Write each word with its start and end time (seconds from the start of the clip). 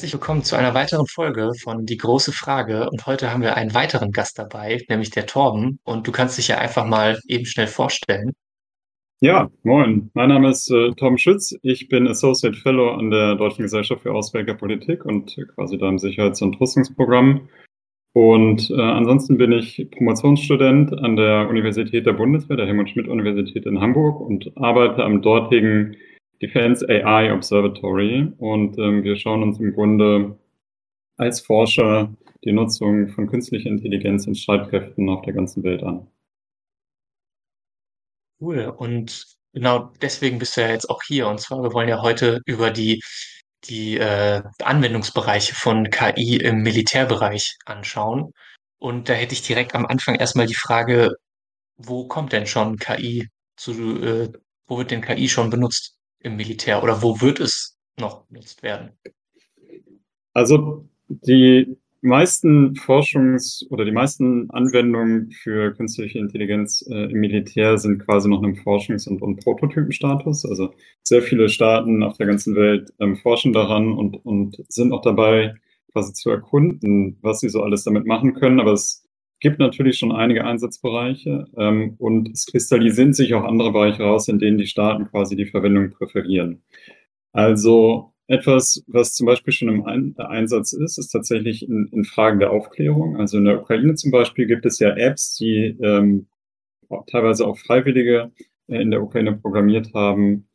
Herzlich 0.00 0.14
willkommen 0.14 0.42
zu 0.42 0.56
einer 0.56 0.72
weiteren 0.72 1.06
Folge 1.06 1.52
von 1.62 1.84
Die 1.84 1.98
große 1.98 2.32
Frage. 2.32 2.88
Und 2.88 3.04
heute 3.04 3.30
haben 3.30 3.42
wir 3.42 3.54
einen 3.58 3.74
weiteren 3.74 4.12
Gast 4.12 4.38
dabei, 4.38 4.80
nämlich 4.88 5.10
der 5.10 5.26
Torben. 5.26 5.78
Und 5.84 6.06
du 6.06 6.10
kannst 6.10 6.38
dich 6.38 6.48
ja 6.48 6.56
einfach 6.56 6.86
mal 6.86 7.18
eben 7.28 7.44
schnell 7.44 7.66
vorstellen. 7.66 8.32
Ja, 9.20 9.50
moin. 9.62 10.10
Mein 10.14 10.30
Name 10.30 10.48
ist 10.48 10.70
äh, 10.70 10.92
Tom 10.92 11.18
Schütz. 11.18 11.54
Ich 11.60 11.88
bin 11.88 12.08
Associate 12.08 12.56
Fellow 12.56 12.94
an 12.94 13.10
der 13.10 13.34
Deutschen 13.34 13.60
Gesellschaft 13.60 14.00
für 14.00 14.14
Auswärtige 14.14 14.54
Politik 14.54 15.04
und 15.04 15.36
quasi 15.54 15.76
da 15.76 15.90
im 15.90 15.98
Sicherheits- 15.98 16.40
und 16.40 16.58
Rüstungsprogramm. 16.58 17.50
Und 18.14 18.70
äh, 18.70 18.80
ansonsten 18.80 19.36
bin 19.36 19.52
ich 19.52 19.86
Promotionsstudent 19.90 20.94
an 20.94 21.16
der 21.16 21.46
Universität 21.50 22.06
der 22.06 22.14
Bundeswehr, 22.14 22.56
der 22.56 22.64
Helmut 22.64 22.88
Schmidt 22.88 23.06
Universität 23.06 23.66
in 23.66 23.82
Hamburg 23.82 24.18
und 24.18 24.50
arbeite 24.56 25.04
am 25.04 25.20
dortigen 25.20 25.94
Defense 26.42 26.86
AI 26.88 27.32
Observatory. 27.32 28.32
Und 28.38 28.78
ähm, 28.78 29.02
wir 29.04 29.16
schauen 29.16 29.42
uns 29.42 29.60
im 29.60 29.74
Grunde 29.74 30.38
als 31.16 31.40
Forscher 31.40 32.14
die 32.44 32.52
Nutzung 32.52 33.08
von 33.08 33.26
künstlicher 33.26 33.68
Intelligenz 33.68 34.26
in 34.26 34.34
Streitkräften 34.34 35.08
auf 35.10 35.22
der 35.22 35.34
ganzen 35.34 35.62
Welt 35.62 35.82
an. 35.82 36.06
Cool. 38.40 38.72
Und 38.76 39.26
genau 39.52 39.92
deswegen 40.00 40.38
bist 40.38 40.56
du 40.56 40.62
ja 40.62 40.68
jetzt 40.68 40.88
auch 40.88 41.02
hier. 41.06 41.28
Und 41.28 41.40
zwar, 41.40 41.62
wir 41.62 41.74
wollen 41.74 41.88
ja 41.88 42.00
heute 42.00 42.40
über 42.46 42.70
die, 42.70 43.02
die 43.64 43.98
äh, 43.98 44.42
Anwendungsbereiche 44.62 45.54
von 45.54 45.90
KI 45.90 46.36
im 46.36 46.62
Militärbereich 46.62 47.58
anschauen. 47.66 48.32
Und 48.78 49.10
da 49.10 49.12
hätte 49.12 49.34
ich 49.34 49.42
direkt 49.42 49.74
am 49.74 49.84
Anfang 49.84 50.14
erstmal 50.14 50.46
die 50.46 50.54
Frage, 50.54 51.12
wo 51.76 52.08
kommt 52.08 52.32
denn 52.32 52.46
schon 52.46 52.78
KI 52.78 53.28
zu, 53.56 53.72
äh, 54.02 54.32
wo 54.66 54.78
wird 54.78 54.90
denn 54.90 55.02
KI 55.02 55.28
schon 55.28 55.50
benutzt 55.50 55.99
im 56.20 56.36
Militär 56.36 56.82
oder 56.82 57.02
wo 57.02 57.20
wird 57.20 57.40
es 57.40 57.78
noch 57.98 58.24
benutzt 58.26 58.62
werden? 58.62 58.90
Also 60.32 60.88
die 61.08 61.76
meisten 62.02 62.74
Forschungs- 62.74 63.66
oder 63.68 63.84
die 63.84 63.92
meisten 63.92 64.50
Anwendungen 64.50 65.30
für 65.30 65.72
künstliche 65.74 66.18
Intelligenz 66.18 66.84
äh, 66.88 67.10
im 67.10 67.20
Militär 67.20 67.78
sind 67.78 67.98
quasi 68.04 68.28
noch 68.28 68.42
im 68.42 68.54
Forschungs- 68.54 69.08
und, 69.08 69.20
und 69.20 69.42
Prototypenstatus. 69.42 70.46
Also 70.46 70.72
sehr 71.02 71.22
viele 71.22 71.48
Staaten 71.48 72.02
auf 72.02 72.16
der 72.16 72.26
ganzen 72.26 72.54
Welt 72.56 72.90
ähm, 73.00 73.16
forschen 73.16 73.52
daran 73.52 73.92
und, 73.92 74.24
und 74.24 74.62
sind 74.68 74.92
auch 74.92 75.02
dabei, 75.02 75.54
quasi 75.92 76.12
zu 76.12 76.30
erkunden, 76.30 77.18
was 77.20 77.40
sie 77.40 77.48
so 77.48 77.62
alles 77.62 77.84
damit 77.84 78.06
machen 78.06 78.34
können. 78.34 78.60
Aber 78.60 78.72
es 78.72 79.04
gibt 79.40 79.58
natürlich 79.58 79.98
schon 79.98 80.12
einige 80.12 80.44
Einsatzbereiche 80.44 81.48
ähm, 81.56 81.94
und 81.98 82.30
es 82.30 82.46
kristallisieren 82.46 83.12
sich 83.12 83.34
auch 83.34 83.44
andere 83.44 83.72
Bereiche 83.72 84.02
raus, 84.02 84.28
in 84.28 84.38
denen 84.38 84.58
die 84.58 84.66
Staaten 84.66 85.06
quasi 85.06 85.36
die 85.36 85.46
Verwendung 85.46 85.90
präferieren. 85.90 86.62
Also 87.32 88.12
etwas, 88.26 88.84
was 88.86 89.14
zum 89.14 89.26
Beispiel 89.26 89.52
schon 89.52 89.68
im 89.68 89.84
Ein 89.84 90.14
Einsatz 90.18 90.72
ist, 90.72 90.98
ist 90.98 91.08
tatsächlich 91.08 91.68
in, 91.68 91.88
in, 91.92 92.04
Fragen 92.04 92.38
der 92.38 92.52
Aufklärung. 92.52 93.16
Also 93.16 93.38
in 93.38 93.44
der 93.44 93.60
Ukraine 93.60 93.94
zum 93.94 94.12
Beispiel 94.12 94.46
gibt 94.46 94.66
es 94.66 94.78
ja 94.78 94.90
Apps, 94.96 95.36
die 95.36 95.76
ähm, 95.82 96.26
teilweise 97.10 97.46
auch 97.46 97.58
Freiwillige 97.58 98.30
äh, 98.68 98.80
in 98.80 98.92
der 98.92 99.02
Ukraine 99.02 99.32
programmiert 99.36 99.92
haben, 99.94 100.46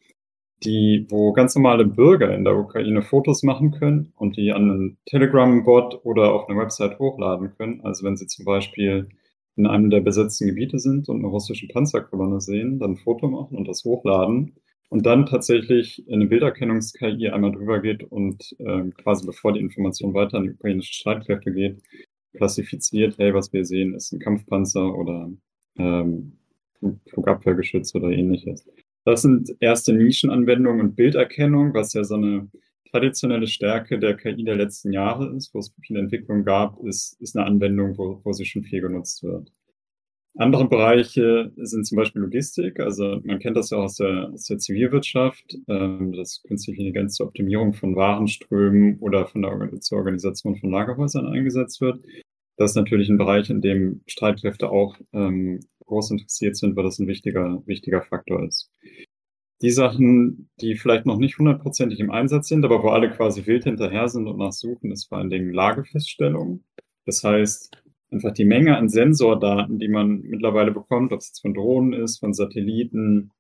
die, 0.64 1.06
wo 1.10 1.34
ganz 1.34 1.56
normale 1.56 1.86
Bürger 1.86 2.34
in 2.34 2.44
der 2.44 2.58
Ukraine 2.58 3.02
Fotos 3.02 3.44
machen 3.44 3.72
können 3.72 4.14
und 4.16 4.38
die 4.38 4.52
an 4.52 4.72
einen 4.72 4.98
Telegram-Bot 5.06 6.06
oder 6.06 6.34
auf 6.34 6.50
eine 6.50 6.60
Website 6.60 6.98
hochladen 7.00 7.52
können. 7.58 7.82
Also 7.82 8.06
wenn 8.06 8.18
sie 8.18 8.28
zum 8.28 8.46
Beispiel 8.46 9.10
in 9.58 9.68
einem 9.68 9.90
der 9.90 10.02
besetzten 10.02 10.48
Gebiete 10.48 10.80
sind 10.80 11.10
und 11.10 11.20
eine 11.20 11.28
russische 11.28 11.68
Panzerkolonne 11.68 12.42
sehen, 12.42 12.80
dann 12.80 12.92
ein 12.92 12.98
Foto 12.98 13.28
machen 13.28 13.58
und 13.58 13.68
das 13.68 13.84
hochladen 13.84 14.54
und 14.90 15.06
dann 15.06 15.26
tatsächlich 15.26 16.06
eine 16.12 16.26
Bilderkennungs-KI 16.26 17.30
einmal 17.30 17.52
drüber 17.52 17.80
geht 17.80 18.04
und 18.04 18.56
ähm, 18.60 18.94
quasi 18.96 19.26
bevor 19.26 19.54
die 19.54 19.60
Information 19.60 20.14
weiter 20.14 20.38
an 20.38 20.44
die 20.44 20.52
ukrainischen 20.52 20.94
Streitkräfte 20.94 21.52
geht, 21.52 21.82
klassifiziert, 22.34 23.18
hey, 23.18 23.34
was 23.34 23.54
wir 23.54 23.66
sehen, 23.66 23.94
ist 23.94 24.12
ein 24.12 24.20
Kampfpanzer 24.20 24.96
oder 24.96 25.30
ähm, 25.78 26.38
Flugabwehrgeschütz 27.08 27.96
oder 27.96 28.10
ähnliches. 28.10 28.68
Das 29.06 29.22
sind 29.22 29.56
erste 29.60 29.94
Nischenanwendungen 29.94 30.82
und 30.82 30.96
Bilderkennung, 30.96 31.74
was 31.74 31.94
ja 31.94 32.04
so 32.04 32.16
eine 32.16 32.50
traditionelle 32.90 33.48
Stärke 33.48 34.00
der 34.00 34.16
KI 34.16 34.44
der 34.44 34.56
letzten 34.56 34.92
Jahre 34.92 35.36
ist, 35.36 35.54
wo 35.54 35.60
es 35.60 35.74
viele 35.82 36.00
Entwicklungen 36.00 36.44
gab, 36.44 36.80
ist, 36.84 37.22
ist 37.22 37.38
eine 37.38 37.46
Anwendung, 37.46 37.98
wo, 37.98 38.20
wo 38.24 38.32
sie 38.34 38.46
schon 38.46 38.64
viel 38.64 38.82
genutzt 38.82 39.22
wird. 39.24 39.52
Andere 40.38 40.68
Bereiche 40.68 41.54
sind 41.56 41.86
zum 41.86 41.98
Beispiel 41.98 42.22
Logistik. 42.22 42.80
Also 42.80 43.22
man 43.24 43.40
kennt 43.40 43.56
das 43.56 43.70
ja 43.70 43.78
aus 43.78 43.96
der, 43.96 44.32
aus 44.34 44.46
der 44.46 44.58
Zivilwirtschaft, 44.58 45.58
ähm, 45.68 46.12
dass 46.12 46.44
künstliche 46.44 46.82
Intelligenz 46.82 47.16
zur 47.16 47.28
Optimierung 47.28 47.74
von 47.74 47.96
Warenströmen 47.96 49.00
oder 49.00 49.28
von 49.28 49.44
der 49.44 49.80
zur 49.80 50.00
Organisation 50.00 50.58
von 50.58 50.72
Lagerhäusern 50.72 51.28
eingesetzt 51.28 51.80
wird. 51.80 52.04
Das 52.58 52.72
ist 52.72 52.76
natürlich 52.76 53.10
ein 53.10 53.18
Bereich, 53.18 53.50
in 53.50 53.62
dem 53.62 54.02
Streitkräfte 54.08 54.70
auch 54.70 54.98
ähm, 55.14 55.62
groß 55.86 56.12
interessiert 56.12 56.56
sind, 56.58 56.76
weil 56.76 56.84
das 56.84 57.00
ein 57.00 57.08
wichtiger, 57.08 57.62
wichtiger 57.66 58.02
Faktor 58.02 58.44
ist. 58.44 58.72
Die 59.62 59.72
Sachen, 59.72 60.50
die 60.60 60.76
vielleicht 60.76 61.06
noch 61.06 61.18
nicht 61.18 61.38
hundertprozentig 61.38 62.00
im 62.00 62.12
Einsatz 62.12 62.50
sind, 62.50 62.66
aber 62.66 62.84
wo 62.84 62.90
alle 62.90 63.10
quasi 63.10 63.46
wild 63.46 63.64
hinterher 63.64 64.10
sind 64.10 64.28
und 64.28 64.38
nachsuchen, 64.38 64.92
ist 64.92 65.06
vor 65.06 65.18
allen 65.18 65.30
Dingen 65.30 65.54
Lagefeststellung. 65.54 66.64
Das 67.06 67.24
heißt, 67.24 67.72
einfach 68.12 68.34
die 68.34 68.46
Menge 68.46 68.78
an 68.78 68.90
Sensordaten, 68.90 69.80
die 69.80 69.88
man 69.88 70.22
mittlerweile 70.22 70.72
bekommt, 70.72 71.14
ob 71.14 71.20
es 71.20 71.30
jetzt 71.30 71.42
von 71.42 71.54
Drohnen 71.54 71.94
ist, 71.94 72.20
von 72.20 72.34
Satelliten, 72.34 73.32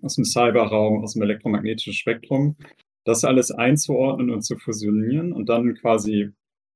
aus 0.00 0.16
dem 0.16 0.24
Cyberraum, 0.24 1.02
aus 1.02 1.14
dem 1.14 1.22
elektromagnetischen 1.22 1.92
Spektrum, 1.92 2.56
das 3.04 3.24
alles 3.24 3.50
einzuordnen 3.50 4.30
und 4.30 4.42
zu 4.42 4.56
fusionieren 4.56 5.32
und 5.32 5.48
dann 5.48 5.74
quasi 5.74 6.30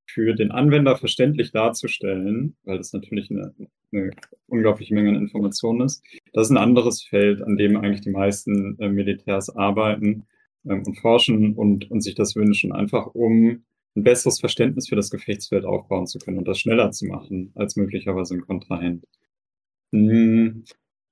für 0.07 0.35
den 0.35 0.51
Anwender 0.51 0.97
verständlich 0.97 1.53
darzustellen, 1.53 2.57
weil 2.65 2.79
das 2.79 2.93
natürlich 2.93 3.31
eine, 3.31 3.55
eine 3.93 4.11
unglaubliche 4.47 4.95
Menge 4.95 5.11
an 5.11 5.17
Informationen 5.17 5.83
ist. 5.83 6.03
Das 6.33 6.47
ist 6.47 6.51
ein 6.51 6.57
anderes 6.57 7.03
Feld, 7.03 7.43
an 7.43 7.57
dem 7.57 7.77
eigentlich 7.77 8.03
die 8.03 8.11
meisten 8.11 8.79
äh, 8.79 8.89
Militärs 8.89 9.55
arbeiten 9.55 10.25
ähm, 10.65 10.83
und 10.87 10.99
forschen 10.99 11.55
und, 11.55 11.91
und 11.91 12.01
sich 12.03 12.15
das 12.15 12.37
wünschen, 12.37 12.73
einfach 12.73 13.07
um 13.15 13.65
ein 13.97 14.03
besseres 14.03 14.41
Verständnis 14.41 14.89
für 14.89 14.97
das 14.97 15.11
Gefechtsfeld 15.11 15.65
aufbauen 15.65 16.07
zu 16.07 16.19
können 16.19 16.39
und 16.39 16.47
das 16.47 16.59
schneller 16.59 16.91
zu 16.93 17.07
machen 17.07 17.53
als 17.55 17.77
möglicherweise 17.77 18.35
ein 18.35 18.43
Kontrahent. 18.43 19.05
Hm, 19.93 20.65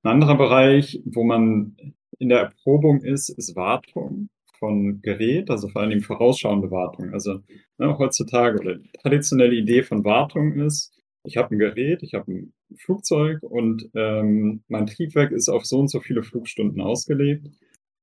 ein 0.03 0.10
anderer 0.10 0.37
Bereich, 0.37 1.00
wo 1.04 1.25
man 1.25 1.77
in 2.19 2.28
der 2.28 2.41
Erprobung 2.41 3.03
ist, 3.03 3.31
ist 3.31 3.56
Wartung 3.56 4.28
von 4.65 5.03
Gerät, 5.03 5.51
also 5.51 5.69
vor 5.69 5.83
allem 5.83 6.01
vorausschauende 6.01 6.71
Wartung. 6.71 7.13
Also 7.13 7.41
ne, 7.77 7.99
heutzutage 7.99 8.59
oder 8.61 8.77
die 8.77 8.91
traditionelle 9.03 9.55
Idee 9.55 9.83
von 9.83 10.05
Wartung 10.05 10.55
ist, 10.55 10.91
ich 11.23 11.37
habe 11.37 11.55
ein 11.55 11.59
Gerät, 11.59 12.03
ich 12.03 12.15
habe 12.15 12.33
ein 12.33 12.55
Flugzeug 12.79 13.43
und 13.43 13.91
ähm, 13.95 14.63
mein 14.69 14.87
Triebwerk 14.87 15.33
ist 15.33 15.51
auf 15.51 15.67
so 15.67 15.81
und 15.81 15.89
so 15.89 16.01
viele 16.01 16.23
Flugstunden 16.23 16.81
ausgelegt. 16.81 17.47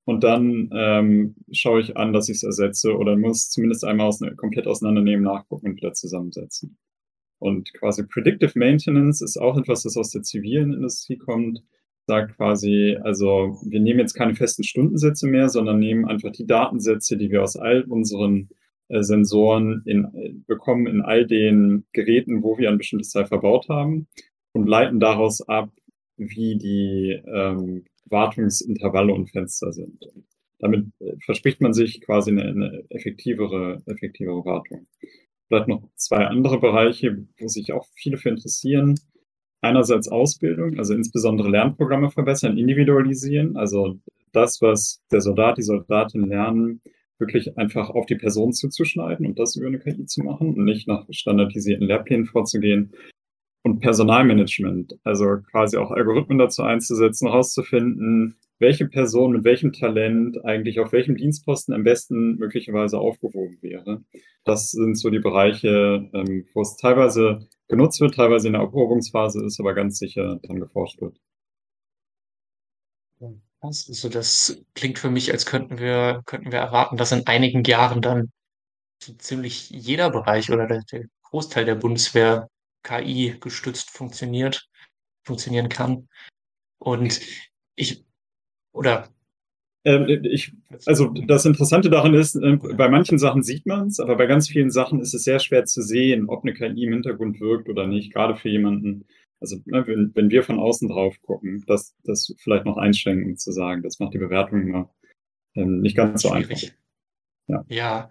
Und 0.06 0.24
dann 0.24 0.70
ähm, 0.76 1.36
schaue 1.52 1.82
ich 1.82 1.98
an, 1.98 2.14
dass 2.14 2.30
ich 2.30 2.38
es 2.38 2.44
ersetze 2.44 2.96
oder 2.96 3.18
muss 3.18 3.50
zumindest 3.50 3.84
einmal 3.84 4.08
aus, 4.08 4.20
komplett 4.38 4.68
auseinandernehmen, 4.68 5.24
nachgucken 5.24 5.70
und 5.70 5.78
wieder 5.78 5.94
zusammensetzen. 5.94 6.78
Und 7.40 7.74
quasi 7.74 8.04
Predictive 8.06 8.58
Maintenance 8.58 9.22
ist 9.24 9.38
auch 9.38 9.58
etwas, 9.58 9.82
das 9.82 9.98
aus 9.98 10.12
der 10.12 10.22
zivilen 10.22 10.74
Industrie 10.74 11.18
kommt 11.18 11.64
sagt 12.08 12.36
quasi, 12.36 12.98
also 13.04 13.60
wir 13.64 13.80
nehmen 13.80 14.00
jetzt 14.00 14.14
keine 14.14 14.36
festen 14.36 14.64
Stundensätze 14.64 15.28
mehr, 15.28 15.50
sondern 15.50 15.80
nehmen 15.80 16.06
einfach 16.06 16.32
die 16.32 16.46
Datensätze, 16.46 17.18
die 17.18 17.32
wir 17.32 17.44
aus 17.44 17.56
all 17.56 17.84
unseren 17.84 18.50
äh, 18.90 19.04
Sensoren 19.04 19.84
in, 19.86 20.06
äh, 20.14 20.34
bekommen 20.48 20.88
in 20.88 21.02
all 21.02 21.26
den 21.26 21.86
Geräten, 21.94 22.44
wo 22.44 22.58
wir 22.58 22.70
ein 22.70 22.78
bestimmtes 22.78 23.12
Teil 23.12 23.26
verbaut 23.26 23.70
haben 23.70 24.08
und 24.54 24.68
leiten 24.68 25.00
daraus 25.00 25.48
ab, 25.48 25.72
wie 26.18 26.58
die 26.58 27.22
ähm, 27.26 27.86
Wartungsintervalle 28.06 29.14
und 29.14 29.30
Fenster 29.30 29.72
sind. 29.72 30.06
Damit 30.60 30.88
äh, 31.00 31.14
verspricht 31.24 31.62
man 31.62 31.74
sich 31.74 32.02
quasi 32.02 32.32
eine, 32.32 32.44
eine 32.44 32.84
effektivere, 32.90 33.82
effektivere 33.86 34.44
Wartung. 34.46 34.88
Vielleicht 35.48 35.68
noch 35.68 35.84
zwei 35.96 36.26
andere 36.26 36.60
Bereiche, 36.60 37.26
wo 37.40 37.48
sich 37.48 37.74
auch 37.74 37.86
viele 37.96 38.18
für 38.18 38.30
interessieren 38.30 38.96
einerseits 39.62 40.08
Ausbildung, 40.08 40.78
also 40.78 40.94
insbesondere 40.94 41.50
Lernprogramme 41.50 42.10
verbessern, 42.10 42.58
individualisieren, 42.58 43.56
also 43.56 44.00
das, 44.32 44.62
was 44.62 45.02
der 45.12 45.22
Soldat, 45.22 45.58
die 45.58 45.64
Soldatin 45.64 46.28
lernen, 46.28 46.82
wirklich 47.20 47.58
einfach 47.58 47.90
auf 47.92 48.06
die 48.08 48.16
Person 48.16 48.52
zuzuschneiden 48.52 49.26
und 49.26 49.40
das 49.40 49.56
über 49.56 49.68
eine 49.68 49.80
KI 49.80 50.06
zu 50.06 50.24
machen 50.24 50.56
und 50.56 50.66
nicht 50.66 50.88
nach 50.88 51.06
standardisierten 51.12 51.88
Lehrplänen 51.88 52.26
vorzugehen. 52.26 52.92
Und 53.64 53.80
Personalmanagement, 53.80 54.98
also 55.04 55.38
quasi 55.52 55.78
auch 55.78 55.92
Algorithmen 55.92 56.40
dazu 56.40 56.64
einzusetzen, 56.64 57.28
herauszufinden, 57.28 58.38
welche 58.62 58.88
Person 58.88 59.32
mit 59.32 59.44
welchem 59.44 59.74
Talent 59.74 60.46
eigentlich 60.46 60.80
auf 60.80 60.92
welchem 60.92 61.18
Dienstposten 61.18 61.74
am 61.74 61.84
besten 61.84 62.38
möglicherweise 62.38 63.00
aufgehoben 63.00 63.58
wäre. 63.62 64.04
Das 64.44 64.72
sind 64.72 64.96
so 64.96 65.10
die 65.10 65.20
Bereiche, 65.20 66.10
ähm, 66.14 66.48
wo 66.54 66.62
es 66.62 66.78
teilweise 66.78 67.48
genutzt 67.68 68.00
wird, 68.00 68.16
teilweise 68.16 68.48
in 68.48 68.54
der 68.54 68.62
Erprobungsphase 68.62 69.44
ist, 69.44 69.60
aber 69.60 69.74
ganz 69.74 69.98
sicher 69.98 70.40
dann 70.44 70.60
geforscht 70.60 71.02
wird. 71.02 71.18
Also 73.60 74.10
das 74.10 74.64
klingt 74.74 75.00
für 75.00 75.10
mich, 75.10 75.32
als 75.32 75.46
könnten 75.46 75.80
wir, 75.80 76.22
könnten 76.26 76.52
wir 76.52 76.60
erwarten, 76.60 76.98
dass 76.98 77.12
in 77.12 77.28
einigen 77.28 77.64
Jahren 77.64 78.02
dann 78.02 78.32
ziemlich 79.00 79.70
jeder 79.70 80.10
Bereich 80.12 80.52
oder 80.52 80.68
der, 80.68 80.84
der 80.92 81.06
Großteil 81.24 81.66
der 81.66 81.76
Bundeswehr 81.76 82.48
KI 82.84 83.38
gestützt 83.40 83.90
funktioniert, 83.92 84.68
funktionieren 85.24 85.70
kann. 85.70 86.08
Und 86.80 87.22
ich, 87.76 88.04
oder 88.72 89.08
ähm, 89.84 90.08
ich, 90.24 90.54
also 90.86 91.08
das 91.08 91.46
Interessante 91.46 91.90
daran 91.90 92.14
ist, 92.14 92.36
äh, 92.36 92.58
bei 92.76 92.88
manchen 92.88 93.18
Sachen 93.18 93.42
sieht 93.42 93.66
man 93.66 93.88
es, 93.88 94.00
aber 94.00 94.16
bei 94.16 94.28
ganz 94.28 94.48
vielen 94.48 94.70
Sachen 94.70 95.00
ist 95.00 95.14
es 95.14 95.24
sehr 95.24 95.40
schwer 95.40 95.66
zu 95.66 95.82
sehen, 95.82 96.30
ob 96.30 96.44
eine 96.44 96.54
KI 96.54 96.84
im 96.84 96.94
Hintergrund 96.94 97.40
wirkt 97.40 97.68
oder 97.68 97.88
nicht, 97.88 98.14
gerade 98.14 98.36
für 98.36 98.50
jemanden, 98.50 99.06
also 99.40 99.58
ne, 99.66 99.86
wenn, 99.88 100.12
wenn 100.14 100.30
wir 100.30 100.44
von 100.44 100.60
außen 100.60 100.88
drauf 100.88 101.16
gucken, 101.24 101.64
das, 101.66 101.96
das 102.04 102.34
vielleicht 102.38 102.66
noch 102.66 102.78
einschränken 102.78 103.38
zu 103.38 103.52
sagen, 103.52 103.82
das 103.82 104.00
macht 104.00 104.14
die 104.14 104.20
Bewertung 104.20 104.62
immer 104.62 104.94
ähm, 105.56 105.82
nicht 105.82 105.98
ganz 105.98 106.22
so 106.22 106.30
einfach. 106.30 106.62
Ja. 107.48 107.66
ja, 107.68 108.10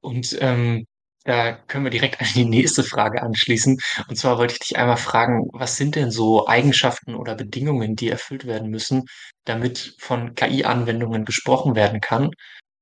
und 0.00 0.38
ähm, 0.40 0.86
da 1.24 1.52
können 1.52 1.84
wir 1.84 1.90
direkt 1.90 2.20
an 2.20 2.26
die 2.34 2.44
nächste 2.44 2.82
Frage 2.82 3.22
anschließen. 3.22 3.78
Und 4.08 4.16
zwar 4.16 4.38
wollte 4.38 4.54
ich 4.54 4.60
dich 4.60 4.76
einmal 4.76 4.96
fragen, 4.96 5.48
was 5.52 5.76
sind 5.76 5.94
denn 5.94 6.10
so 6.10 6.46
Eigenschaften 6.46 7.14
oder 7.14 7.34
Bedingungen, 7.34 7.96
die 7.96 8.08
erfüllt 8.08 8.46
werden 8.46 8.70
müssen, 8.70 9.04
damit 9.44 9.94
von 9.98 10.34
KI-Anwendungen 10.34 11.24
gesprochen 11.24 11.74
werden 11.76 12.00
kann? 12.00 12.30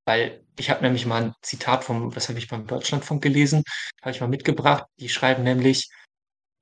Weil 0.06 0.42
ich 0.58 0.70
habe 0.70 0.82
nämlich 0.82 1.06
mal 1.06 1.22
ein 1.22 1.34
Zitat 1.42 1.84
vom, 1.84 2.14
was 2.16 2.28
habe 2.28 2.38
ich 2.38 2.48
beim 2.48 2.66
Deutschlandfunk 2.66 3.22
gelesen, 3.22 3.62
habe 4.02 4.12
ich 4.12 4.20
mal 4.20 4.28
mitgebracht. 4.28 4.84
Die 4.98 5.08
schreiben 5.08 5.44
nämlich, 5.44 5.88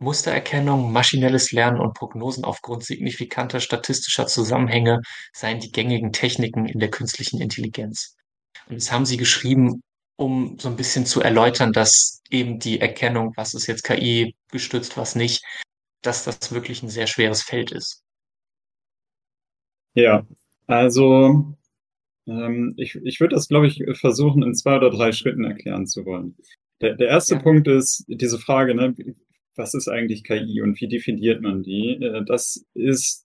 Mustererkennung, 0.00 0.92
maschinelles 0.92 1.50
Lernen 1.50 1.80
und 1.80 1.94
Prognosen 1.94 2.44
aufgrund 2.44 2.84
signifikanter 2.84 3.58
statistischer 3.58 4.28
Zusammenhänge 4.28 5.00
seien 5.32 5.58
die 5.58 5.72
gängigen 5.72 6.12
Techniken 6.12 6.66
in 6.66 6.78
der 6.78 6.90
künstlichen 6.90 7.40
Intelligenz. 7.40 8.14
Und 8.68 8.76
das 8.76 8.92
haben 8.92 9.06
sie 9.06 9.16
geschrieben, 9.16 9.82
um 10.18 10.58
so 10.58 10.68
ein 10.68 10.76
bisschen 10.76 11.06
zu 11.06 11.20
erläutern, 11.20 11.72
dass 11.72 12.22
eben 12.28 12.58
die 12.58 12.80
Erkennung, 12.80 13.32
was 13.36 13.54
ist 13.54 13.68
jetzt 13.68 13.84
KI 13.84 14.34
gestützt, 14.50 14.96
was 14.96 15.14
nicht, 15.14 15.44
dass 16.02 16.24
das 16.24 16.52
wirklich 16.52 16.82
ein 16.82 16.88
sehr 16.88 17.06
schweres 17.06 17.42
Feld 17.42 17.70
ist. 17.70 18.02
Ja, 19.94 20.26
also 20.66 21.54
ähm, 22.26 22.74
ich, 22.76 22.96
ich 22.96 23.20
würde 23.20 23.36
das, 23.36 23.48
glaube 23.48 23.68
ich, 23.68 23.82
versuchen, 23.98 24.42
in 24.42 24.54
zwei 24.54 24.76
oder 24.76 24.90
drei 24.90 25.12
Schritten 25.12 25.44
erklären 25.44 25.86
zu 25.86 26.04
wollen. 26.04 26.36
Der, 26.80 26.96
der 26.96 27.08
erste 27.08 27.36
ja. 27.36 27.40
Punkt 27.40 27.68
ist 27.68 28.04
diese 28.08 28.38
Frage, 28.38 28.74
ne, 28.74 28.94
was 29.54 29.74
ist 29.74 29.88
eigentlich 29.88 30.24
KI 30.24 30.60
und 30.62 30.80
wie 30.80 30.88
definiert 30.88 31.42
man 31.42 31.62
die? 31.62 31.94
Äh, 31.94 32.24
das 32.24 32.64
ist 32.74 33.24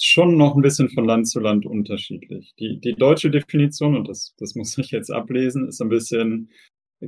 schon 0.00 0.36
noch 0.36 0.54
ein 0.56 0.62
bisschen 0.62 0.88
von 0.88 1.04
Land 1.04 1.28
zu 1.28 1.40
Land 1.40 1.66
unterschiedlich. 1.66 2.54
Die, 2.58 2.80
die 2.80 2.94
deutsche 2.94 3.30
Definition, 3.30 3.96
und 3.96 4.08
das, 4.08 4.34
das 4.38 4.54
muss 4.54 4.76
ich 4.78 4.90
jetzt 4.90 5.10
ablesen, 5.10 5.68
ist 5.68 5.80
ein 5.80 5.88
bisschen 5.88 6.50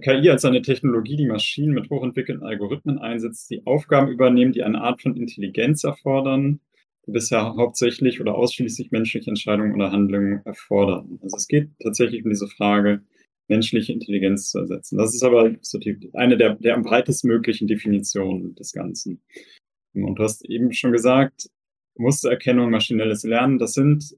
KI 0.01 0.29
als 0.31 0.45
eine 0.45 0.63
Technologie, 0.63 1.17
die 1.17 1.27
Maschinen 1.27 1.75
mit 1.75 1.89
hochentwickelten 1.89 2.43
Algorithmen 2.43 2.99
einsetzt, 2.99 3.51
die 3.51 3.65
Aufgaben 3.65 4.11
übernehmen, 4.11 4.53
die 4.53 4.65
eine 4.65 4.81
Art 4.81 5.01
von 5.01 5.17
Intelligenz 5.17 5.85
erfordern, 5.85 6.61
die 7.07 7.13
bisher 7.13 7.55
hauptsächlich 7.55 8.21
oder 8.21 8.35
ausschließlich 8.35 8.91
menschliche 8.91 9.31
Entscheidungen 9.31 9.75
oder 9.75 9.93
Handlungen 9.93 10.41
erfordern. 10.45 11.19
Also 11.23 11.37
es 11.37 11.47
geht 11.47 11.71
tatsächlich 11.81 12.25
um 12.25 12.31
diese 12.31 12.49
Frage, 12.49 13.03
menschliche 13.49 13.93
Intelligenz 13.93 14.51
zu 14.51 14.59
ersetzen. 14.59 14.97
Das 14.97 15.15
ist 15.15 15.23
aber 15.23 15.55
eine 16.15 16.37
der, 16.37 16.55
der 16.57 16.75
am 16.75 16.83
breitest 16.83 17.25
möglichen 17.25 17.69
Definitionen 17.69 18.55
des 18.55 18.73
Ganzen. 18.73 19.23
Und 19.95 20.19
du 20.19 20.23
hast 20.23 20.45
eben 20.49 20.73
schon 20.73 20.93
gesagt, 20.93 21.51
Mustererkennung, 21.97 22.71
maschinelles 22.71 23.23
Lernen, 23.25 23.59
das 23.59 23.73
sind 23.75 24.17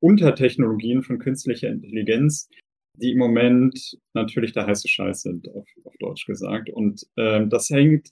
Untertechnologien 0.00 1.02
von 1.02 1.18
künstlicher 1.18 1.68
Intelligenz, 1.68 2.48
die 2.96 3.12
im 3.12 3.18
Moment 3.18 3.98
natürlich 4.14 4.52
der 4.52 4.66
heiße 4.66 4.88
Scheiß 4.88 5.22
sind, 5.22 5.48
auf, 5.48 5.66
auf 5.84 5.94
Deutsch 5.98 6.26
gesagt. 6.26 6.70
Und 6.70 7.06
ähm, 7.16 7.50
das 7.50 7.70
hängt 7.70 8.10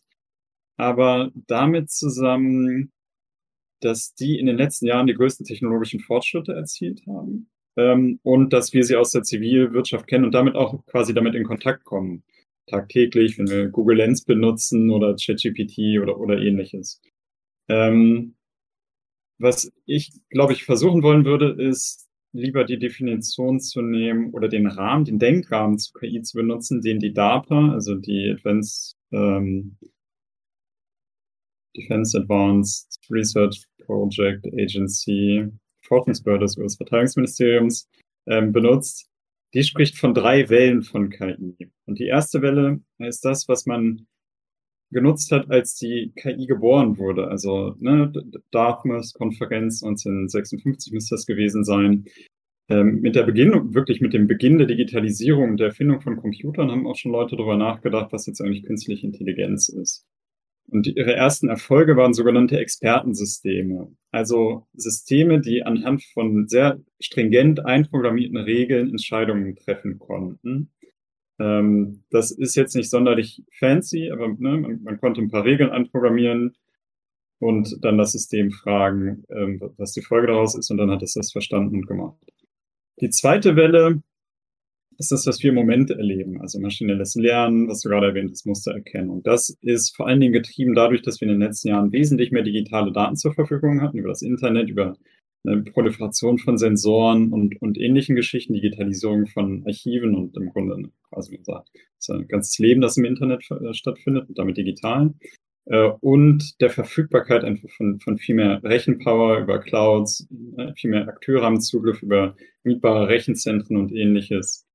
aber 0.77 1.33
damit 1.47 1.91
zusammen, 1.91 2.93
dass 3.81 4.15
die 4.15 4.39
in 4.39 4.47
den 4.47 4.57
letzten 4.57 4.87
Jahren 4.87 5.07
die 5.07 5.15
größten 5.15 5.47
technologischen 5.47 6.01
Fortschritte 6.01 6.53
erzielt 6.53 7.03
haben 7.07 7.49
ähm, 7.77 8.19
und 8.23 8.53
dass 8.53 8.73
wir 8.73 8.85
sie 8.85 8.97
aus 8.97 9.13
der 9.13 9.23
Zivilwirtschaft 9.23 10.07
kennen 10.07 10.25
und 10.25 10.35
damit 10.35 10.55
auch 10.57 10.85
quasi 10.87 11.15
damit 11.15 11.35
in 11.35 11.45
Kontakt 11.45 11.85
kommen. 11.85 12.23
Tagtäglich, 12.67 13.39
wenn 13.39 13.49
wir 13.49 13.69
Google 13.69 13.97
Lens 13.97 14.25
benutzen 14.25 14.91
oder 14.91 15.15
ChatGPT 15.15 16.01
oder, 16.03 16.19
oder 16.19 16.39
ähnliches. 16.39 17.01
Ähm, 17.69 18.35
was 19.39 19.71
ich, 19.87 20.13
glaube 20.31 20.53
ich, 20.53 20.65
versuchen 20.65 21.03
wollen 21.03 21.25
würde, 21.25 21.51
ist 21.51 22.09
lieber 22.33 22.65
die 22.65 22.79
Definition 22.79 23.61
zu 23.61 23.83
nehmen 23.83 24.33
oder 24.33 24.49
den 24.49 24.67
Rahmen, 24.67 25.05
den 25.05 25.19
Denkrahmen 25.19 25.79
zu 25.79 25.93
KI 25.93 26.23
zu 26.23 26.37
benutzen, 26.37 26.81
den 26.81 26.99
die 26.99 27.13
DARPA, 27.13 27.73
also 27.73 27.95
die 27.95 28.31
Advanced 28.31 28.97
ähm, 29.13 29.77
Defense 31.77 32.19
Advanced 32.19 32.99
Research 33.11 33.65
Project 33.85 34.47
Agency, 34.47 35.49
Forschungsbehörde 35.83 36.45
des 36.45 36.59
US-Verteidigungsministeriums, 36.59 37.89
ähm, 38.27 38.53
benutzt. 38.53 39.09
Die 39.55 39.63
spricht 39.63 39.97
von 39.97 40.13
drei 40.13 40.49
Wellen 40.51 40.83
von 40.83 41.09
KI. 41.09 41.71
Und 41.87 41.99
die 41.99 42.07
erste 42.07 42.43
Welle 42.43 42.81
ist 42.99 43.25
das, 43.25 43.49
was 43.49 43.65
man 43.65 44.07
genutzt 44.91 45.31
hat, 45.33 45.51
als 45.51 45.75
die 45.75 46.13
KI 46.17 46.47
geboren 46.47 46.99
wurde. 46.99 47.29
Also 47.29 47.75
ne, 47.79 48.13
Dartmouth-Konferenz 48.51 49.83
1956 49.83 50.93
müsste 50.93 51.15
das 51.15 51.27
gewesen 51.27 51.65
sein. 51.65 52.05
Ähm, 52.71 53.01
mit 53.01 53.17
der 53.17 53.23
Beginn, 53.23 53.75
wirklich 53.75 54.01
mit 54.01 54.13
dem 54.13 54.27
Beginn 54.27 54.59
der 54.59 54.67
Digitalisierung 54.67 55.51
und 55.51 55.57
der 55.61 55.69
Erfindung 55.69 56.01
von 56.01 56.17
Computern 56.17 56.71
haben 56.71 56.87
auch 56.87 56.97
schon 56.97 57.13
Leute 57.13 57.37
darüber 57.37 57.57
nachgedacht, 57.57 58.13
was 58.13 58.27
jetzt 58.27 58.41
eigentlich 58.41 58.65
künstliche 58.65 59.07
Intelligenz 59.07 59.69
ist. 59.69 60.05
Und 60.71 60.87
ihre 60.87 61.15
ersten 61.15 61.49
Erfolge 61.49 61.97
waren 61.97 62.13
sogenannte 62.13 62.59
Expertensysteme. 62.59 63.91
Also 64.11 64.67
Systeme, 64.75 65.41
die 65.41 65.63
anhand 65.63 66.05
von 66.13 66.47
sehr 66.47 66.79
stringent 67.01 67.65
einprogrammierten 67.65 68.37
Regeln 68.37 68.91
Entscheidungen 68.91 69.57
treffen 69.57 69.99
konnten. 69.99 70.71
Ähm, 71.39 72.03
das 72.11 72.31
ist 72.31 72.57
jetzt 72.57 72.75
nicht 72.75 72.91
sonderlich 72.91 73.43
fancy, 73.59 74.11
aber 74.11 74.29
ne, 74.29 74.59
man, 74.59 74.83
man, 74.83 74.99
konnte 74.99 75.21
ein 75.21 75.31
paar 75.31 75.45
Regeln 75.45 75.71
anprogrammieren 75.71 76.57
und 77.39 77.77
dann 77.83 77.99
das 77.99 78.13
System 78.13 78.51
fragen, 78.51 79.25
ähm, 79.31 79.61
was 79.77 79.93
die 79.93 80.03
Folge 80.03 80.29
daraus 80.29 80.57
ist, 80.57 80.71
und 80.71 80.79
dann 80.79 80.91
hat 80.91 81.03
es 81.03 81.15
das 81.15 81.31
verstanden 81.31 81.77
und 81.77 81.87
gemacht. 81.87 82.19
Die 83.01 83.11
zweite 83.11 83.55
Welle 83.55 84.03
ist 84.99 85.13
das, 85.13 85.27
was 85.27 85.41
wir 85.43 85.51
im 85.51 85.55
Moment 85.55 85.91
erleben, 85.91 86.41
also 86.41 86.59
maschinelles 86.59 87.15
Lernen, 87.15 87.69
was 87.69 87.83
du 87.83 87.89
gerade 87.89 88.09
erwähnt 88.09 88.33
hast, 88.33 88.47
Mustererkennung. 88.47 89.23
Das 89.23 89.57
ist 89.63 89.95
vor 89.95 90.09
allen 90.09 90.21
Dingen 90.21 90.33
getrieben 90.33 90.75
dadurch, 90.75 91.03
dass 91.03 91.21
wir 91.21 91.29
in 91.29 91.35
den 91.35 91.47
letzten 91.47 91.69
Jahren 91.69 91.93
wesentlich 91.93 92.33
mehr 92.33 92.43
digitale 92.43 92.91
Daten 92.91 93.15
zur 93.15 93.33
Verfügung 93.33 93.81
hatten, 93.81 93.99
über 93.99 94.09
das 94.09 94.23
Internet, 94.23 94.69
über 94.69 94.97
eine 95.45 95.63
Proliferation 95.63 96.39
von 96.39 96.59
Sensoren 96.59 97.33
und, 97.33 97.61
und 97.63 97.79
ähnlichen 97.79 98.17
Geschichten, 98.17 98.55
Digitalisierung 98.55 99.27
von 99.27 99.65
Archiven 99.67 100.15
und 100.15 100.37
im 100.37 100.51
Grunde 100.51 100.91
quasi 101.11 101.39
unser, 101.39 101.65
ganzes 102.29 102.59
Leben, 102.59 102.81
das 102.81 102.97
im 102.97 103.05
Internet 103.05 103.45
äh, 103.51 103.73
stattfindet 103.73 104.29
und 104.29 104.39
damit 104.39 104.57
digital. 104.57 105.15
Äh, 105.67 105.91
und 106.01 106.61
der 106.61 106.71
Verfügbarkeit 106.71 107.45
einfach 107.45 107.69
von, 107.77 108.01
von 108.01 108.19
viel 108.19 108.35
mehr 108.35 108.63
Rechenpower 108.63 109.39
über 109.41 109.59
Clouds, 109.61 110.27
äh, 110.57 110.73
viel 110.75 110.91
mehr 110.91 111.09
Akteure 111.09 111.43
haben 111.43 111.61
Zugriff 111.61 112.03
über 112.03 112.35
mietbare 112.65 113.09
Rechenzentren 113.09 113.77
und 113.77 113.93
ähnliches. 113.93 114.67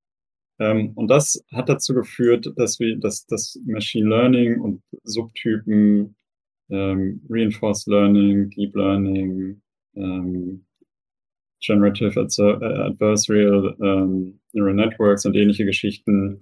Ähm, 0.60 0.92
und 0.96 1.08
das 1.10 1.44
hat 1.52 1.70
dazu 1.70 1.94
geführt, 1.96 2.52
dass 2.58 2.80
wir, 2.80 2.98
dass 2.98 3.26
das 3.26 3.60
Machine 3.66 4.08
Learning 4.08 4.62
und 4.62 4.84
Subtypen, 5.04 6.16
ähm, 6.70 7.22
Reinforced 7.30 7.88
Learning, 7.88 8.50
Deep 8.52 8.76
Learning, 8.76 9.63
ähm, 9.96 10.66
Generative 11.60 12.20
äh, 12.20 12.66
Adversarial 12.66 13.76
ähm, 13.82 14.40
Neural 14.52 14.76
Networks 14.76 15.26
und 15.26 15.36
ähnliche 15.36 15.66
Geschichten 15.66 16.42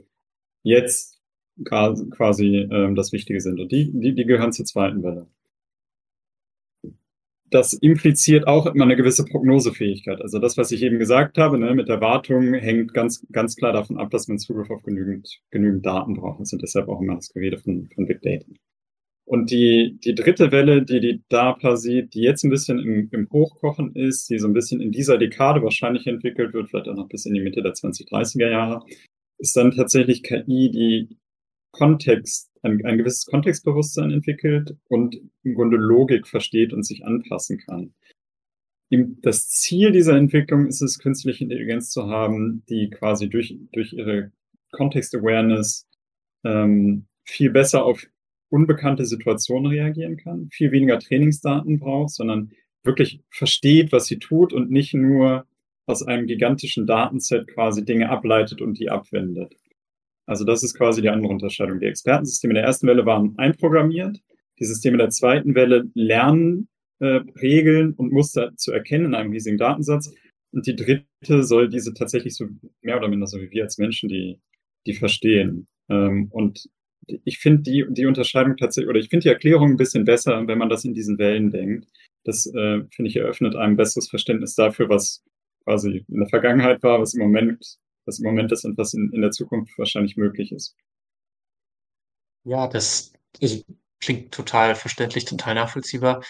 jetzt 0.64 1.22
quasi 1.66 2.68
ähm, 2.72 2.96
das 2.96 3.12
Wichtige 3.12 3.40
sind. 3.40 3.60
Und 3.60 3.72
die, 3.72 3.92
die, 3.94 4.16
die 4.16 4.26
gehören 4.26 4.52
zur 4.52 4.66
zweiten 4.66 5.04
Welle. 5.04 5.28
Das 7.52 7.74
impliziert 7.74 8.48
auch 8.48 8.66
immer 8.66 8.86
eine 8.86 8.96
gewisse 8.96 9.26
Prognosefähigkeit. 9.26 10.22
Also 10.22 10.40
das, 10.40 10.58
was 10.58 10.72
ich 10.72 10.82
eben 10.84 11.00
gesagt 11.00 11.38
habe, 11.38 11.60
ne, 11.60 11.76
mit 11.76 11.90
der 11.90 12.00
Wartung 12.00 12.54
hängt 12.54 12.94
ganz, 12.94 13.28
ganz 13.32 13.58
klar 13.58 13.74
davon 13.74 13.98
ab, 13.98 14.10
dass 14.10 14.30
man 14.30 14.40
Zugriff 14.40 14.70
auf 14.72 14.84
genügend, 14.84 15.42
genügend 15.52 15.86
Daten 15.86 16.16
braucht. 16.16 16.40
Also 16.40 16.58
deshalb 16.58 16.88
auch 16.88 17.02
immer 17.02 17.16
das 17.16 17.34
Gerede 17.34 17.58
von, 17.58 17.90
von 17.94 18.08
Big 18.08 18.22
Data. 18.22 18.46
Und 19.32 19.50
die, 19.50 19.98
die 20.04 20.14
dritte 20.14 20.52
Welle, 20.52 20.84
die 20.84 21.00
die 21.00 21.24
DARPA 21.30 21.78
sieht, 21.78 22.16
die 22.16 22.20
jetzt 22.20 22.44
ein 22.44 22.50
bisschen 22.50 22.80
im, 22.80 23.08
im 23.14 23.30
Hochkochen 23.32 23.96
ist, 23.96 24.30
die 24.30 24.38
so 24.38 24.46
ein 24.46 24.54
bisschen 24.54 24.82
in 24.82 24.92
dieser 24.92 25.18
Dekade 25.18 25.64
wahrscheinlich 25.64 26.06
entwickelt 26.06 26.54
wird, 26.54 26.68
vielleicht 26.68 26.90
auch 26.90 26.96
noch 26.96 27.08
bis 27.08 27.26
in 27.26 27.34
die 27.34 27.40
Mitte 27.40 27.64
der 27.64 27.72
2030er 27.72 28.50
Jahre, 28.50 28.86
ist 29.38 29.56
dann 29.56 29.72
tatsächlich 29.72 30.24
KI, 30.24 30.70
die 30.70 31.18
Kontext, 31.72 32.52
ein, 32.62 32.84
ein 32.84 32.98
gewisses 32.98 33.26
Kontextbewusstsein 33.26 34.12
entwickelt 34.12 34.76
und 34.90 35.16
im 35.44 35.56
Grunde 35.56 35.78
Logik 35.78 36.28
versteht 36.28 36.74
und 36.74 36.84
sich 36.84 37.06
anpassen 37.06 37.58
kann. 37.60 37.94
das 38.90 39.48
Ziel 39.48 39.94
dieser 39.94 40.18
Entwicklung 40.18 40.68
ist 40.68 40.82
es, 40.82 41.00
künstliche 41.00 41.46
Intelligenz 41.46 41.90
zu 41.90 42.08
haben, 42.08 42.66
die 42.68 42.90
quasi 42.90 43.30
durch, 43.30 43.58
durch 43.72 43.94
ihre 43.94 44.34
Context-Awareness 44.74 45.88
ähm, 46.44 47.06
viel 47.24 47.50
besser 47.50 47.86
auf 47.86 48.06
unbekannte 48.52 49.06
Situationen 49.06 49.72
reagieren 49.72 50.18
kann, 50.18 50.50
viel 50.52 50.72
weniger 50.72 51.00
Trainingsdaten 51.00 51.80
braucht, 51.80 52.12
sondern 52.12 52.52
wirklich 52.84 53.22
versteht, 53.30 53.92
was 53.92 54.06
sie 54.06 54.20
tut 54.20 54.54
und 54.54 54.70
nicht 54.70 54.94
nur 54.94 55.46
aus 55.86 56.04
einem 56.04 56.28
gigantischen 56.28 56.86
Datenset 56.86 57.48
quasi 57.48 57.84
Dinge 57.86 58.10
ableitet 58.10 58.62
und 58.62 58.78
die 58.80 58.90
abwendet. 58.90 59.56
Also 60.26 60.46
das 60.46 60.64
ist 60.64 60.76
quasi 60.76 61.02
die 61.02 61.10
andere 61.10 61.32
Unterscheidung. 61.32 61.80
Die 61.80 61.88
Expertensysteme 61.88 62.54
der 62.54 62.64
ersten 62.64 62.88
Welle 62.88 63.06
waren 63.06 63.38
einprogrammiert. 63.38 64.20
Die 64.60 64.66
Systeme 64.66 64.98
der 64.98 65.10
zweiten 65.10 65.56
Welle 65.56 65.90
lernen 65.94 66.70
äh, 67.00 67.22
Regeln 67.42 67.94
und 67.94 68.12
Muster 68.12 68.56
zu 68.56 68.72
erkennen 68.72 69.06
in 69.06 69.16
einem 69.16 69.32
riesigen 69.32 69.58
Datensatz. 69.58 70.14
Und 70.52 70.68
die 70.68 70.76
dritte 70.76 71.44
soll 71.44 71.70
diese 71.70 71.94
tatsächlich 71.94 72.36
so 72.36 72.46
mehr 72.82 72.98
oder 72.98 73.08
minder 73.08 73.28
so 73.28 73.40
wie 73.40 73.50
wir 73.52 73.64
als 73.64 73.78
Menschen 73.78 74.10
die, 74.10 74.40
die 74.86 74.94
verstehen. 74.94 75.68
Ähm, 75.90 76.28
und 76.32 76.70
ich 77.08 77.40
finde 77.40 77.64
die, 77.64 77.86
die 77.90 78.06
Unterscheidung 78.06 78.58
tatsächlich, 78.58 78.90
oder 78.90 79.00
ich 79.00 79.10
finde 79.10 79.24
die 79.24 79.30
Erklärung 79.30 79.72
ein 79.72 79.78
bisschen 79.78 80.06
besser, 80.06 80.48
wenn 80.48 80.58
man 80.58 80.70
das 80.70 80.86
in 80.86 80.94
diesen 80.94 81.18
Wellen 81.18 81.50
denkt. 81.50 81.88
Das, 82.24 82.46
äh, 82.46 82.84
finde 82.92 83.10
ich, 83.10 83.16
eröffnet 83.16 83.56
einem 83.56 83.76
besseres 83.76 84.10
Verständnis 84.10 84.56
dafür, 84.56 84.90
was 84.90 85.24
quasi 85.64 86.06
in 86.08 86.20
der 86.20 86.30
Vergangenheit 86.30 86.84
war, 86.84 87.00
was 87.00 87.14
im 87.14 87.22
Moment, 87.22 87.78
was 88.06 88.20
im 88.20 88.26
Moment 88.26 88.52
ist 88.52 88.66
und 88.66 88.78
was 88.78 88.94
in, 88.94 89.12
in 89.14 89.22
der 89.22 89.32
Zukunft 89.32 89.78
wahrscheinlich 89.78 90.18
möglich 90.18 90.52
ist. 90.52 90.76
Ja, 92.44 92.68
das 92.68 93.14
also, 93.42 93.64
klingt 94.00 94.32
total 94.32 94.76
verständlich, 94.76 95.26
total 95.26 95.56
nachvollziehbar. 95.56 96.24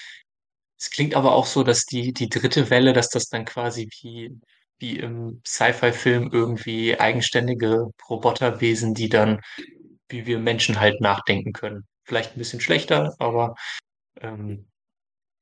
Es 0.80 0.90
klingt 0.90 1.16
aber 1.16 1.34
auch 1.34 1.46
so, 1.46 1.63
dass 1.63 1.86
die, 1.86 2.13
die 2.13 2.30
dritte 2.30 2.70
Welle, 2.70 2.94
dass 2.94 3.10
das 3.10 3.30
dann 3.30 3.46
quasi 3.46 3.88
wie, 4.01 4.32
wie 4.80 4.98
im 4.98 5.42
Sci-Fi-Film 5.46 6.32
irgendwie 6.34 7.00
eigenständige 7.00 7.92
Roboterwesen, 8.10 8.94
die 8.94 9.10
dann 9.10 9.42
wie 10.12 10.25
wir 10.25 10.39
Menschen 10.39 10.80
halt 10.80 11.01
nachdenken 11.01 11.53
können. 11.53 11.86
Vielleicht 12.03 12.36
ein 12.36 12.39
bisschen 12.39 12.62
schlechter, 12.62 13.15
aber 13.20 13.56
ähm, 14.20 14.65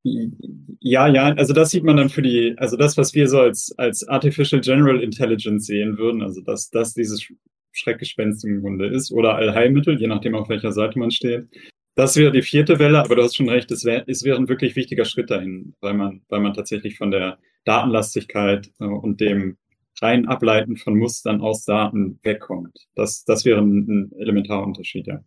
ja, 0.03 1.07
ja, 1.07 1.33
also 1.33 1.53
das 1.53 1.71
sieht 1.71 1.83
man 1.83 1.97
dann 1.97 2.09
für 2.09 2.21
die, 2.21 2.55
also 2.57 2.77
das, 2.77 2.97
was 2.97 3.13
wir 3.13 3.27
so 3.27 3.41
als, 3.41 3.73
als 3.77 4.07
Artificial 4.07 4.61
General 4.61 5.01
Intelligence 5.01 5.65
sehen 5.65 5.97
würden, 5.97 6.21
also 6.21 6.41
dass 6.41 6.69
das 6.69 6.93
dieses 6.93 7.27
Schreckgespenst 7.71 8.45
im 8.45 8.61
Grunde 8.61 8.87
ist 8.87 9.11
oder 9.11 9.35
Allheilmittel, 9.35 9.99
je 9.99 10.07
nachdem 10.07 10.35
auf 10.35 10.49
welcher 10.49 10.71
Seite 10.71 10.97
man 10.97 11.11
steht. 11.11 11.47
Das 11.95 12.15
wäre 12.15 12.31
die 12.31 12.41
vierte 12.41 12.79
Welle, 12.79 12.99
aber 12.99 13.15
du 13.15 13.23
hast 13.23 13.35
schon 13.35 13.49
recht, 13.49 13.71
es, 13.71 13.83
wär, 13.83 14.07
es 14.07 14.23
wäre 14.23 14.37
ein 14.37 14.47
wirklich 14.47 14.75
wichtiger 14.77 15.03
Schritt 15.03 15.29
dahin, 15.29 15.75
weil 15.81 15.93
man, 15.93 16.21
weil 16.29 16.39
man 16.39 16.53
tatsächlich 16.53 16.97
von 16.97 17.11
der 17.11 17.39
Datenlastigkeit 17.65 18.71
äh, 18.79 18.85
und 18.85 19.19
dem 19.19 19.57
rein 20.01 20.27
Ableiten 20.27 20.77
von 20.77 20.97
Mustern 20.97 21.41
aus 21.41 21.65
Daten 21.65 22.19
wegkommt. 22.23 22.87
Das, 22.95 23.23
das 23.25 23.45
wäre 23.45 23.61
ein, 23.61 23.87
ein 23.87 24.11
elementarer 24.19 24.63
Unterschied, 24.63 25.07
ja. 25.07 25.19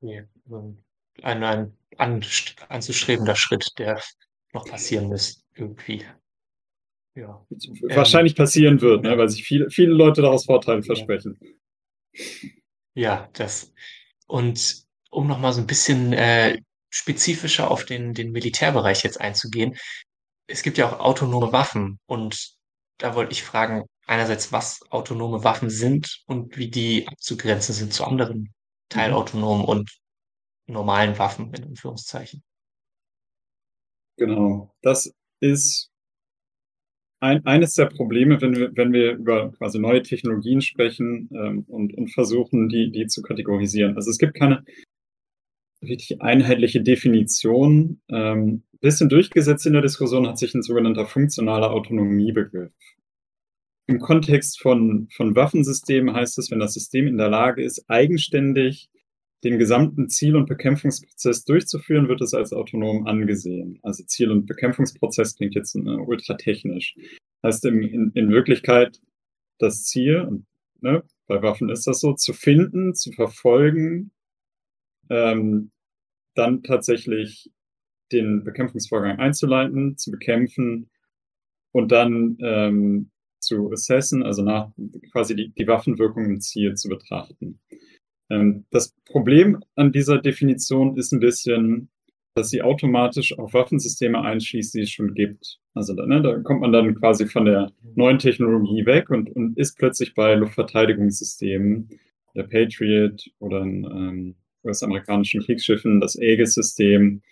Okay. 0.00 0.24
Ein, 0.50 1.42
ein 1.42 1.42
an, 1.96 2.24
anzustrebender 2.68 3.36
Schritt, 3.36 3.72
der 3.78 4.00
noch 4.52 4.66
passieren 4.66 5.06
muss, 5.06 5.44
irgendwie. 5.54 6.04
Ja. 7.14 7.44
Wahrscheinlich 7.94 8.32
ähm, 8.32 8.36
passieren 8.36 8.80
wird, 8.80 9.02
ne, 9.02 9.18
weil 9.18 9.28
sich 9.28 9.44
viele, 9.44 9.70
viele 9.70 9.92
Leute 9.92 10.22
daraus 10.22 10.44
Vorteile 10.44 10.80
ja. 10.80 10.84
versprechen. 10.84 11.38
Ja, 12.94 13.28
das. 13.32 13.72
Und 14.26 14.84
um 15.10 15.26
nochmal 15.26 15.52
so 15.52 15.60
ein 15.60 15.66
bisschen 15.66 16.12
äh, 16.12 16.60
spezifischer 16.90 17.70
auf 17.70 17.84
den, 17.84 18.14
den 18.14 18.30
Militärbereich 18.30 19.02
jetzt 19.02 19.20
einzugehen, 19.20 19.76
es 20.46 20.62
gibt 20.62 20.78
ja 20.78 20.88
auch 20.88 21.00
autonome 21.00 21.52
Waffen 21.52 21.98
und 22.06 22.57
da 22.98 23.14
wollte 23.14 23.32
ich 23.32 23.42
fragen, 23.42 23.84
einerseits, 24.06 24.52
was 24.52 24.80
autonome 24.90 25.44
Waffen 25.44 25.70
sind 25.70 26.22
und 26.26 26.56
wie 26.56 26.70
die 26.70 27.06
abzugrenzen 27.06 27.74
sind 27.74 27.92
zu 27.92 28.04
anderen 28.04 28.52
teilautonomen 28.88 29.64
und 29.64 29.98
normalen 30.66 31.18
Waffen, 31.18 31.52
in 31.54 31.64
Anführungszeichen. 31.64 32.42
Genau, 34.16 34.74
das 34.82 35.12
ist 35.40 35.90
ein, 37.20 37.44
eines 37.46 37.74
der 37.74 37.86
Probleme, 37.86 38.40
wenn 38.40 38.56
wir, 38.56 38.76
wenn 38.76 38.92
wir 38.92 39.12
über 39.12 39.52
quasi 39.52 39.78
neue 39.78 40.02
Technologien 40.02 40.60
sprechen 40.60 41.28
ähm, 41.32 41.64
und, 41.68 41.94
und 41.94 42.08
versuchen, 42.12 42.68
die, 42.68 42.90
die 42.90 43.06
zu 43.06 43.22
kategorisieren. 43.22 43.96
Also 43.96 44.10
es 44.10 44.18
gibt 44.18 44.34
keine 44.34 44.64
richtig 45.82 46.20
einheitliche 46.22 46.82
Definition. 46.82 48.00
Ähm, 48.08 48.64
bisschen 48.80 49.08
durchgesetzt 49.08 49.66
in 49.66 49.72
der 49.72 49.82
Diskussion 49.82 50.26
hat 50.26 50.38
sich 50.38 50.54
ein 50.54 50.62
sogenannter 50.62 51.06
funktionaler 51.06 51.70
Autonomiebegriff. 51.70 52.72
Im 53.86 54.00
Kontext 54.00 54.60
von, 54.60 55.08
von 55.10 55.34
Waffensystemen 55.34 56.14
heißt 56.14 56.38
es, 56.38 56.50
wenn 56.50 56.60
das 56.60 56.74
System 56.74 57.06
in 57.06 57.16
der 57.16 57.30
Lage 57.30 57.62
ist, 57.62 57.88
eigenständig 57.88 58.90
den 59.44 59.58
gesamten 59.58 60.08
Ziel- 60.08 60.36
und 60.36 60.48
Bekämpfungsprozess 60.48 61.44
durchzuführen, 61.44 62.08
wird 62.08 62.20
es 62.20 62.34
als 62.34 62.52
autonom 62.52 63.06
angesehen. 63.06 63.78
Also 63.82 64.04
Ziel- 64.04 64.30
und 64.30 64.46
Bekämpfungsprozess 64.46 65.36
klingt 65.36 65.54
jetzt 65.54 65.74
äh, 65.74 65.80
ultra 65.80 66.34
technisch. 66.34 66.96
Heißt 67.42 67.64
in, 67.64 67.82
in, 67.82 68.10
in 68.14 68.30
Wirklichkeit 68.30 69.00
das 69.58 69.84
Ziel, 69.84 70.42
ne, 70.80 71.02
bei 71.26 71.40
Waffen 71.42 71.68
ist 71.70 71.86
das 71.86 72.00
so, 72.00 72.14
zu 72.14 72.32
finden, 72.32 72.94
zu 72.94 73.12
verfolgen, 73.12 74.10
ähm, 75.08 75.70
dann 76.34 76.62
tatsächlich 76.62 77.50
den 78.12 78.44
Bekämpfungsvorgang 78.44 79.18
einzuleiten, 79.18 79.96
zu 79.96 80.10
bekämpfen 80.10 80.90
und 81.72 81.92
dann 81.92 82.36
ähm, 82.40 83.10
zu 83.40 83.70
assessen, 83.72 84.22
also 84.22 84.42
nach 84.42 84.70
quasi 85.12 85.36
die, 85.36 85.50
die 85.50 85.66
Waffenwirkung 85.66 86.24
im 86.24 86.40
Ziel 86.40 86.74
zu 86.74 86.88
betrachten. 86.88 87.60
Ähm, 88.30 88.64
das 88.70 88.94
Problem 89.06 89.62
an 89.74 89.92
dieser 89.92 90.18
Definition 90.18 90.96
ist 90.96 91.12
ein 91.12 91.20
bisschen, 91.20 91.90
dass 92.34 92.50
sie 92.50 92.62
automatisch 92.62 93.36
auf 93.38 93.54
Waffensysteme 93.54 94.20
einschließt, 94.20 94.74
die 94.74 94.82
es 94.82 94.90
schon 94.90 95.14
gibt. 95.14 95.58
Also 95.74 95.94
da, 95.94 96.06
ne, 96.06 96.22
da 96.22 96.38
kommt 96.38 96.60
man 96.60 96.72
dann 96.72 96.94
quasi 96.94 97.26
von 97.26 97.44
der 97.44 97.72
neuen 97.94 98.18
Technologie 98.18 98.84
weg 98.86 99.10
und, 99.10 99.30
und 99.30 99.56
ist 99.58 99.76
plötzlich 99.76 100.14
bei 100.14 100.34
Luftverteidigungssystemen, 100.34 101.88
der 102.34 102.44
Patriot 102.44 103.24
oder 103.38 103.62
ein 103.62 103.84
ähm, 103.84 104.34
US-amerikanischen 104.64 105.42
Kriegsschiffen, 105.42 106.00
das 106.00 106.16
Aegis-System, 106.18 107.22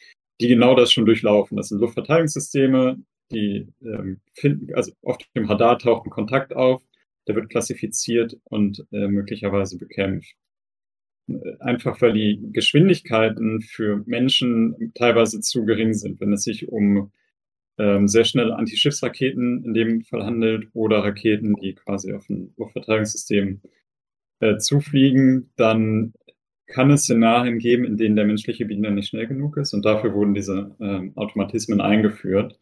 die 0.41 0.49
genau 0.49 0.75
das 0.75 0.93
schon 0.93 1.07
durchlaufen. 1.07 1.57
Das 1.57 1.69
sind 1.69 1.81
Luftverteidigungssysteme, 1.81 2.99
die 3.33 3.69
ähm, 3.83 4.21
finden, 4.33 4.75
also 4.75 4.93
auf 5.03 5.19
dem 5.35 5.47
Radar 5.47 5.79
taucht 5.79 6.07
ein 6.07 6.11
Kontakt 6.11 6.55
auf, 6.55 6.83
der 7.27 7.35
wird 7.35 7.51
klassifiziert 7.51 8.37
und 8.45 8.87
äh, 8.93 9.09
möglicherweise 9.09 9.79
bekämpft. 9.79 10.35
Einfach 11.59 12.01
weil 12.01 12.13
die 12.13 12.41
Geschwindigkeiten 12.53 13.61
für 13.61 14.05
Menschen 14.07 14.93
teilweise 14.95 15.41
zu 15.41 15.65
gering 15.65 15.93
sind, 15.93 16.21
wenn 16.21 16.33
es 16.33 16.45
sich 16.45 16.69
um 16.69 17.11
ähm, 17.79 18.07
sehr 18.07 18.25
schnelle 18.25 18.55
Antischiffsraketen 18.55 19.65
in 19.65 19.75
dem 19.75 20.03
Fall 20.03 20.25
handelt 20.25 20.69
oder 20.73 21.03
Raketen, 21.03 21.57
die 21.57 21.75
quasi 21.75 22.13
auf 22.13 22.29
ein 22.31 22.55
Luftverteidigungssystem 22.57 23.61
äh, 24.39 24.59
zufliegen, 24.59 25.51
dann 25.57 26.13
kann 26.67 26.91
es 26.91 27.03
Szenarien 27.03 27.59
geben, 27.59 27.85
in 27.85 27.97
denen 27.97 28.17
der 28.17 28.27
menschliche 28.27 28.67
Binder 28.67 28.91
nicht 28.91 29.09
schnell 29.09 29.27
genug 29.27 29.57
ist 29.57 29.73
und 29.73 29.85
dafür 29.85 30.15
wurden 30.15 30.35
diese 30.35 30.75
äh, 30.81 31.11
Automatismen 31.15 31.81
eingeführt. 31.81 32.59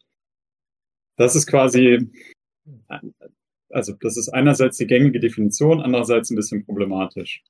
Das 1.17 1.35
ist 1.35 1.47
quasi, 1.47 2.09
also 3.69 3.93
das 3.99 4.17
ist 4.17 4.29
einerseits 4.29 4.77
die 4.77 4.87
gängige 4.87 5.19
Definition, 5.19 5.81
andererseits 5.81 6.29
ein 6.29 6.35
bisschen 6.35 6.65
problematisch. 6.65 7.43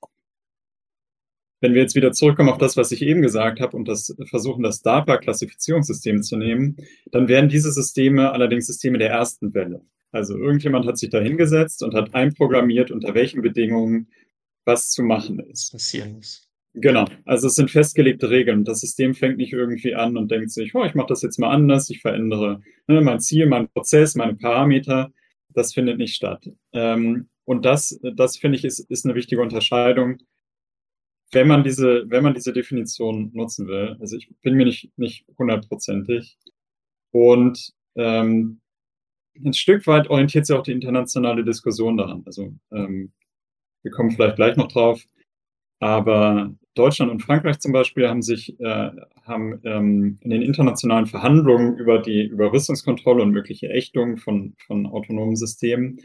Wenn 1.61 1.73
wir 1.73 1.81
jetzt 1.81 1.95
wieder 1.95 2.11
zurückkommen 2.11 2.49
auf 2.49 2.57
das, 2.57 2.77
was 2.77 2.91
ich 2.91 3.01
eben 3.01 3.21
gesagt 3.21 3.59
habe 3.59 3.75
und 3.75 3.87
das 3.87 4.15
versuchen, 4.29 4.61
das 4.61 4.81
DARPA-Klassifizierungssystem 4.81 6.21
zu 6.21 6.37
nehmen, 6.37 6.77
dann 7.11 7.27
wären 7.27 7.49
diese 7.49 7.71
Systeme 7.71 8.31
allerdings 8.31 8.67
Systeme 8.67 8.97
der 8.97 9.09
ersten 9.09 9.53
Welle. 9.53 9.81
Also 10.11 10.37
irgendjemand 10.37 10.85
hat 10.85 10.97
sich 10.97 11.09
da 11.09 11.19
hingesetzt 11.19 11.81
und 11.81 11.93
hat 11.93 12.13
einprogrammiert, 12.13 12.91
unter 12.91 13.13
welchen 13.15 13.41
Bedingungen 13.41 14.07
was 14.65 14.89
zu 14.89 15.03
machen 15.03 15.39
ist. 15.39 15.71
Passieren 15.71 16.13
muss. 16.13 16.45
Genau, 16.77 17.05
also 17.23 17.47
es 17.47 17.55
sind 17.55 17.71
festgelegte 17.71 18.29
Regeln. 18.29 18.65
Das 18.65 18.81
System 18.81 19.15
fängt 19.15 19.37
nicht 19.37 19.53
irgendwie 19.53 19.95
an 19.95 20.17
und 20.17 20.29
denkt 20.29 20.51
sich, 20.51 20.75
oh, 20.75 20.83
ich 20.83 20.93
mache 20.93 21.07
das 21.07 21.21
jetzt 21.21 21.39
mal 21.39 21.51
anders, 21.51 21.89
ich 21.89 22.01
verändere 22.01 22.59
ne, 22.87 22.99
mein 22.99 23.21
Ziel, 23.21 23.45
mein 23.45 23.69
Prozess, 23.69 24.15
meine 24.15 24.35
Parameter. 24.35 25.11
Das 25.53 25.73
findet 25.73 25.97
nicht 25.97 26.15
statt. 26.15 26.49
Ähm, 26.73 27.29
und 27.45 27.63
das, 27.63 27.97
das 28.15 28.37
finde 28.37 28.57
ich, 28.57 28.65
ist, 28.65 28.79
ist 28.79 29.05
eine 29.05 29.15
wichtige 29.15 29.41
Unterscheidung, 29.41 30.17
wenn 31.31 31.47
man 31.47 31.63
diese, 31.63 32.03
wenn 32.09 32.23
man 32.23 32.33
diese 32.33 32.51
Definition 32.51 33.31
nutzen 33.33 33.67
will. 33.67 33.95
Also 34.01 34.17
ich 34.17 34.29
bin 34.41 34.55
mir 34.55 34.65
nicht, 34.65 34.91
nicht 34.97 35.25
hundertprozentig. 35.37 36.37
Und 37.11 37.71
ähm, 37.95 38.59
ein 39.43 39.53
Stück 39.53 39.87
weit 39.87 40.09
orientiert 40.09 40.45
sich 40.45 40.55
auch 40.55 40.63
die 40.63 40.73
internationale 40.73 41.45
Diskussion 41.45 41.95
daran. 41.95 42.23
Also 42.25 42.53
ähm, 42.71 43.13
wir 43.85 43.91
kommen 43.91 44.11
vielleicht 44.11 44.35
gleich 44.35 44.57
noch 44.57 44.67
drauf. 44.67 45.01
Aber 45.79 46.53
Deutschland 46.73 47.11
und 47.11 47.21
Frankreich 47.21 47.59
zum 47.59 47.71
Beispiel 47.71 48.09
haben 48.09 48.21
sich 48.21 48.59
äh, 48.59 48.89
haben 49.23 49.61
ähm, 49.63 50.17
in 50.21 50.29
den 50.29 50.41
internationalen 50.41 51.05
Verhandlungen 51.05 51.77
über 51.77 51.99
die 51.99 52.25
über 52.25 52.51
Rüstungskontrolle 52.51 53.23
und 53.23 53.31
mögliche 53.31 53.69
Ächtung 53.69 54.17
von, 54.17 54.55
von 54.65 54.85
autonomen 54.87 55.35
Systemen 55.35 55.99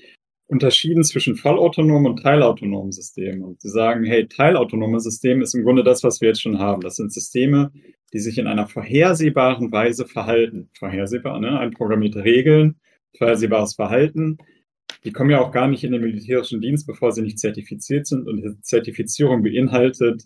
unterschieden 0.47 1.05
zwischen 1.05 1.37
vollautonomen 1.37 2.11
und 2.11 2.23
teilautonomen 2.23 2.91
Systemen. 2.91 3.45
Und 3.45 3.61
sie 3.61 3.71
sagen, 3.71 4.05
hey, 4.05 4.27
teilautonome 4.27 4.99
Systeme 4.99 5.45
ist 5.45 5.55
im 5.55 5.63
Grunde 5.63 5.85
das, 5.85 6.03
was 6.03 6.21
wir 6.21 6.29
jetzt 6.29 6.43
schon 6.43 6.59
haben. 6.59 6.83
Das 6.83 6.97
sind 6.97 7.13
Systeme, 7.13 7.71
die 8.13 8.19
sich 8.19 8.37
in 8.37 8.49
einer 8.49 8.67
vorhersehbaren 8.67 9.71
Weise 9.71 10.07
verhalten. 10.07 10.69
Vorhersehbar, 10.77 11.39
ne? 11.39 11.59
Einprogrammierte 11.59 12.25
Regeln, 12.25 12.81
vorhersehbares 13.17 13.75
Verhalten. 13.75 14.39
Die 15.05 15.13
kommen 15.13 15.31
ja 15.31 15.41
auch 15.41 15.51
gar 15.51 15.69
nicht 15.69 15.85
in 15.85 15.93
den 15.93 16.03
militärischen 16.03 16.61
Dienst, 16.61 16.87
bevor 16.87 17.13
sie 17.13 17.23
nicht 17.23 17.39
zertifiziert 17.39 18.07
sind. 18.07 18.29
Und 18.29 18.43
die 18.43 18.61
Zertifizierung 18.61 19.43
beinhaltet 19.43 20.25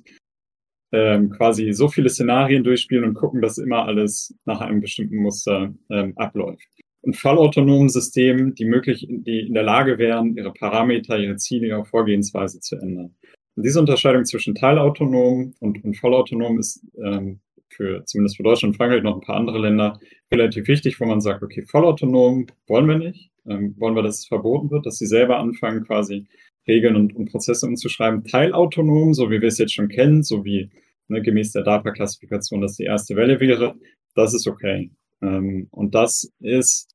ähm, 0.93 1.31
quasi 1.31 1.73
so 1.73 1.88
viele 1.88 2.09
Szenarien 2.09 2.64
durchspielen 2.64 3.04
und 3.04 3.14
gucken, 3.14 3.40
dass 3.40 3.59
immer 3.59 3.87
alles 3.87 4.35
nach 4.45 4.61
einem 4.61 4.81
bestimmten 4.81 5.16
Muster 5.16 5.75
ähm, 5.90 6.12
abläuft 6.16 6.69
und 7.04 7.16
vollautonomen 7.16 7.88
Systemen, 7.88 8.54
die 8.54 8.64
möglich, 8.64 9.07
die 9.09 9.40
in 9.40 9.54
der 9.54 9.62
Lage 9.62 9.99
wären, 9.99 10.37
ihre 10.37 10.52
Parameter, 10.52 11.19
ihre 11.19 11.37
Ziele, 11.37 11.69
ihre 11.69 11.85
Vorgehensweise 11.85 12.61
zu 12.61 12.76
ändern. 12.76 13.14
Und 13.57 13.64
diese 13.64 13.78
Unterscheidung 13.78 14.25
zwischen 14.25 14.54
teilautonom 14.54 15.54
und, 15.61 15.85
und 15.85 15.97
vollautonom 15.97 16.59
ist 16.59 16.85
ähm, 17.04 17.40
für 17.75 18.04
zumindest 18.04 18.37
für 18.37 18.43
Deutschland 18.43 18.75
und 18.75 18.76
Frankreich 18.76 19.02
noch 19.02 19.14
ein 19.14 19.21
paar 19.21 19.37
andere 19.37 19.59
Länder 19.59 19.99
relativ 20.33 20.69
wichtig, 20.69 20.99
wo 21.00 21.07
man 21.07 21.21
sagt, 21.21 21.43
okay, 21.43 21.62
vollautonom 21.62 22.47
wollen 22.66 22.88
wir 22.88 22.99
nicht, 22.99 23.31
ähm, 23.47 23.75
wollen 23.78 23.95
wir, 23.95 24.02
dass 24.02 24.21
es 24.21 24.26
verboten 24.26 24.71
wird, 24.71 24.87
dass 24.87 24.99
sie 24.99 25.07
selber 25.07 25.38
anfangen, 25.38 25.85
quasi 25.85 26.26
Regeln 26.66 26.97
und, 26.97 27.14
und 27.14 27.31
Prozesse 27.31 27.66
umzuschreiben. 27.66 28.25
Teilautonom, 28.25 29.14
so 29.14 29.31
wie 29.31 29.40
wir 29.40 29.49
es 29.49 29.59
jetzt 29.59 29.75
schon 29.75 29.88
kennen, 29.88 30.23
so 30.23 30.45
wie 30.45 30.71
ne, 31.09 31.21
gemäß 31.21 31.52
der 31.52 31.62
DAPA-Klassifikation 31.62 32.61
das 32.61 32.76
die 32.76 32.85
erste 32.85 33.16
Welle 33.16 33.40
wäre, 33.40 33.75
das 34.14 34.35
ist 34.35 34.47
okay. 34.47 34.90
Ähm, 35.21 35.69
und 35.71 35.95
das 35.95 36.31
ist 36.40 36.95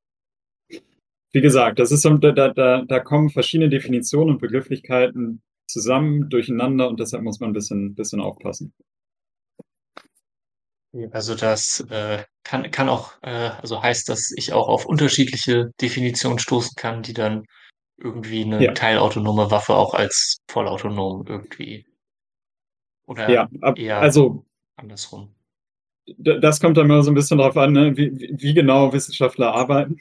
wie 1.32 1.40
gesagt, 1.40 1.78
das 1.78 1.92
ist, 1.92 2.04
da, 2.04 2.32
da, 2.32 2.84
da 2.84 3.00
kommen 3.00 3.30
verschiedene 3.30 3.70
Definitionen 3.70 4.34
und 4.34 4.40
Begrifflichkeiten 4.40 5.42
zusammen, 5.68 6.28
durcheinander 6.28 6.88
und 6.88 6.98
deshalb 6.98 7.22
muss 7.22 7.38
man 7.38 7.50
ein 7.50 7.54
bisschen, 7.54 7.94
bisschen 7.94 8.20
aufpassen. 8.20 8.72
Also 11.12 11.36
das 11.36 11.80
äh, 11.88 12.24
kann, 12.42 12.68
kann 12.70 12.88
auch, 12.88 13.12
äh, 13.22 13.50
also 13.60 13.80
heißt, 13.82 14.08
dass 14.08 14.32
ich 14.36 14.52
auch 14.52 14.68
auf 14.68 14.86
unterschiedliche 14.86 15.70
Definitionen 15.80 16.40
stoßen 16.40 16.72
kann, 16.76 17.02
die 17.02 17.12
dann 17.12 17.44
irgendwie 17.96 18.44
eine 18.44 18.64
ja. 18.64 18.72
teilautonome 18.72 19.50
Waffe 19.50 19.74
auch 19.74 19.94
als 19.94 20.38
vollautonom 20.48 21.26
irgendwie 21.28 21.86
oder 23.06 23.28
ja, 23.28 23.48
ab, 23.60 23.78
eher 23.78 23.98
also 23.98 24.44
andersrum. 24.76 25.34
Das 26.16 26.60
kommt 26.60 26.76
dann 26.76 26.88
mal 26.88 27.02
so 27.02 27.10
ein 27.10 27.14
bisschen 27.14 27.38
darauf 27.38 27.56
an, 27.56 27.72
ne, 27.72 27.96
wie, 27.96 28.34
wie 28.36 28.54
genau 28.54 28.92
Wissenschaftler 28.92 29.52
arbeiten. 29.52 29.98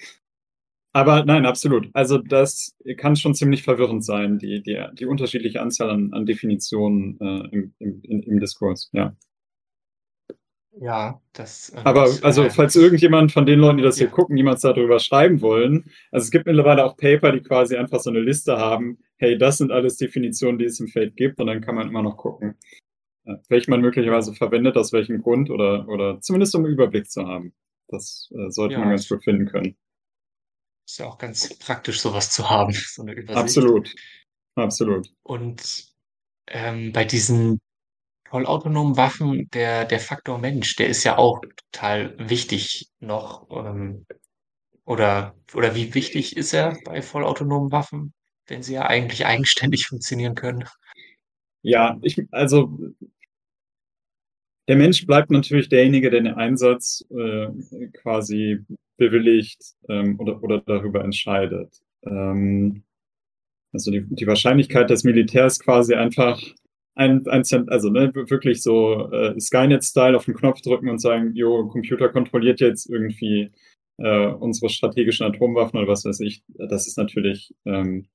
Aber 0.92 1.24
nein, 1.24 1.46
absolut. 1.46 1.90
Also 1.94 2.18
das 2.18 2.76
kann 2.98 3.16
schon 3.16 3.36
ziemlich 3.36 3.64
verwirrend 3.64 4.04
sein, 4.04 4.40
die, 4.40 4.62
die, 4.62 4.84
die 4.94 5.06
unterschiedliche 5.06 5.62
Anzahl 5.62 5.90
an, 5.90 6.14
an 6.14 6.26
Definitionen 6.26 7.20
äh, 7.20 7.48
im, 7.52 7.74
im, 7.80 8.22
im 8.24 8.40
Diskurs, 8.40 8.90
ja. 8.94 9.16
Ja, 10.82 11.22
das. 11.34 11.70
Äh, 11.72 11.82
Aber 11.84 12.06
das, 12.06 12.24
also, 12.24 12.44
äh, 12.44 12.50
falls 12.50 12.76
irgendjemand 12.76 13.34
von 13.34 13.46
den 13.46 13.60
Leuten, 13.60 13.78
die 13.78 13.84
das 13.84 14.00
ja. 14.00 14.06
hier 14.06 14.12
gucken, 14.12 14.38
jemals 14.38 14.62
darüber 14.62 15.00
schreiben 15.00 15.42
wollen, 15.42 15.92
also 16.10 16.24
es 16.24 16.32
gibt 16.32 16.46
mittlerweile 16.46 16.86
auch 16.86 16.96
Paper, 16.96 17.34
die 17.34 17.42
quasi 17.42 17.76
einfach 17.76 18.00
so 18.00 18.10
eine 18.10 18.22
Liste 18.22 18.58
haben, 18.58 18.98
hey, 19.18 19.38
das 19.38 19.58
sind 19.58 19.74
alles 19.74 19.98
Definitionen, 19.98 20.58
die 20.58 20.66
es 20.66 20.80
im 20.80 20.88
Feld 20.88 21.18
gibt, 21.18 21.40
und 21.42 21.48
dann 21.48 21.60
kann 21.60 21.76
man 21.76 21.90
immer 21.90 22.02
noch 22.02 22.16
gucken, 22.16 22.56
äh, 23.26 23.36
welche 23.50 23.70
man 23.70 23.82
möglicherweise 23.82 24.34
verwendet, 24.34 24.78
aus 24.78 24.94
welchem 24.94 25.22
Grund 25.22 25.50
oder, 25.50 25.86
oder 25.90 26.22
zumindest 26.22 26.56
um 26.56 26.64
einen 26.64 26.74
Überblick 26.74 27.12
zu 27.12 27.28
haben. 27.28 27.54
Das 27.90 28.30
äh, 28.32 28.50
sollte 28.50 28.76
ja, 28.76 28.80
man 28.80 28.90
ganz 28.90 29.10
gut 29.10 29.22
finden 29.22 29.48
können. 29.48 29.76
Ist 30.88 31.00
ja 31.00 31.08
auch 31.08 31.18
ganz 31.18 31.60
praktisch, 31.60 32.00
sowas 32.00 32.32
zu 32.32 32.50
haben, 32.50 32.72
so 32.74 33.02
eine 33.02 33.12
Übersicht. 33.12 33.38
Absolut. 33.38 33.94
Absolut. 34.56 35.12
Und 35.24 35.90
ähm, 36.48 36.94
bei 36.94 37.04
diesen 37.04 37.60
vollautonomen 38.30 38.98
Waffen, 38.98 39.50
der, 39.54 39.86
der 39.86 40.00
Faktor 40.00 40.38
Mensch, 40.38 40.76
der 40.76 40.88
ist 40.88 41.04
ja 41.04 41.18
auch 41.18 41.42
total 41.72 42.16
wichtig 42.18 42.90
noch. 43.00 43.48
Ähm, 43.52 44.06
oder, 44.86 45.36
oder 45.54 45.76
wie 45.76 45.94
wichtig 45.94 46.36
ist 46.36 46.54
er 46.54 46.78
bei 46.84 47.02
vollautonomen 47.02 47.72
Waffen, 47.72 48.14
wenn 48.48 48.64
sie 48.64 48.74
ja 48.74 48.88
eigentlich 48.88 49.26
eigenständig 49.26 49.86
funktionieren 49.88 50.36
können? 50.36 50.66
Ja, 51.62 51.98
ich, 52.02 52.22
also 52.32 52.78
der 54.68 54.78
Mensch 54.78 55.06
bleibt 55.06 55.32
natürlich 55.32 55.70
derjenige, 55.70 56.10
der 56.10 56.22
den 56.22 56.34
Einsatz 56.34 57.04
äh, 57.10 57.48
quasi 58.02 58.60
bewilligt 58.98 59.74
ähm, 59.90 60.20
oder, 60.20 60.42
oder 60.44 60.62
darüber 60.62 61.04
entscheidet. 61.04 61.74
Ähm, 62.04 62.84
also 63.72 63.92
die, 63.92 64.06
die 64.08 64.28
Wahrscheinlichkeit 64.28 64.90
des 64.90 65.04
Militärs 65.04 65.60
quasi 65.60 65.96
einfach 65.96 66.42
ein, 67.00 67.26
ein 67.28 67.44
also 67.70 67.90
ne, 67.90 68.14
wirklich 68.14 68.62
so 68.62 69.10
äh, 69.12 69.40
Skynet-Style 69.40 70.18
auf 70.18 70.26
den 70.26 70.36
Knopf 70.36 70.62
drücken 70.62 70.90
und 70.90 71.00
sagen, 71.00 71.34
jo, 71.34 71.68
Computer 71.68 72.10
kontrolliert 72.10 72.60
jetzt 72.60 72.90
irgendwie 72.90 73.52
äh, 73.98 74.28
unsere 74.28 74.70
strategischen 74.70 75.26
Atomwaffen 75.26 75.80
oder 75.80 75.88
was 75.88 76.04
weiß 76.04 76.20
ich, 76.20 76.44
das 76.50 76.88
ist 76.88 76.98
natürlich 76.98 77.56
ähm, 77.66 78.08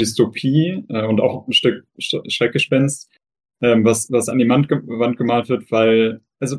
Dystopie 0.00 0.84
äh, 0.88 1.06
und 1.06 1.20
auch 1.20 1.46
ein 1.46 1.52
Stück 1.52 1.86
Schreckgespenst, 1.98 3.08
ähm, 3.62 3.84
was, 3.84 4.10
was 4.10 4.28
an 4.28 4.38
die 4.38 4.48
Wand, 4.48 4.68
Wand 4.68 5.16
gemalt 5.16 5.48
wird, 5.48 5.70
weil, 5.70 6.20
also 6.40 6.58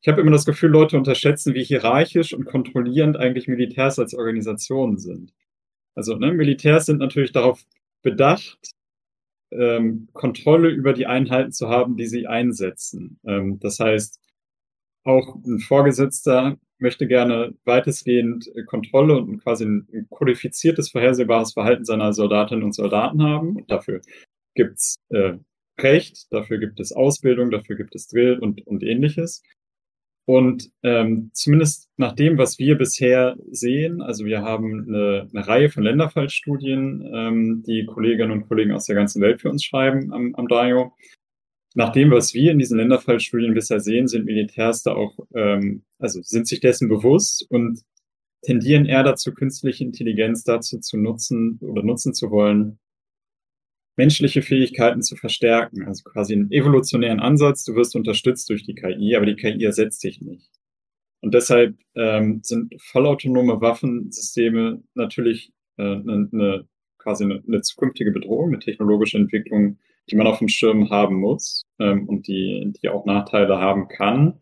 ich 0.00 0.08
habe 0.08 0.22
immer 0.22 0.30
das 0.30 0.46
Gefühl, 0.46 0.70
Leute 0.70 0.96
unterschätzen, 0.96 1.52
wie 1.52 1.64
hierarchisch 1.64 2.32
und 2.32 2.46
kontrollierend 2.46 3.18
eigentlich 3.18 3.46
Militärs 3.46 3.98
als 3.98 4.14
Organisationen 4.14 4.96
sind. 4.96 5.34
Also 5.94 6.16
ne, 6.16 6.32
Militärs 6.32 6.86
sind 6.86 6.98
natürlich 6.98 7.32
darauf 7.32 7.62
bedacht, 8.02 8.77
ähm, 9.50 10.08
Kontrolle 10.12 10.70
über 10.70 10.92
die 10.92 11.06
Einheiten 11.06 11.52
zu 11.52 11.68
haben, 11.68 11.96
die 11.96 12.06
sie 12.06 12.26
einsetzen. 12.26 13.18
Ähm, 13.26 13.58
das 13.60 13.78
heißt, 13.78 14.20
auch 15.04 15.36
ein 15.44 15.58
Vorgesetzter 15.60 16.58
möchte 16.78 17.06
gerne 17.06 17.54
weitestgehend 17.64 18.50
Kontrolle 18.66 19.16
und 19.16 19.42
quasi 19.42 19.64
ein, 19.64 19.88
ein 19.92 20.06
kodifiziertes, 20.10 20.90
vorhersehbares 20.90 21.52
Verhalten 21.52 21.84
seiner 21.84 22.12
Soldatinnen 22.12 22.64
und 22.64 22.72
Soldaten 22.72 23.22
haben. 23.22 23.56
Und 23.56 23.70
dafür 23.70 24.00
gibt's 24.54 24.96
äh, 25.10 25.34
Recht, 25.80 26.26
dafür 26.32 26.58
gibt 26.58 26.80
es 26.80 26.92
Ausbildung, 26.92 27.50
dafür 27.50 27.76
gibt 27.76 27.94
es 27.94 28.08
Drill 28.08 28.38
und, 28.38 28.66
und 28.66 28.82
ähnliches. 28.82 29.42
Und 30.28 30.70
ähm, 30.82 31.30
zumindest 31.32 31.88
nach 31.96 32.12
dem, 32.12 32.36
was 32.36 32.58
wir 32.58 32.76
bisher 32.76 33.38
sehen, 33.50 34.02
also 34.02 34.26
wir 34.26 34.42
haben 34.42 34.84
eine, 34.86 35.26
eine 35.32 35.48
Reihe 35.48 35.70
von 35.70 35.82
Länderfallstudien, 35.82 37.10
ähm, 37.14 37.62
die 37.66 37.86
Kolleginnen 37.86 38.32
und 38.32 38.46
Kollegen 38.46 38.72
aus 38.72 38.84
der 38.84 38.94
ganzen 38.94 39.22
Welt 39.22 39.40
für 39.40 39.48
uns 39.48 39.64
schreiben 39.64 40.12
am, 40.12 40.34
am 40.34 40.46
DAIO. 40.46 40.92
Nach 41.74 41.92
dem, 41.92 42.10
was 42.10 42.34
wir 42.34 42.52
in 42.52 42.58
diesen 42.58 42.76
Länderfallstudien 42.76 43.54
bisher 43.54 43.80
sehen, 43.80 44.06
sind 44.06 44.26
Militärs 44.26 44.82
da 44.82 44.92
auch, 44.92 45.18
ähm, 45.34 45.84
also 45.98 46.20
sind 46.20 46.46
sich 46.46 46.60
dessen 46.60 46.90
bewusst 46.90 47.46
und 47.48 47.80
tendieren 48.42 48.84
eher 48.84 49.04
dazu, 49.04 49.32
künstliche 49.32 49.82
Intelligenz 49.82 50.44
dazu 50.44 50.78
zu 50.78 50.98
nutzen 50.98 51.58
oder 51.62 51.82
nutzen 51.82 52.12
zu 52.12 52.30
wollen, 52.30 52.78
menschliche 53.98 54.42
Fähigkeiten 54.42 55.02
zu 55.02 55.16
verstärken. 55.16 55.82
Also 55.86 56.04
quasi 56.04 56.32
einen 56.32 56.50
evolutionären 56.52 57.20
Ansatz. 57.20 57.64
Du 57.64 57.74
wirst 57.74 57.96
unterstützt 57.96 58.48
durch 58.48 58.64
die 58.64 58.76
KI, 58.76 59.16
aber 59.16 59.26
die 59.26 59.34
KI 59.34 59.62
ersetzt 59.64 60.02
dich 60.04 60.22
nicht. 60.22 60.48
Und 61.20 61.34
deshalb 61.34 61.76
ähm, 61.96 62.40
sind 62.44 62.72
vollautonome 62.80 63.60
Waffensysteme 63.60 64.82
natürlich 64.94 65.52
äh, 65.78 65.82
eine, 65.82 66.28
eine, 66.32 66.68
quasi 66.96 67.24
eine, 67.24 67.42
eine 67.46 67.60
zukünftige 67.60 68.12
Bedrohung, 68.12 68.48
eine 68.48 68.60
technologische 68.60 69.18
Entwicklung, 69.18 69.78
die 70.08 70.16
man 70.16 70.28
auf 70.28 70.38
dem 70.38 70.48
Schirm 70.48 70.90
haben 70.90 71.16
muss 71.16 71.66
ähm, 71.80 72.08
und 72.08 72.28
die, 72.28 72.72
die 72.80 72.88
auch 72.88 73.04
Nachteile 73.04 73.58
haben 73.58 73.88
kann. 73.88 74.38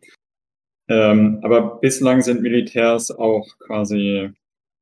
Ähm, 0.87 1.39
aber 1.41 1.79
bislang 1.79 2.21
sind 2.21 2.43
Militärs 2.43 3.09
auch 3.09 3.47
quasi 3.57 4.29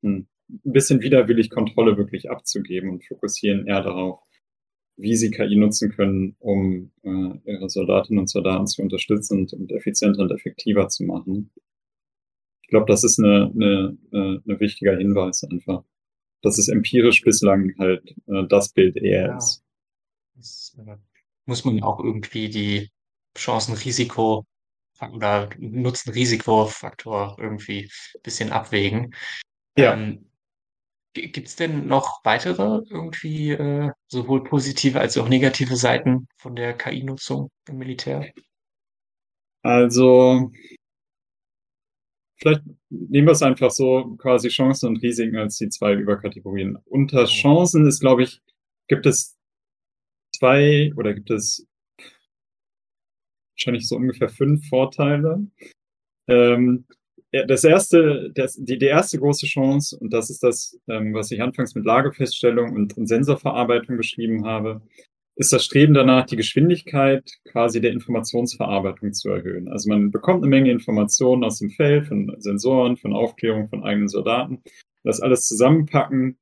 hm, 0.04 0.28
ein 0.50 0.72
bisschen 0.74 1.00
widerwillig 1.00 1.50
Kontrolle 1.50 1.98
wirklich 1.98 2.30
abzugeben 2.30 2.90
und 2.90 3.06
fokussieren 3.06 3.66
eher 3.68 3.82
darauf, 3.82 4.20
wie 4.98 5.16
sie 5.16 5.32
KI 5.32 5.56
nutzen 5.56 5.92
können, 5.92 6.36
um 6.40 6.92
äh, 7.04 7.52
ihre 7.52 7.70
Soldatinnen 7.70 8.20
und 8.20 8.30
Soldaten 8.30 8.68
zu 8.68 8.82
unterstützen 8.82 9.40
und, 9.40 9.54
und 9.54 9.72
effizienter 9.72 10.22
und 10.22 10.32
effektiver 10.32 10.88
zu 10.88 11.04
machen. 11.04 11.52
Ich 12.62 12.70
glaube, 12.70 12.86
das 12.88 13.04
ist 13.04 13.20
eine, 13.20 13.52
eine, 13.54 13.98
eine, 14.12 14.42
eine 14.46 14.60
wichtiger 14.60 14.98
Hinweis 14.98 15.44
einfach, 15.44 15.84
dass 16.42 16.58
es 16.58 16.68
empirisch 16.68 17.22
bislang 17.22 17.74
halt 17.78 18.16
äh, 18.28 18.48
das 18.48 18.70
Bild 18.70 18.96
eher 18.98 19.28
ja. 19.28 19.38
ist. 19.38 19.64
Das 20.36 20.78
äh, 20.80 20.96
muss 21.46 21.66
man 21.66 21.84
auch 21.84 22.00
irgendwie 22.00 22.50
die 22.50 22.90
Chancen-Risiko 23.38 24.46
oder 25.12 25.50
Nutzen-Risiko-Faktor 25.58 27.38
irgendwie 27.40 27.84
ein 27.84 28.22
bisschen 28.24 28.52
abwägen. 28.52 29.14
Ja. 29.78 29.94
Ähm, 29.94 30.26
Gibt 31.16 31.48
es 31.48 31.56
denn 31.56 31.88
noch 31.88 32.20
weitere 32.26 32.82
irgendwie 32.90 33.52
äh, 33.52 33.92
sowohl 34.08 34.44
positive 34.44 35.00
als 35.00 35.18
auch 35.18 35.30
negative 35.30 35.78
Seiten 35.78 36.28
von 36.38 36.58
der 36.58 36.74
KI-Nutzung 36.74 37.50
im 37.70 37.78
Militär? 37.78 38.34
Also, 39.64 40.52
vielleicht 42.36 42.64
nehmen 42.90 43.28
wir 43.28 43.32
es 43.32 43.42
einfach 43.42 43.72
so 43.72 44.16
quasi 44.18 44.50
Chancen 44.50 44.90
und 44.90 44.98
Risiken 44.98 45.38
als 45.38 45.58
die 45.58 45.70
zwei 45.70 45.94
Überkategorien. 45.94 46.78
Unter 46.84 47.22
Mhm. 47.22 47.28
Chancen 47.28 47.88
ist, 47.88 48.02
glaube 48.02 48.24
ich, 48.24 48.42
gibt 48.90 49.06
es 49.06 49.38
zwei 50.38 50.92
oder 50.98 51.14
gibt 51.14 51.32
es 51.32 51.66
wahrscheinlich 53.56 53.88
so 53.88 53.96
ungefähr 53.96 54.28
fünf 54.28 54.68
Vorteile. 54.68 55.48
Ähm, 56.28 56.86
das 57.44 57.64
erste, 57.64 58.32
das, 58.34 58.56
die, 58.56 58.78
die 58.78 58.86
erste 58.86 59.20
große 59.20 59.46
Chance, 59.48 59.98
und 59.98 60.14
das 60.14 60.30
ist 60.30 60.44
das, 60.44 60.80
ähm, 60.88 61.14
was 61.14 61.32
ich 61.32 61.42
anfangs 61.42 61.76
mit 61.76 61.86
Lagefeststellung 61.86 62.74
und, 62.74 62.94
Sensorverarbeitung 63.08 63.98
beschrieben 63.98 64.46
habe, 64.46 64.82
ist 65.36 65.52
das 65.52 65.66
Streben 65.66 65.94
danach, 65.94 66.26
die 66.26 66.38
Geschwindigkeit 66.38 67.30
quasi 67.52 67.82
der 67.82 67.92
Informationsverarbeitung 67.92 69.12
zu 69.14 69.30
erhöhen. 69.30 69.68
Also 69.68 69.90
man 69.90 70.12
bekommt 70.12 70.44
eine 70.44 70.50
Menge 70.50 70.72
Informationen 70.72 71.44
aus 71.44 71.60
dem 71.60 71.72
Feld, 71.72 72.08
von 72.08 72.34
Sensoren, 72.40 72.96
von 72.96 73.14
Aufklärung, 73.14 73.68
von 73.68 73.84
eigenen 73.84 74.08
Soldaten, 74.08 74.62
das 75.04 75.20
alles 75.20 75.48
zusammenpacken 75.48 76.38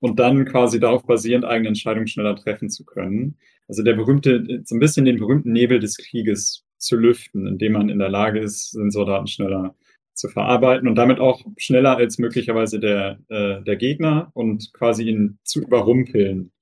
und 0.00 0.18
dann 0.18 0.46
quasi 0.46 0.80
darauf 0.80 1.04
basierend 1.04 1.44
eigene 1.44 1.68
Entscheidungen 1.68 2.08
schneller 2.08 2.34
treffen 2.34 2.70
zu 2.70 2.84
können. 2.84 3.36
Also 3.68 3.84
der 3.84 3.94
berühmte, 3.94 4.62
so 4.64 4.74
ein 4.74 4.80
bisschen 4.80 5.04
den 5.04 5.18
berühmten 5.18 5.52
Nebel 5.52 5.78
des 5.78 5.96
Krieges 5.96 6.64
zu 6.80 6.96
lüften, 6.96 7.46
indem 7.46 7.72
man 7.72 7.88
in 7.88 7.98
der 7.98 8.08
Lage 8.08 8.40
ist, 8.40 8.72
Sensordaten 8.72 9.26
schneller 9.26 9.74
zu 10.14 10.28
verarbeiten 10.28 10.88
und 10.88 10.96
damit 10.96 11.18
auch 11.18 11.44
schneller 11.56 11.96
als 11.96 12.18
möglicherweise 12.18 12.80
der, 12.80 13.18
äh, 13.28 13.62
der 13.62 13.76
Gegner 13.76 14.30
und 14.34 14.72
quasi 14.72 15.04
ihn 15.04 15.38
zu 15.44 15.62
überrumpeln, 15.62 16.52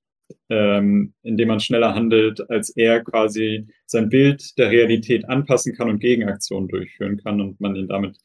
ähm, 0.49 1.13
indem 1.23 1.47
man 1.49 1.59
schneller 1.59 1.95
handelt, 1.95 2.49
als 2.49 2.69
er 2.69 3.03
quasi 3.03 3.67
sein 3.85 4.09
Bild 4.09 4.57
der 4.57 4.71
Realität 4.71 5.27
anpassen 5.27 5.75
kann 5.75 5.89
und 5.89 5.99
Gegenaktionen 5.99 6.69
durchführen 6.69 7.17
kann 7.17 7.41
und 7.41 7.59
man 7.59 7.75
ihn 7.75 7.87
damit 7.87 8.17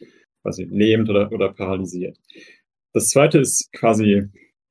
quasi 0.43 0.65
lähmt 0.65 1.09
oder, 1.09 1.33
oder 1.33 1.53
paralysiert. 1.53 2.19
Das 2.93 3.09
zweite 3.09 3.39
ist 3.39 3.73
quasi, 3.73 4.25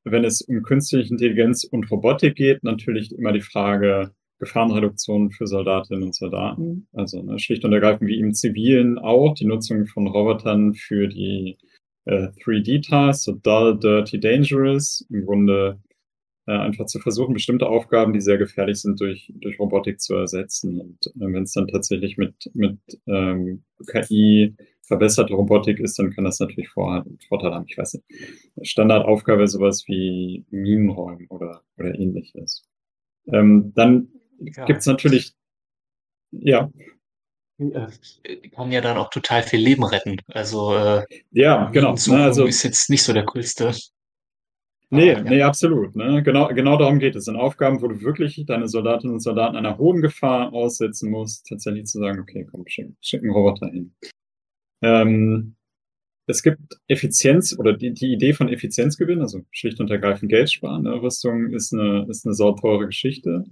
wenn 0.05 0.23
es 0.23 0.41
um 0.41 0.63
künstliche 0.63 1.11
Intelligenz 1.11 1.63
und 1.63 1.89
Robotik 1.91 2.35
geht, 2.35 2.63
natürlich 2.63 3.11
immer 3.11 3.33
die 3.33 3.41
Frage, 3.41 4.11
Gefahrenreduktion 4.43 5.31
für 5.31 5.47
Soldatinnen 5.47 6.03
und 6.03 6.15
Soldaten. 6.15 6.87
Also 6.93 7.21
ne, 7.21 7.39
schlicht 7.39 7.65
und 7.65 7.73
ergreifend 7.73 8.09
wie 8.09 8.19
im 8.19 8.33
Zivilen 8.33 8.97
auch 8.97 9.33
die 9.33 9.45
Nutzung 9.45 9.85
von 9.85 10.07
Robotern 10.07 10.73
für 10.73 11.07
die 11.07 11.57
äh, 12.05 12.27
3D-Tasks, 12.43 13.23
so 13.23 13.33
dull, 13.33 13.79
dirty, 13.79 14.19
dangerous. 14.19 15.05
Im 15.09 15.25
Grunde 15.25 15.79
äh, 16.45 16.51
einfach 16.51 16.85
zu 16.85 16.99
versuchen, 16.99 17.33
bestimmte 17.33 17.67
Aufgaben, 17.67 18.13
die 18.13 18.21
sehr 18.21 18.37
gefährlich 18.37 18.81
sind, 18.81 18.99
durch, 18.99 19.31
durch 19.35 19.59
Robotik 19.59 20.01
zu 20.01 20.15
ersetzen. 20.15 20.79
Und 20.79 21.07
äh, 21.07 21.33
wenn 21.33 21.43
es 21.43 21.53
dann 21.53 21.67
tatsächlich 21.67 22.17
mit, 22.17 22.35
mit 22.53 22.79
ähm, 23.07 23.63
KI 23.87 24.55
verbesserte 24.81 25.33
Robotik 25.33 25.79
ist, 25.79 25.97
dann 25.97 26.11
kann 26.11 26.25
das 26.25 26.39
natürlich 26.39 26.69
Vorteile 26.69 27.55
haben. 27.55 27.65
Ich 27.67 27.77
weiß 27.77 27.93
nicht. 27.93 28.05
Standardaufgabe 28.61 29.43
ist 29.43 29.53
sowas 29.53 29.85
wie 29.87 30.45
Minenräumen 30.51 31.27
oder, 31.29 31.61
oder 31.77 31.97
ähnliches. 31.97 32.65
Ähm, 33.31 33.71
dann 33.75 34.09
ja. 34.43 34.65
gibt 34.65 34.79
es 34.79 34.85
natürlich, 34.85 35.33
ja. 36.31 36.69
Kann 38.55 38.71
ja 38.71 38.81
dann 38.81 38.97
auch 38.97 39.09
total 39.09 39.43
viel 39.43 39.59
Leben 39.59 39.83
retten. 39.83 40.17
Also 40.27 40.75
äh, 40.75 41.05
ja, 41.31 41.69
genau. 41.69 41.95
Ne, 42.07 42.23
also 42.23 42.45
ist 42.45 42.63
jetzt 42.63 42.89
nicht 42.89 43.03
so 43.03 43.13
der 43.13 43.25
coolste. 43.25 43.73
Nee, 44.89 45.13
ja. 45.13 45.21
nee, 45.21 45.41
absolut. 45.41 45.95
Ne? 45.95 46.21
Genau, 46.23 46.49
genau 46.49 46.77
darum 46.77 46.99
geht 46.99 47.15
es. 47.15 47.27
In 47.27 47.35
Aufgaben, 47.35 47.81
wo 47.81 47.87
du 47.87 48.01
wirklich 48.01 48.43
deine 48.45 48.67
Soldatinnen 48.67 49.15
und 49.15 49.21
Soldaten 49.21 49.55
einer 49.55 49.77
hohen 49.77 50.01
Gefahr 50.01 50.53
aussetzen 50.53 51.09
musst, 51.09 51.47
tatsächlich 51.47 51.85
zu 51.85 51.99
sagen, 51.99 52.19
okay, 52.19 52.45
komm, 52.49 52.67
schick, 52.67 52.91
schick 53.01 53.21
einen 53.21 53.31
Roboter 53.31 53.69
hin. 53.69 53.95
Ähm, 54.83 55.55
es 56.27 56.43
gibt 56.43 56.61
Effizienz 56.87 57.57
oder 57.57 57.73
die, 57.73 57.93
die 57.93 58.13
Idee 58.13 58.33
von 58.33 58.49
Effizienzgewinn, 58.49 59.21
also 59.21 59.41
schlicht 59.51 59.79
und 59.79 59.89
ergreifend 59.89 60.29
Geld 60.29 60.51
sparen. 60.51 60.83
Ne? 60.83 61.01
Rüstung 61.01 61.53
ist 61.53 61.73
eine, 61.73 62.05
ist 62.09 62.25
eine 62.25 62.35
sauteure 62.35 62.85
Geschichte. 62.85 63.45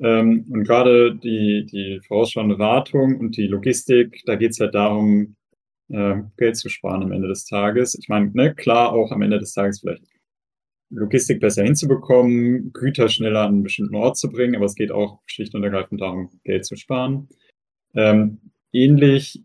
Ähm, 0.00 0.46
und 0.50 0.64
gerade 0.64 1.14
die, 1.16 1.66
die 1.66 2.00
vorausschauende 2.06 2.58
Wartung 2.58 3.18
und 3.18 3.36
die 3.36 3.46
Logistik, 3.46 4.22
da 4.26 4.36
geht 4.36 4.52
es 4.52 4.60
halt 4.60 4.74
darum, 4.74 5.36
äh, 5.88 6.16
Geld 6.36 6.56
zu 6.56 6.68
sparen 6.68 7.02
am 7.02 7.12
Ende 7.12 7.28
des 7.28 7.44
Tages. 7.46 7.96
Ich 7.98 8.08
meine, 8.08 8.30
ne, 8.32 8.54
klar, 8.54 8.92
auch 8.92 9.10
am 9.10 9.22
Ende 9.22 9.38
des 9.38 9.52
Tages 9.52 9.80
vielleicht 9.80 10.04
Logistik 10.90 11.40
besser 11.40 11.64
hinzubekommen, 11.64 12.72
Güter 12.72 13.08
schneller 13.08 13.42
an 13.42 13.54
einen 13.54 13.62
bestimmten 13.62 13.96
Ort 13.96 14.16
zu 14.16 14.30
bringen, 14.30 14.56
aber 14.56 14.64
es 14.64 14.74
geht 14.74 14.90
auch 14.90 15.20
schlicht 15.26 15.54
und 15.54 15.62
ergreifend 15.62 16.00
darum, 16.00 16.30
Geld 16.44 16.64
zu 16.64 16.76
sparen. 16.76 17.28
Ähm, 17.94 18.38
ähnlich 18.72 19.42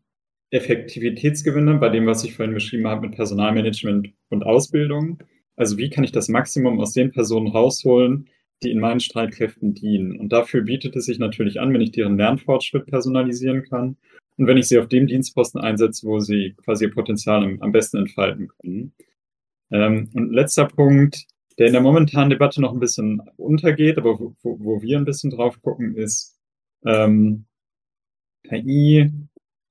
Effektivitätsgewinne 0.52 1.76
bei 1.76 1.90
dem, 1.90 2.06
was 2.06 2.24
ich 2.24 2.36
vorhin 2.36 2.54
beschrieben 2.54 2.88
habe 2.88 3.08
mit 3.08 3.16
Personalmanagement 3.16 4.10
und 4.30 4.44
Ausbildung. 4.44 5.18
Also 5.56 5.78
wie 5.78 5.90
kann 5.90 6.04
ich 6.04 6.12
das 6.12 6.30
Maximum 6.30 6.80
aus 6.80 6.94
den 6.94 7.12
Personen 7.12 7.48
rausholen, 7.48 8.30
die 8.64 8.72
in 8.72 8.80
meinen 8.80 9.00
Streitkräften 9.00 9.74
dienen? 9.74 10.20
Und 10.20 10.30
dafür 10.34 10.62
bietet 10.62 10.96
es 10.96 11.06
sich 11.06 11.20
natürlich 11.20 11.60
an, 11.60 11.74
wenn 11.74 11.82
ich 11.82 11.92
deren 11.92 12.18
Lernfortschritt 12.18 12.86
personalisieren 12.88 13.64
kann 13.64 13.98
und 14.38 14.48
wenn 14.48 14.58
ich 14.58 14.68
sie 14.68 14.80
auf 14.80 14.88
dem 14.88 15.08
Dienstposten 15.08 15.62
einsetze, 15.62 16.08
wo 16.08 16.20
sie 16.20 16.56
quasi 16.64 16.86
ihr 16.86 16.92
Potenzial 16.92 17.58
am 17.60 17.72
besten 17.72 17.98
entfalten 17.98 18.50
können. 18.60 18.94
Ähm, 19.72 20.10
und 20.14 20.32
letzter 20.32 20.66
Punkt, 20.66 21.26
der 21.58 21.68
in 21.68 21.74
der 21.74 21.82
momentanen 21.82 22.30
Debatte 22.30 22.62
noch 22.62 22.74
ein 22.74 22.80
bisschen 22.80 23.22
untergeht, 23.38 23.98
aber 23.98 24.20
wo, 24.20 24.36
wo 24.42 24.82
wir 24.82 24.98
ein 24.98 25.06
bisschen 25.06 25.32
drauf 25.32 25.62
gucken, 25.62 25.96
ist 25.96 26.40
ähm, 26.86 27.46
KI 28.48 29.12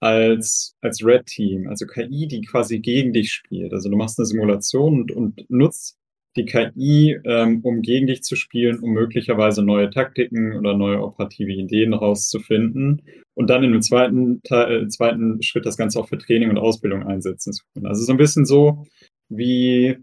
als, 0.00 0.76
als 0.80 1.04
Red 1.04 1.26
Team, 1.26 1.68
also 1.68 1.86
KI, 1.86 2.26
die 2.26 2.40
quasi 2.42 2.80
gegen 2.80 3.12
dich 3.12 3.32
spielt. 3.32 3.72
Also 3.72 3.88
du 3.88 3.96
machst 3.96 4.18
eine 4.18 4.26
Simulation 4.26 5.02
und, 5.02 5.12
und 5.12 5.50
nutzt 5.50 5.98
die 6.36 6.44
KI, 6.44 7.18
ähm, 7.24 7.60
um 7.62 7.82
gegen 7.82 8.06
dich 8.06 8.22
zu 8.22 8.36
spielen, 8.36 8.78
um 8.80 8.92
möglicherweise 8.92 9.62
neue 9.62 9.90
Taktiken 9.90 10.56
oder 10.56 10.76
neue 10.76 11.02
operative 11.02 11.52
Ideen 11.52 11.92
rauszufinden 11.92 13.02
und 13.34 13.50
dann 13.50 13.62
in 13.62 13.72
einem 13.72 13.82
zweiten, 13.82 14.42
Teil, 14.42 14.88
zweiten 14.88 15.42
Schritt 15.42 15.66
das 15.66 15.76
Ganze 15.76 16.00
auch 16.00 16.08
für 16.08 16.18
Training 16.18 16.50
und 16.50 16.58
Ausbildung 16.58 17.02
einsetzen 17.02 17.52
zu 17.52 17.64
können. 17.72 17.86
Also 17.86 18.04
so 18.04 18.12
ein 18.12 18.18
bisschen 18.18 18.46
so 18.46 18.86
wie 19.28 19.98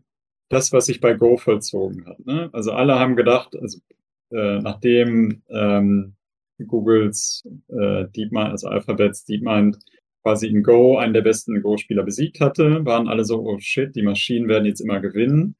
das, 0.49 0.71
was 0.71 0.85
sich 0.85 0.99
bei 0.99 1.13
Go 1.13 1.37
vollzogen 1.37 2.05
hat. 2.05 2.25
Ne? 2.25 2.49
Also 2.53 2.71
alle 2.71 2.99
haben 2.99 3.15
gedacht, 3.15 3.55
also 3.59 3.79
äh, 4.31 4.59
nachdem 4.59 5.41
ähm, 5.49 6.13
Googles 6.67 7.43
äh, 7.69 8.05
DeepMind, 8.15 8.49
also 8.49 8.67
Alphabets 8.67 9.25
DeepMind 9.25 9.77
quasi 10.23 10.47
in 10.47 10.63
Go 10.63 10.97
einen 10.97 11.13
der 11.13 11.21
besten 11.21 11.61
Go-Spieler 11.61 12.03
besiegt 12.03 12.41
hatte, 12.41 12.85
waren 12.85 13.07
alle 13.07 13.23
so, 13.23 13.39
oh 13.39 13.57
shit, 13.59 13.95
die 13.95 14.01
Maschinen 14.01 14.47
werden 14.47 14.65
jetzt 14.65 14.81
immer 14.81 14.99
gewinnen. 14.99 15.55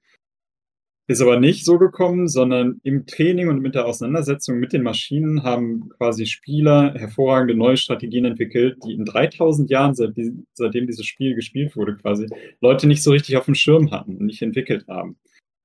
Ist 1.10 1.22
aber 1.22 1.40
nicht 1.40 1.66
so 1.66 1.80
gekommen, 1.80 2.28
sondern 2.28 2.82
im 2.84 3.08
Training 3.08 3.50
und 3.50 3.62
mit 3.62 3.74
der 3.74 3.88
Auseinandersetzung 3.88 4.60
mit 4.60 4.74
den 4.74 4.84
Maschinen 4.84 5.42
haben 5.42 5.90
quasi 5.98 6.28
Spieler 6.28 6.94
hervorragende 6.94 7.56
neue 7.56 7.78
Strategien 7.78 8.26
entwickelt, 8.26 8.78
die 8.86 8.94
in 8.94 9.06
3000 9.06 9.72
Jahren, 9.72 9.96
seit 9.96 10.14
seitdem 10.54 10.86
dieses 10.86 11.08
Spiel 11.08 11.34
gespielt 11.34 11.76
wurde, 11.76 11.96
quasi 11.96 12.28
Leute 12.62 12.86
nicht 12.86 13.02
so 13.02 13.10
richtig 13.10 13.38
auf 13.38 13.46
dem 13.46 13.56
Schirm 13.56 13.90
hatten 13.90 14.18
und 14.18 14.28
nicht 14.28 14.44
entwickelt 14.44 14.88
haben. 14.88 15.18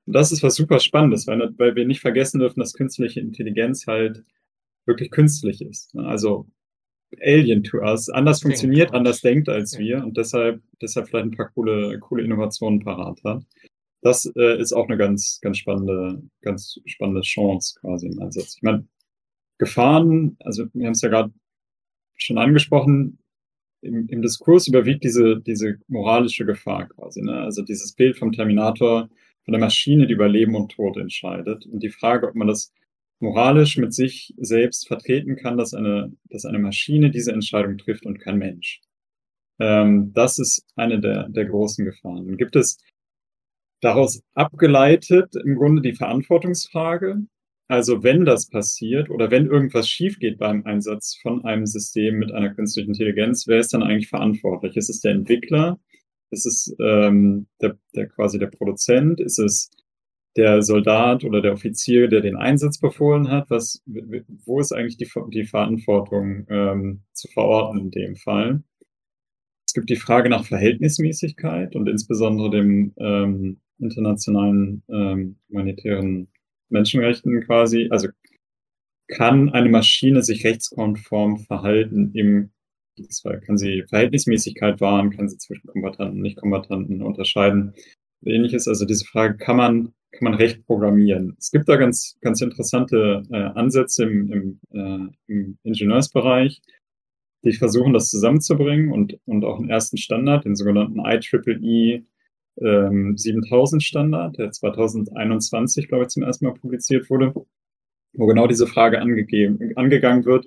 Und 0.06 0.14
das 0.14 0.32
ist 0.32 0.42
was 0.42 0.54
super 0.54 0.80
Spannendes, 0.80 1.26
weil, 1.26 1.52
weil 1.58 1.76
wir 1.76 1.84
nicht 1.84 2.00
vergessen 2.00 2.38
dürfen, 2.38 2.60
dass 2.60 2.72
künstliche 2.72 3.20
Intelligenz 3.20 3.86
halt 3.86 4.24
wirklich 4.86 5.10
künstlich 5.10 5.60
ist. 5.60 5.94
Also 5.94 6.46
Alien 7.20 7.62
to 7.64 7.82
us, 7.82 8.08
anders 8.08 8.40
funktioniert, 8.40 8.94
anders 8.94 9.20
denkt 9.20 9.50
als 9.50 9.78
wir 9.78 9.98
und 10.04 10.16
deshalb, 10.16 10.62
deshalb 10.80 11.08
vielleicht 11.08 11.26
ein 11.26 11.36
paar 11.36 11.50
coole, 11.50 11.98
coole 11.98 12.24
Innovationen 12.24 12.80
parat 12.80 13.22
hat. 13.24 13.42
Das 14.04 14.30
äh, 14.36 14.60
ist 14.60 14.74
auch 14.74 14.86
eine 14.86 14.98
ganz, 14.98 15.38
ganz 15.40 15.56
spannende, 15.56 16.22
ganz 16.42 16.78
spannende 16.84 17.22
Chance 17.22 17.74
quasi 17.80 18.08
im 18.08 18.20
Einsatz. 18.20 18.56
Ich 18.56 18.62
meine, 18.62 18.86
Gefahren, 19.56 20.36
also 20.40 20.66
wir 20.74 20.86
haben 20.86 20.92
es 20.92 21.00
ja 21.00 21.08
gerade 21.08 21.32
schon 22.16 22.36
angesprochen, 22.36 23.18
im, 23.80 24.06
im 24.08 24.20
Diskurs 24.20 24.66
überwiegt 24.66 25.04
diese, 25.04 25.40
diese 25.40 25.78
moralische 25.88 26.44
Gefahr 26.44 26.86
quasi. 26.88 27.22
Ne? 27.22 27.32
Also 27.32 27.62
dieses 27.62 27.94
Bild 27.94 28.18
vom 28.18 28.32
Terminator, 28.32 29.08
von 29.44 29.52
der 29.52 29.60
Maschine, 29.60 30.06
die 30.06 30.12
über 30.12 30.28
Leben 30.28 30.54
und 30.54 30.72
Tod 30.72 30.98
entscheidet. 30.98 31.64
Und 31.64 31.82
die 31.82 31.90
Frage, 31.90 32.28
ob 32.28 32.34
man 32.34 32.48
das 32.48 32.74
moralisch 33.20 33.78
mit 33.78 33.94
sich 33.94 34.34
selbst 34.36 34.86
vertreten 34.86 35.36
kann, 35.36 35.56
dass 35.56 35.72
eine, 35.72 36.12
dass 36.24 36.44
eine 36.44 36.58
Maschine 36.58 37.10
diese 37.10 37.32
Entscheidung 37.32 37.78
trifft 37.78 38.04
und 38.04 38.18
kein 38.18 38.36
Mensch. 38.36 38.82
Ähm, 39.58 40.12
das 40.12 40.38
ist 40.38 40.66
eine 40.76 41.00
der, 41.00 41.30
der 41.30 41.46
großen 41.46 41.86
Gefahren. 41.86 42.36
Gibt 42.36 42.56
es 42.56 42.78
daraus 43.80 44.22
abgeleitet 44.34 45.34
im 45.44 45.56
Grunde 45.56 45.82
die 45.82 45.94
Verantwortungsfrage? 45.94 47.18
Also 47.68 48.02
wenn 48.02 48.24
das 48.24 48.48
passiert 48.48 49.08
oder 49.08 49.30
wenn 49.30 49.46
irgendwas 49.46 49.88
schief 49.88 50.18
geht 50.18 50.38
beim 50.38 50.64
Einsatz 50.64 51.18
von 51.22 51.44
einem 51.44 51.66
System 51.66 52.18
mit 52.18 52.30
einer 52.30 52.54
künstlichen 52.54 52.90
Intelligenz, 52.90 53.46
wer 53.46 53.58
ist 53.58 53.72
dann 53.72 53.82
eigentlich 53.82 54.08
verantwortlich? 54.08 54.76
Ist 54.76 54.90
es 54.90 55.00
der 55.00 55.12
Entwickler? 55.12 55.78
Ist 56.30 56.46
es 56.46 56.74
ähm, 56.80 57.46
der, 57.62 57.78
der 57.94 58.08
quasi 58.08 58.38
der 58.38 58.48
Produzent? 58.48 59.20
Ist 59.20 59.38
es 59.38 59.70
der 60.36 60.62
Soldat 60.62 61.24
oder 61.24 61.40
der 61.40 61.52
Offizier, 61.52 62.08
der 62.08 62.20
den 62.20 62.36
Einsatz 62.36 62.78
befohlen 62.78 63.30
hat? 63.30 63.48
Was, 63.50 63.82
wo 63.86 64.60
ist 64.60 64.72
eigentlich 64.72 64.96
die, 64.96 65.08
die 65.32 65.44
Verantwortung 65.44 66.46
ähm, 66.50 67.02
zu 67.12 67.28
verorten 67.28 67.80
in 67.80 67.90
dem 67.90 68.16
Fall? 68.16 68.62
Es 69.66 69.72
gibt 69.72 69.90
die 69.90 69.96
Frage 69.96 70.28
nach 70.28 70.44
Verhältnismäßigkeit 70.44 71.74
und 71.76 71.88
insbesondere 71.88 72.50
dem 72.50 72.92
ähm, 72.98 73.60
internationalen 73.78 74.82
ähm, 74.88 75.36
humanitären 75.48 76.28
Menschenrechten 76.68 77.42
quasi. 77.44 77.88
Also 77.90 78.08
kann 79.08 79.50
eine 79.50 79.68
Maschine 79.68 80.22
sich 80.22 80.44
rechtskonform 80.44 81.38
verhalten 81.38 82.12
im 82.14 82.50
Kriegsfall? 82.96 83.40
Kann 83.40 83.58
sie 83.58 83.84
Verhältnismäßigkeit 83.88 84.80
wahren? 84.80 85.10
Kann 85.10 85.28
sie 85.28 85.38
zwischen 85.38 85.66
Kombattanten 85.66 86.16
und 86.16 86.22
Nicht-Kombattanten 86.22 87.02
unterscheiden? 87.02 87.74
Ähnliches. 88.24 88.68
Also 88.68 88.86
diese 88.86 89.04
Frage, 89.04 89.36
kann 89.36 89.56
man, 89.56 89.84
kann 90.12 90.24
man 90.24 90.34
Recht 90.34 90.64
programmieren? 90.66 91.36
Es 91.38 91.50
gibt 91.50 91.68
da 91.68 91.76
ganz, 91.76 92.16
ganz 92.20 92.40
interessante 92.40 93.22
äh, 93.30 93.36
Ansätze 93.36 94.04
im, 94.04 94.32
im, 94.32 94.60
äh, 94.72 95.32
im 95.32 95.58
Ingenieursbereich, 95.62 96.62
die 97.44 97.52
versuchen, 97.52 97.92
das 97.92 98.08
zusammenzubringen 98.08 98.90
und, 98.92 99.18
und 99.26 99.44
auch 99.44 99.58
einen 99.58 99.68
ersten 99.68 99.98
Standard, 99.98 100.46
den 100.46 100.56
sogenannten 100.56 101.00
IEEE 101.00 102.04
ähm, 102.60 103.16
7000 103.16 103.82
Standard, 103.82 104.38
der 104.38 104.50
2021, 104.50 105.88
glaube 105.88 106.04
ich, 106.04 106.08
zum 106.10 106.22
ersten 106.22 106.46
Mal 106.46 106.54
publiziert 106.54 107.10
wurde, 107.10 107.34
wo 108.12 108.26
genau 108.26 108.46
diese 108.46 108.66
Frage 108.66 109.00
angegeben, 109.00 109.72
angegangen 109.76 110.24
wird, 110.24 110.46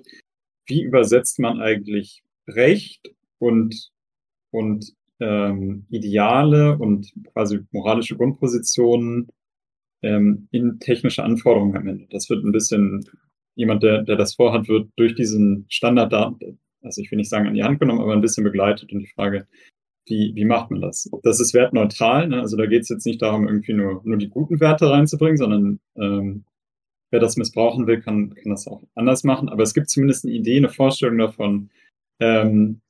wie 0.66 0.82
übersetzt 0.82 1.38
man 1.38 1.60
eigentlich 1.60 2.22
Recht 2.48 3.10
und, 3.38 3.90
und 4.50 4.92
ähm, 5.20 5.86
Ideale 5.90 6.78
und 6.78 7.12
quasi 7.32 7.60
moralische 7.72 8.16
Grundpositionen 8.16 9.28
ähm, 10.02 10.48
in 10.50 10.78
technische 10.78 11.24
Anforderungen 11.24 11.76
am 11.76 11.88
Ende. 11.88 12.06
Das 12.10 12.30
wird 12.30 12.44
ein 12.44 12.52
bisschen, 12.52 13.04
jemand, 13.54 13.82
der, 13.82 14.02
der 14.02 14.16
das 14.16 14.34
vorhat, 14.34 14.68
wird 14.68 14.90
durch 14.96 15.14
diesen 15.14 15.66
Standard, 15.68 16.12
da, 16.12 16.36
also 16.82 17.02
ich 17.02 17.10
will 17.10 17.16
nicht 17.16 17.30
sagen 17.30 17.48
an 17.48 17.54
die 17.54 17.64
Hand 17.64 17.80
genommen, 17.80 18.00
aber 18.00 18.12
ein 18.12 18.20
bisschen 18.20 18.44
begleitet 18.44 18.92
und 18.92 19.00
die 19.00 19.12
Frage, 19.14 19.46
wie, 20.08 20.34
wie 20.34 20.44
macht 20.44 20.70
man 20.70 20.80
das? 20.80 21.10
Das 21.22 21.40
ist 21.40 21.54
wertneutral, 21.54 22.28
ne? 22.28 22.40
also 22.40 22.56
da 22.56 22.66
geht 22.66 22.82
es 22.82 22.88
jetzt 22.88 23.06
nicht 23.06 23.22
darum, 23.22 23.46
irgendwie 23.46 23.74
nur, 23.74 24.00
nur 24.04 24.16
die 24.16 24.28
guten 24.28 24.60
Werte 24.60 24.90
reinzubringen, 24.90 25.36
sondern 25.36 25.80
ähm, 25.96 26.44
wer 27.10 27.20
das 27.20 27.36
missbrauchen 27.36 27.86
will, 27.86 28.00
kann, 28.00 28.34
kann 28.34 28.50
das 28.50 28.66
auch 28.66 28.82
anders 28.94 29.24
machen. 29.24 29.48
Aber 29.48 29.62
es 29.62 29.74
gibt 29.74 29.90
zumindest 29.90 30.24
eine 30.24 30.34
Idee, 30.34 30.56
eine 30.56 30.68
Vorstellung 30.68 31.18
davon, 31.18 31.70
ähm, 32.20 32.80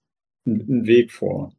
einen 0.46 0.86
Weg 0.86 1.12
vor. 1.12 1.52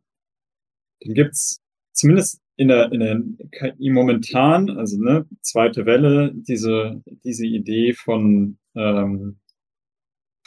Dann 1.02 1.14
gibt's 1.14 1.62
zumindest 1.94 2.42
in 2.58 2.68
der, 2.68 2.92
in 2.92 3.00
der 3.00 3.22
KI 3.52 3.90
momentan, 3.90 4.70
also 4.70 5.02
ne, 5.02 5.26
zweite 5.42 5.86
Welle, 5.86 6.34
diese, 6.34 7.02
diese 7.24 7.46
Idee 7.46 7.94
von, 7.94 8.58
ähm, 8.76 9.40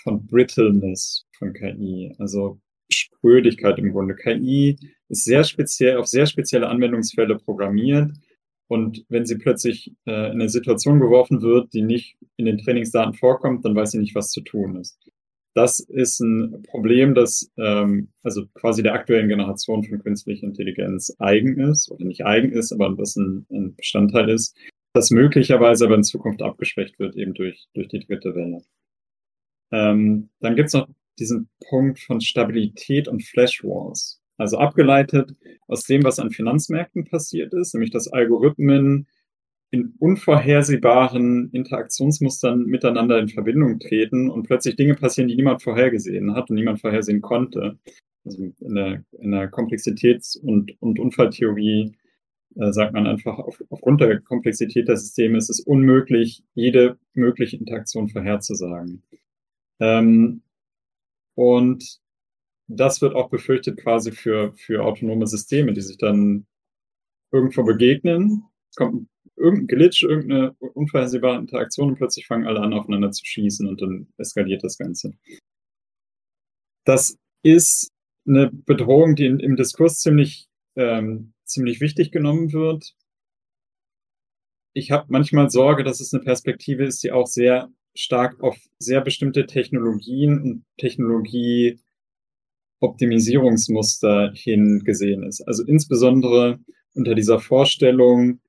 von 0.03 0.27
Brittleness 0.27 1.27
von 1.39 1.55
KI, 1.55 2.15
also 2.19 2.61
Sprödigkeit 2.93 3.79
im 3.79 3.93
Grunde. 3.93 4.15
KI 4.15 4.79
ist 5.09 5.25
sehr 5.25 5.45
speziell 5.45 5.97
auf 5.97 6.07
sehr 6.07 6.27
spezielle 6.27 6.69
Anwendungsfälle 6.69 7.37
programmiert 7.37 8.13
und 8.73 9.05
wenn 9.11 9.27
sie 9.27 9.37
plötzlich 9.37 9.93
äh, 10.07 10.33
in 10.33 10.41
eine 10.41 10.49
Situation 10.49 10.99
geworfen 10.99 11.43
wird, 11.43 11.75
die 11.75 11.83
nicht 11.83 12.17
in 12.37 12.47
den 12.47 12.57
Trainingsdaten 12.57 13.13
vorkommt, 13.13 13.65
dann 13.65 13.77
weiß 13.77 13.91
sie 13.91 13.99
nicht, 13.99 14.15
was 14.15 14.31
zu 14.31 14.41
tun 14.41 14.77
ist. 14.77 14.99
Das 15.55 15.79
ist 15.81 16.21
ein 16.21 16.63
Problem, 16.63 17.15
das 17.15 17.53
ähm, 17.59 18.09
also 18.23 18.47
quasi 18.55 18.83
der 18.83 18.95
aktuellen 18.95 19.29
Generation 19.29 19.85
von 19.85 19.99
künstlicher 19.99 20.47
Intelligenz 20.47 21.15
eigen 21.19 21.61
ist 21.61 21.91
oder 21.91 22.07
nicht 22.07 22.25
eigen 22.25 22.53
ist, 22.53 22.73
aber 22.73 22.89
das 22.97 23.17
ein, 23.17 23.45
ein 23.51 23.75
Bestandteil 23.75 24.31
ist, 24.31 24.57
das 24.95 25.11
möglicherweise 25.11 25.85
aber 25.85 25.97
in 25.97 26.05
Zukunft 26.05 26.41
abgeschwächt 26.41 26.99
wird, 26.99 27.17
eben 27.17 27.35
durch, 27.35 27.67
durch 27.75 27.89
die 27.89 28.01
dritte 28.01 28.35
Welle. 28.35 28.63
Ähm, 29.71 30.31
dann 30.41 30.57
gibt 30.57 30.69
es 30.69 30.75
noch 30.75 30.89
diesen 31.19 31.49
Punkt 31.69 31.99
von 32.01 32.21
Stabilität 32.21 33.09
und 33.09 33.23
Flashwalls. 33.23 34.21
Also 34.39 34.59
abgeleitet 34.59 35.37
aus 35.69 35.85
dem, 35.85 36.03
was 36.05 36.19
an 36.19 36.31
Finanzmärkten 36.31 37.05
passiert 37.05 37.53
ist, 37.55 37.75
nämlich 37.75 37.91
dass 37.91 38.09
Algorithmen 38.09 39.07
in 39.71 39.95
unvorhersehbaren 39.99 41.51
Interaktionsmustern 41.53 42.65
miteinander 42.65 43.19
in 43.19 43.29
Verbindung 43.29 43.79
treten 43.79 44.31
und 44.31 44.43
plötzlich 44.43 44.77
Dinge 44.77 44.95
passieren, 44.95 45.29
die 45.29 45.37
niemand 45.37 45.63
vorhergesehen 45.63 46.35
hat 46.35 46.51
und 46.51 46.57
niemand 46.57 46.81
vorhersehen 46.81 47.23
konnte. 47.23 47.79
Also 48.25 48.53
in 48.61 48.75
der, 48.75 49.05
in 49.19 49.31
der 49.31 49.51
Komplexitäts- 49.51 50.39
und, 50.39 50.81
und 50.81 50.99
Unfalltheorie 50.99 51.97
äh, 52.57 52.73
sagt 52.73 52.93
man 52.93 53.07
einfach, 53.07 53.39
auf, 53.39 53.63
aufgrund 53.71 54.01
der 54.03 54.21
Komplexität 54.21 54.89
der 54.89 54.99
Systeme 54.99 55.39
ist 55.39 55.49
es 55.49 55.61
unmöglich, 55.61 56.45
jede 56.55 56.99
mögliche 57.15 57.57
Interaktion 57.57 58.09
vorherzusagen. 58.09 59.03
Ähm, 59.81 60.43
und 61.35 61.99
das 62.69 63.01
wird 63.01 63.15
auch 63.15 63.29
befürchtet 63.29 63.79
quasi 63.79 64.13
für, 64.13 64.53
für 64.55 64.85
autonome 64.85 65.27
Systeme, 65.27 65.73
die 65.73 65.81
sich 65.81 65.99
dann 65.99 66.47
irgendwo 67.33 67.65
begegnen. 67.65 68.45
Es 68.71 68.77
kommt 68.77 69.09
irgendein 69.37 69.67
Glitch, 69.67 70.03
irgendeine 70.03 70.53
unvorhersehbare 70.59 71.39
Interaktion 71.39 71.91
und 71.91 71.97
plötzlich 71.97 72.27
fangen 72.27 72.47
alle 72.47 72.61
an, 72.61 72.73
aufeinander 72.73 73.11
zu 73.11 73.25
schießen 73.25 73.69
und 73.69 73.81
dann 73.81 74.09
eskaliert 74.17 74.63
das 74.63 74.79
Ganze. 74.79 75.13
Das 76.85 77.17
ist 77.43 77.91
eine 78.27 78.51
Bedrohung, 78.53 79.17
die 79.17 79.27
in, 79.27 79.41
im 79.41 79.57
Diskurs 79.57 79.99
ziemlich, 79.99 80.49
ähm, 80.77 81.33
ziemlich 81.45 81.81
wichtig 81.81 82.13
genommen 82.13 82.53
wird. 82.53 82.95
Ich 84.75 84.91
habe 84.91 85.07
manchmal 85.09 85.51
Sorge, 85.51 85.85
dass 85.85 86.01
es 86.01 86.15
eine 86.15 86.23
Perspektive 86.23 86.85
ist, 86.85 87.03
die 87.03 87.13
auch 87.13 87.27
sehr 87.27 87.71
stark 87.95 88.43
auf 88.43 88.57
sehr 88.79 89.01
bestimmte 89.01 89.47
Technologien 89.47 90.41
und 90.41 90.65
Technologie 90.79 91.79
Optimisierungsmuster 92.81 94.33
hingesehen 94.35 95.23
ist. 95.23 95.41
Also 95.43 95.65
insbesondere 95.65 96.59
unter 96.95 97.15
dieser 97.15 97.39
Vorstellung, 97.39 98.41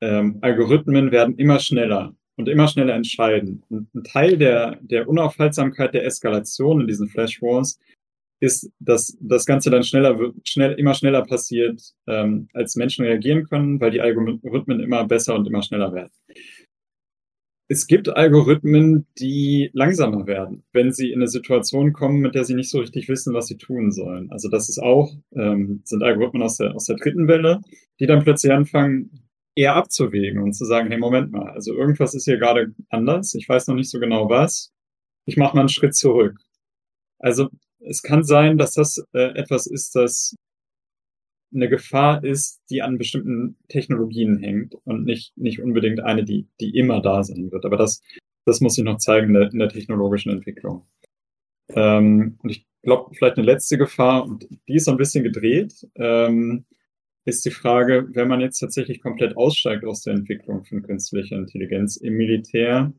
ähm, 0.00 0.38
Algorithmen 0.40 1.10
werden 1.10 1.36
immer 1.36 1.58
schneller 1.58 2.14
und 2.36 2.48
immer 2.48 2.68
schneller 2.68 2.94
entscheiden. 2.94 3.62
Und 3.68 3.92
ein 3.94 4.04
Teil 4.04 4.38
der, 4.38 4.78
der 4.82 5.08
Unaufhaltsamkeit 5.08 5.94
der 5.94 6.04
Eskalation 6.04 6.82
in 6.82 6.86
diesen 6.86 7.08
Flash 7.08 7.42
Wars 7.42 7.78
ist, 8.40 8.70
dass 8.78 9.16
das 9.20 9.46
Ganze 9.46 9.70
dann 9.70 9.82
schneller 9.82 10.18
wird, 10.18 10.36
schnell, 10.46 10.72
immer 10.74 10.94
schneller 10.94 11.22
passiert, 11.24 11.82
ähm, 12.06 12.48
als 12.52 12.76
Menschen 12.76 13.06
reagieren 13.06 13.48
können, 13.48 13.80
weil 13.80 13.90
die 13.90 14.00
Algorithmen 14.00 14.80
immer 14.80 15.04
besser 15.04 15.34
und 15.34 15.46
immer 15.46 15.62
schneller 15.62 15.92
werden 15.92 16.12
es 17.68 17.86
gibt 17.86 18.08
Algorithmen, 18.08 19.06
die 19.18 19.70
langsamer 19.72 20.26
werden, 20.26 20.62
wenn 20.72 20.92
sie 20.92 21.10
in 21.10 21.20
eine 21.20 21.28
Situation 21.28 21.92
kommen, 21.92 22.20
mit 22.20 22.34
der 22.34 22.44
sie 22.44 22.54
nicht 22.54 22.70
so 22.70 22.78
richtig 22.78 23.08
wissen, 23.08 23.34
was 23.34 23.46
sie 23.46 23.56
tun 23.56 23.90
sollen. 23.90 24.30
Also 24.30 24.48
das 24.48 24.68
ist 24.68 24.78
auch, 24.78 25.12
ähm, 25.34 25.82
sind 25.84 26.02
Algorithmen 26.02 26.42
aus 26.42 26.58
der, 26.58 26.74
aus 26.74 26.84
der 26.84 26.96
dritten 26.96 27.26
Welle, 27.26 27.60
die 27.98 28.06
dann 28.06 28.22
plötzlich 28.22 28.52
anfangen, 28.52 29.26
eher 29.56 29.74
abzuwägen 29.74 30.42
und 30.42 30.52
zu 30.52 30.64
sagen, 30.64 30.90
hey, 30.90 30.98
Moment 30.98 31.32
mal, 31.32 31.50
also 31.50 31.72
irgendwas 31.74 32.14
ist 32.14 32.26
hier 32.26 32.38
gerade 32.38 32.74
anders, 32.90 33.34
ich 33.34 33.48
weiß 33.48 33.66
noch 33.66 33.74
nicht 33.74 33.90
so 33.90 33.98
genau 33.98 34.28
was, 34.28 34.70
ich 35.24 35.36
mache 35.36 35.56
mal 35.56 35.60
einen 35.60 35.68
Schritt 35.70 35.96
zurück. 35.96 36.38
Also 37.18 37.48
es 37.80 38.02
kann 38.02 38.22
sein, 38.22 38.58
dass 38.58 38.74
das 38.74 39.02
äh, 39.12 39.34
etwas 39.38 39.66
ist, 39.66 39.96
das 39.96 40.36
eine 41.54 41.68
Gefahr 41.68 42.24
ist, 42.24 42.60
die 42.70 42.82
an 42.82 42.98
bestimmten 42.98 43.56
Technologien 43.68 44.38
hängt 44.38 44.74
und 44.84 45.04
nicht, 45.04 45.36
nicht 45.36 45.60
unbedingt 45.60 46.00
eine, 46.00 46.24
die, 46.24 46.48
die 46.60 46.76
immer 46.76 47.00
da 47.00 47.22
sein 47.22 47.50
wird. 47.50 47.64
Aber 47.64 47.76
das, 47.76 48.02
das 48.44 48.60
muss 48.60 48.74
sich 48.74 48.84
noch 48.84 48.98
zeigen 48.98 49.28
in 49.28 49.34
der, 49.34 49.52
in 49.52 49.58
der 49.58 49.68
technologischen 49.68 50.32
Entwicklung. 50.32 50.86
Ähm, 51.70 52.38
und 52.42 52.50
ich 52.50 52.66
glaube, 52.82 53.14
vielleicht 53.14 53.36
eine 53.36 53.46
letzte 53.46 53.78
Gefahr, 53.78 54.24
und 54.24 54.46
die 54.68 54.74
ist 54.76 54.84
so 54.84 54.92
ein 54.92 54.96
bisschen 54.96 55.24
gedreht, 55.24 55.86
ähm, 55.96 56.64
ist 57.24 57.44
die 57.44 57.50
Frage, 57.50 58.08
wenn 58.12 58.28
man 58.28 58.40
jetzt 58.40 58.60
tatsächlich 58.60 59.00
komplett 59.00 59.36
aussteigt 59.36 59.84
aus 59.84 60.02
der 60.02 60.14
Entwicklung 60.14 60.64
von 60.64 60.82
künstlicher 60.82 61.36
Intelligenz 61.36 61.96
im 61.96 62.14
Militär, 62.14 62.92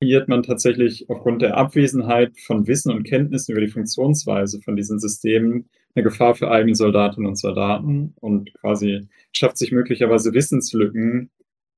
kreiert 0.00 0.28
man 0.28 0.44
tatsächlich 0.44 1.08
aufgrund 1.10 1.42
der 1.42 1.56
Abwesenheit 1.56 2.38
von 2.46 2.66
Wissen 2.66 2.92
und 2.92 3.02
Kenntnissen 3.04 3.52
über 3.52 3.60
die 3.60 3.70
Funktionsweise 3.70 4.60
von 4.62 4.76
diesen 4.76 5.00
Systemen 5.00 5.68
eine 5.94 6.04
Gefahr 6.04 6.34
für 6.34 6.50
eigene 6.50 6.74
Soldatinnen 6.74 7.28
und 7.28 7.36
Soldaten 7.36 8.14
und 8.20 8.52
quasi 8.54 9.08
schafft 9.32 9.58
sich 9.58 9.72
möglicherweise 9.72 10.32
Wissenslücken, 10.32 11.30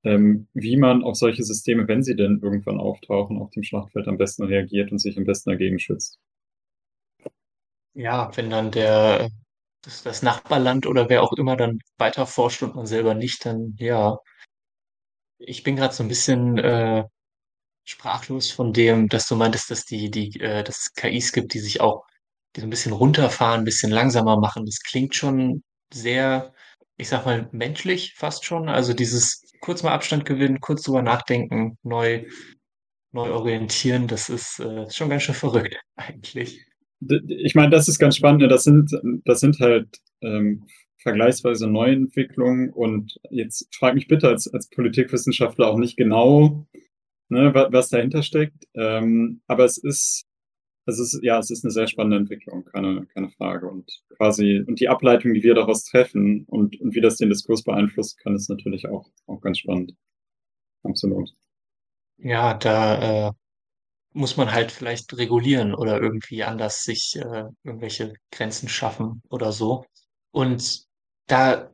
ähm, 0.04 0.48
wie 0.54 0.76
man 0.76 1.02
auf 1.02 1.16
solche 1.16 1.42
Systeme, 1.42 1.88
wenn 1.88 2.02
sie 2.02 2.14
denn 2.14 2.40
irgendwann 2.42 2.78
auftauchen, 2.78 3.38
auf 3.38 3.50
dem 3.50 3.62
Schlachtfeld 3.62 4.06
am 4.06 4.18
besten 4.18 4.44
reagiert 4.44 4.92
und 4.92 4.98
sich 4.98 5.16
am 5.16 5.24
besten 5.24 5.50
dagegen 5.50 5.78
schützt. 5.78 6.18
Ja, 7.94 8.30
wenn 8.36 8.50
dann 8.50 8.70
der, 8.70 9.30
das, 9.82 10.02
das 10.02 10.22
Nachbarland 10.22 10.86
oder 10.86 11.08
wer 11.08 11.22
auch 11.22 11.32
immer 11.32 11.56
dann 11.56 11.78
weiter 11.98 12.26
forscht 12.26 12.62
und 12.62 12.74
man 12.74 12.86
selber 12.86 13.14
nicht, 13.14 13.44
dann 13.46 13.74
ja. 13.78 14.18
Ich 15.38 15.62
bin 15.62 15.76
gerade 15.76 15.92
so 15.94 16.02
ein 16.02 16.08
bisschen 16.08 16.58
äh, 16.58 17.04
sprachlos 17.84 18.50
von 18.50 18.72
dem, 18.72 19.08
dass 19.08 19.28
du 19.28 19.36
meintest, 19.36 19.70
dass 19.70 19.84
die, 19.84 20.10
die, 20.10 20.40
äh, 20.40 20.64
dass 20.64 20.78
es 20.78 20.94
KIs 20.94 21.32
gibt, 21.32 21.54
die 21.54 21.60
sich 21.60 21.80
auch 21.80 22.04
die 22.54 22.60
so 22.60 22.66
ein 22.66 22.70
bisschen 22.70 22.92
runterfahren, 22.92 23.62
ein 23.62 23.64
bisschen 23.64 23.90
langsamer 23.90 24.38
machen. 24.38 24.66
Das 24.66 24.80
klingt 24.80 25.14
schon 25.14 25.62
sehr, 25.92 26.52
ich 26.96 27.08
sag 27.08 27.26
mal, 27.26 27.48
menschlich 27.52 28.14
fast 28.14 28.44
schon. 28.44 28.68
Also 28.68 28.92
dieses 28.92 29.42
kurz 29.60 29.82
mal 29.82 29.92
Abstand 29.92 30.24
gewinnen, 30.24 30.60
kurz 30.60 30.82
drüber 30.82 31.02
nachdenken, 31.02 31.78
neu, 31.82 32.24
neu 33.12 33.30
orientieren, 33.32 34.06
das 34.08 34.28
ist 34.28 34.60
äh, 34.60 34.90
schon 34.90 35.08
ganz 35.08 35.22
schön 35.22 35.34
verrückt 35.34 35.76
eigentlich. 35.96 36.64
Ich 37.28 37.54
meine, 37.54 37.70
das 37.70 37.88
ist 37.88 37.98
ganz 37.98 38.16
spannend. 38.16 38.42
Ne? 38.42 38.48
Das 38.48 38.64
sind, 38.64 38.90
das 39.24 39.40
sind 39.40 39.58
halt 39.60 39.88
ähm, 40.22 40.66
vergleichsweise 40.98 41.66
Neuentwicklungen 41.66 42.70
und 42.70 43.18
jetzt 43.30 43.68
frage 43.74 43.96
mich 43.96 44.08
bitte 44.08 44.28
als, 44.28 44.52
als 44.52 44.68
Politikwissenschaftler 44.68 45.68
auch 45.68 45.78
nicht 45.78 45.96
genau, 45.96 46.66
ne, 47.28 47.52
was, 47.54 47.72
was 47.72 47.88
dahinter 47.90 48.22
steckt. 48.22 48.64
Ähm, 48.74 49.42
aber 49.46 49.64
es 49.64 49.76
ist 49.76 50.24
es 50.86 50.98
ist, 50.98 51.20
ja, 51.22 51.38
es 51.38 51.50
ist 51.50 51.64
eine 51.64 51.72
sehr 51.72 51.86
spannende 51.86 52.18
Entwicklung, 52.18 52.64
keine, 52.64 53.06
keine 53.06 53.30
Frage. 53.30 53.68
Und 53.68 53.90
quasi, 54.16 54.62
und 54.66 54.80
die 54.80 54.88
Ableitung, 54.88 55.34
die 55.34 55.42
wir 55.42 55.54
daraus 55.54 55.84
treffen 55.84 56.44
und, 56.46 56.80
und 56.80 56.94
wie 56.94 57.00
das 57.00 57.16
den 57.16 57.30
Diskurs 57.30 57.62
beeinflusst 57.62 58.18
kann, 58.18 58.34
ist 58.34 58.50
natürlich 58.50 58.86
auch, 58.88 59.08
auch 59.26 59.40
ganz 59.40 59.58
spannend. 59.58 59.94
Absolut. 60.82 61.30
Ja, 62.18 62.54
da 62.54 63.28
äh, 63.28 63.32
muss 64.12 64.36
man 64.36 64.52
halt 64.52 64.70
vielleicht 64.72 65.16
regulieren 65.16 65.74
oder 65.74 66.00
irgendwie 66.00 66.44
anders 66.44 66.84
sich 66.84 67.16
äh, 67.16 67.44
irgendwelche 67.64 68.14
Grenzen 68.30 68.68
schaffen 68.68 69.22
oder 69.28 69.52
so. 69.52 69.84
Und 70.30 70.84
da 71.26 71.70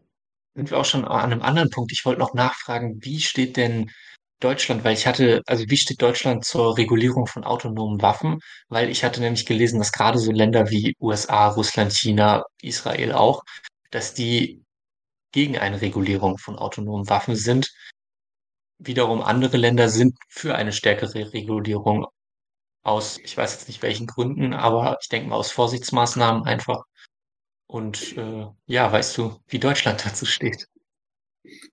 sind 0.54 0.70
wir 0.70 0.78
auch 0.78 0.84
schon 0.84 1.04
an 1.04 1.32
einem 1.32 1.42
anderen 1.42 1.70
Punkt. 1.70 1.92
Ich 1.92 2.04
wollte 2.04 2.20
noch 2.20 2.34
nachfragen, 2.34 2.98
wie 3.02 3.20
steht 3.20 3.56
denn 3.56 3.90
Deutschland, 4.40 4.84
weil 4.84 4.94
ich 4.94 5.06
hatte, 5.06 5.42
also 5.46 5.64
wie 5.68 5.76
steht 5.76 6.02
Deutschland 6.02 6.44
zur 6.44 6.76
Regulierung 6.76 7.26
von 7.26 7.44
autonomen 7.44 8.00
Waffen? 8.02 8.40
Weil 8.68 8.88
ich 8.90 9.04
hatte 9.04 9.20
nämlich 9.20 9.46
gelesen, 9.46 9.78
dass 9.78 9.92
gerade 9.92 10.18
so 10.18 10.32
Länder 10.32 10.70
wie 10.70 10.96
USA, 11.00 11.48
Russland, 11.48 11.92
China, 11.92 12.44
Israel 12.62 13.12
auch, 13.12 13.42
dass 13.90 14.14
die 14.14 14.62
gegen 15.32 15.58
eine 15.58 15.80
Regulierung 15.80 16.38
von 16.38 16.56
autonomen 16.56 17.08
Waffen 17.08 17.36
sind. 17.36 17.70
Wiederum 18.78 19.22
andere 19.22 19.56
Länder 19.58 19.88
sind 19.88 20.16
für 20.28 20.54
eine 20.54 20.72
stärkere 20.72 21.32
Regulierung 21.32 22.06
aus, 22.82 23.18
ich 23.18 23.36
weiß 23.36 23.52
jetzt 23.52 23.68
nicht 23.68 23.82
welchen 23.82 24.06
Gründen, 24.06 24.54
aber 24.54 24.96
ich 25.02 25.08
denke 25.08 25.28
mal 25.28 25.36
aus 25.36 25.52
Vorsichtsmaßnahmen 25.52 26.44
einfach. 26.44 26.82
Und 27.66 28.16
äh, 28.16 28.46
ja, 28.66 28.90
weißt 28.90 29.16
du, 29.18 29.40
wie 29.48 29.58
Deutschland 29.58 30.04
dazu 30.06 30.26
steht? 30.26 30.66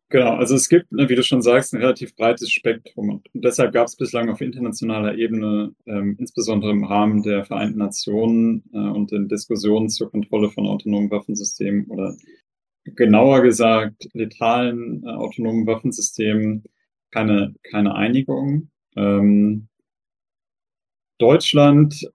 Genau, 0.10 0.36
also 0.36 0.56
es 0.56 0.70
gibt, 0.70 0.92
ne, 0.92 1.10
wie 1.10 1.16
du 1.16 1.24
schon 1.24 1.42
sagst, 1.42 1.74
ein 1.74 1.82
relativ 1.82 2.16
breites 2.16 2.50
Spektrum. 2.52 3.10
Und 3.10 3.28
deshalb 3.34 3.74
gab 3.74 3.88
es 3.88 3.98
bislang 3.98 4.30
auf 4.30 4.40
internationaler 4.40 5.16
Ebene, 5.16 5.74
ähm, 5.86 6.16
insbesondere 6.20 6.72
im 6.72 6.86
Rahmen 6.86 7.24
der 7.24 7.44
Vereinten 7.44 7.80
Nationen 7.80 8.64
äh, 8.74 8.78
und 8.78 9.12
den 9.12 9.28
Diskussionen 9.28 9.90
zur 9.90 10.10
Kontrolle 10.10 10.50
von 10.50 10.66
autonomen 10.66 11.12
Waffensystemen 11.12 11.88
oder 11.88 12.16
genauer 12.86 13.42
gesagt 13.42 14.08
letalen 14.14 15.04
äh, 15.04 15.10
autonomen 15.10 15.68
Waffensystemen, 15.68 16.64
keine, 17.12 17.54
keine 17.64 17.96
Einigung. 17.96 18.70
Ähm, 18.96 19.68
Deutschland 21.18 22.10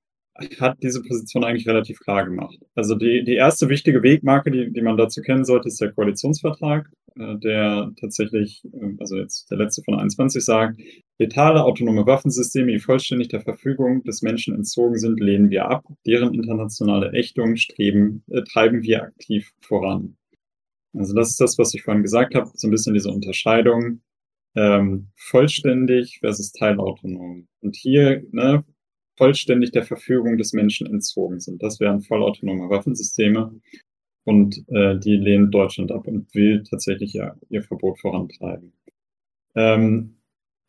hat 0.61 0.79
diese 0.83 1.03
Position 1.03 1.45
eigentlich 1.45 1.69
relativ 1.69 2.01
klar 2.01 2.25
gemacht. 2.25 2.59
Also 2.75 2.95
die, 2.95 3.23
die 3.25 3.35
erste 3.35 3.69
wichtige 3.69 4.03
Wegmarke, 4.03 4.51
die, 4.51 4.73
die 4.73 4.81
man 4.81 4.97
dazu 4.97 5.21
kennen 5.21 5.45
sollte, 5.45 5.69
ist 5.69 5.81
der 5.81 5.93
Koalitionsvertrag, 5.93 6.89
äh, 7.17 7.37
der 7.39 7.93
tatsächlich, 8.01 8.63
äh, 8.73 8.95
also 8.99 9.17
jetzt 9.17 9.51
der 9.51 9.59
letzte 9.59 9.83
von 9.83 9.95
21 9.95 10.43
sagt, 10.43 10.81
letale 11.19 11.63
autonome 11.63 12.07
Waffensysteme, 12.07 12.73
die 12.73 12.79
vollständig 12.79 13.29
der 13.29 13.41
Verfügung 13.41 14.03
des 14.05 14.23
Menschen 14.23 14.55
entzogen 14.55 14.99
sind, 14.99 15.21
lehnen 15.21 15.51
wir 15.51 15.67
ab. 15.69 15.85
Deren 16.07 16.35
internationale 16.35 17.13
Ächtung 17.13 17.57
streben, 17.57 18.25
äh, 18.31 18.43
treiben 18.43 18.83
wir 18.83 19.03
aktiv 19.03 19.53
voran. 19.61 20.17
Also 20.95 21.15
das 21.15 21.31
ist 21.31 21.41
das, 21.41 21.59
was 21.59 21.75
ich 21.75 21.83
vorhin 21.83 22.03
gesagt 22.03 22.35
habe, 22.35 22.51
so 22.55 22.69
ein 22.69 22.71
bisschen 22.71 22.95
diese 22.95 23.11
Unterscheidung 23.11 24.03
ähm, 24.55 25.09
vollständig 25.17 26.19
versus 26.21 26.53
teilautonom. 26.53 27.49
Und 27.61 27.77
hier 27.77 28.23
ne, 28.31 28.65
vollständig 29.17 29.73
der 29.73 29.85
Verfügung 29.85 30.39
des 30.39 30.53
Menschen 30.53 30.87
entzogen 30.87 31.41
sind. 31.41 31.63
Das 31.63 31.81
wären 31.81 32.03
vollautonome 32.03 32.71
Waffensysteme. 32.71 33.61
Und 34.25 34.65
äh, 34.69 34.99
die 34.99 35.17
lehnt 35.17 35.53
Deutschland 35.53 35.91
ab 35.91 36.07
und 36.07 36.33
will 36.35 36.63
tatsächlich 36.63 37.13
ja 37.13 37.35
ihr 37.49 37.63
Verbot 37.63 38.01
vorantreiben. 38.01 38.73
Ähm, 39.55 40.19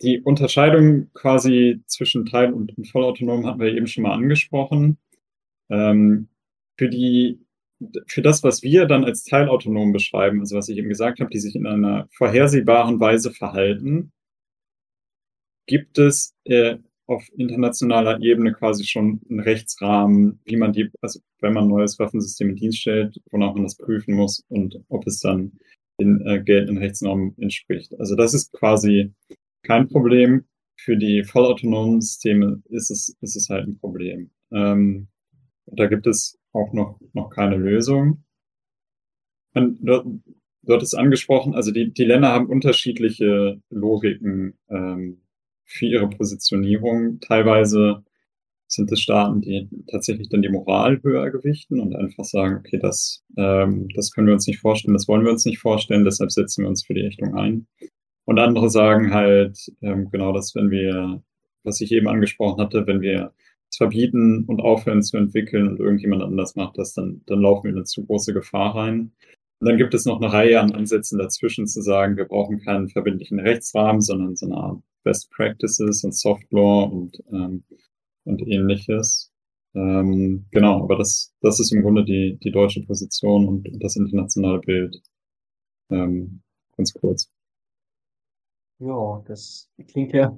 die 0.01 0.19
Unterscheidung 0.21 1.11
quasi 1.13 1.81
zwischen 1.85 2.25
Teil- 2.25 2.53
und, 2.53 2.73
vollautonom 2.91 3.45
hatten 3.45 3.59
wir 3.59 3.73
eben 3.73 3.87
schon 3.87 4.03
mal 4.03 4.13
angesprochen. 4.13 4.97
Ähm, 5.69 6.29
für 6.77 6.89
die 6.89 7.39
für 8.07 8.21
das, 8.21 8.43
was 8.43 8.63
wir 8.63 8.85
dann 8.85 9.03
als 9.03 9.23
teilautonom 9.23 9.91
beschreiben, 9.91 10.39
also 10.39 10.55
was 10.55 10.69
ich 10.69 10.77
eben 10.77 10.89
gesagt 10.89 11.19
habe, 11.19 11.29
die 11.29 11.39
sich 11.39 11.55
in 11.55 11.67
einer 11.67 12.07
vorhersehbaren 12.13 12.99
Weise 12.99 13.31
verhalten, 13.31 14.11
gibt 15.65 15.97
es 15.97 16.35
äh, 16.45 16.77
auf 17.13 17.27
internationaler 17.37 18.21
Ebene 18.21 18.53
quasi 18.53 18.85
schon 18.85 19.21
einen 19.29 19.39
Rechtsrahmen, 19.39 20.39
wie 20.45 20.57
man 20.57 20.73
die, 20.73 20.89
also 21.01 21.19
wenn 21.39 21.53
man 21.53 21.65
ein 21.65 21.69
neues 21.69 21.99
Waffensystem 21.99 22.49
in 22.49 22.55
Dienst 22.55 22.79
stellt, 22.79 23.21
wonach 23.31 23.53
man 23.53 23.63
das 23.63 23.77
prüfen 23.77 24.15
muss 24.15 24.43
und 24.49 24.79
ob 24.89 25.07
es 25.07 25.19
dann 25.19 25.53
den 25.99 26.25
äh, 26.25 26.41
geltenden 26.43 26.77
Rechtsnormen 26.77 27.35
entspricht. 27.37 27.97
Also 27.99 28.15
das 28.15 28.33
ist 28.33 28.51
quasi 28.53 29.13
kein 29.63 29.87
Problem. 29.87 30.45
Für 30.75 30.97
die 30.97 31.23
vollautonomen 31.23 32.01
Systeme 32.01 32.61
ist 32.69 32.89
es, 32.89 33.15
ist 33.21 33.35
es 33.35 33.49
halt 33.49 33.67
ein 33.67 33.77
Problem. 33.77 34.31
Ähm, 34.51 35.07
da 35.67 35.85
gibt 35.87 36.07
es 36.07 36.37
auch 36.51 36.73
noch, 36.73 36.99
noch 37.13 37.29
keine 37.29 37.57
Lösung. 37.57 38.23
Und 39.53 39.77
dort, 39.81 40.07
dort 40.63 40.83
ist 40.83 40.95
angesprochen, 40.95 41.53
also 41.53 41.71
die, 41.71 41.93
die 41.93 42.05
Länder 42.05 42.29
haben 42.29 42.47
unterschiedliche 42.47 43.61
Logiken 43.69 44.57
ähm, 44.69 45.22
für 45.65 45.85
ihre 45.85 46.09
Positionierung. 46.09 47.19
Teilweise 47.19 48.03
sind 48.67 48.91
es 48.91 49.01
Staaten, 49.01 49.41
die 49.41 49.69
tatsächlich 49.87 50.29
dann 50.29 50.41
die 50.41 50.49
Moral 50.49 51.01
höher 51.03 51.29
gewichten 51.31 51.79
und 51.79 51.95
einfach 51.95 52.23
sagen, 52.23 52.57
okay, 52.57 52.79
das, 52.81 53.23
ähm, 53.37 53.87
das 53.95 54.11
können 54.11 54.27
wir 54.27 54.33
uns 54.33 54.47
nicht 54.47 54.59
vorstellen, 54.59 54.93
das 54.93 55.07
wollen 55.07 55.23
wir 55.23 55.31
uns 55.31 55.45
nicht 55.45 55.59
vorstellen, 55.59 56.05
deshalb 56.05 56.31
setzen 56.31 56.63
wir 56.63 56.69
uns 56.69 56.85
für 56.85 56.93
die 56.93 57.05
Ächtung 57.05 57.35
ein. 57.35 57.67
Und 58.25 58.39
andere 58.39 58.69
sagen 58.69 59.13
halt 59.13 59.57
ähm, 59.81 60.09
genau 60.09 60.33
das, 60.33 60.55
wenn 60.55 60.71
wir, 60.71 61.21
was 61.63 61.81
ich 61.81 61.91
eben 61.91 62.07
angesprochen 62.07 62.61
hatte, 62.61 62.87
wenn 62.87 63.01
wir 63.01 63.33
es 63.69 63.77
verbieten 63.77 64.45
und 64.45 64.61
aufhören 64.61 65.03
zu 65.03 65.17
entwickeln 65.17 65.67
und 65.67 65.79
irgendjemand 65.79 66.23
anders 66.23 66.55
macht 66.55 66.77
das, 66.77 66.93
dann, 66.93 67.21
dann 67.25 67.41
laufen 67.41 67.65
wir 67.65 67.71
in 67.71 67.77
eine 67.77 67.85
zu 67.85 68.05
große 68.05 68.33
Gefahr 68.33 68.75
rein. 68.75 69.11
Und 69.59 69.69
dann 69.69 69.77
gibt 69.77 69.93
es 69.93 70.05
noch 70.05 70.21
eine 70.21 70.31
Reihe 70.31 70.59
an 70.59 70.73
Ansätzen 70.73 71.17
dazwischen 71.19 71.67
zu 71.67 71.81
sagen, 71.81 72.17
wir 72.17 72.25
brauchen 72.25 72.59
keinen 72.59 72.89
verbindlichen 72.89 73.39
Rechtsrahmen, 73.39 74.01
sondern 74.01 74.35
so 74.35 74.45
eine 74.45 74.55
Art 74.55 74.83
Best 75.03 75.29
Practices 75.31 76.03
und 76.03 76.15
Soft 76.15 76.51
Law 76.51 76.85
und, 76.85 77.21
ähm, 77.31 77.63
und 78.25 78.41
ähnliches. 78.47 79.31
Ähm, 79.75 80.45
genau, 80.51 80.83
aber 80.83 80.97
das, 80.97 81.33
das 81.41 81.59
ist 81.59 81.71
im 81.73 81.81
Grunde 81.81 82.05
die, 82.05 82.37
die 82.43 82.51
deutsche 82.51 82.83
Position 82.83 83.47
und, 83.47 83.67
und 83.67 83.83
das 83.83 83.95
internationale 83.95 84.59
Bild. 84.59 85.01
Ähm, 85.89 86.41
ganz 86.77 86.93
kurz. 86.93 87.29
Ja, 88.79 89.23
das 89.27 89.69
klingt 89.87 90.13
ja, 90.13 90.37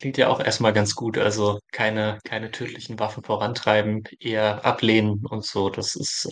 klingt 0.00 0.18
ja 0.18 0.28
auch 0.28 0.40
erstmal 0.40 0.72
ganz 0.72 0.94
gut. 0.94 1.18
Also 1.18 1.60
keine, 1.72 2.18
keine 2.24 2.50
tödlichen 2.50 2.98
Waffen 2.98 3.22
vorantreiben, 3.24 4.04
eher 4.20 4.64
ablehnen 4.64 5.24
und 5.26 5.44
so. 5.44 5.70
Das 5.70 5.94
ist, 5.96 6.28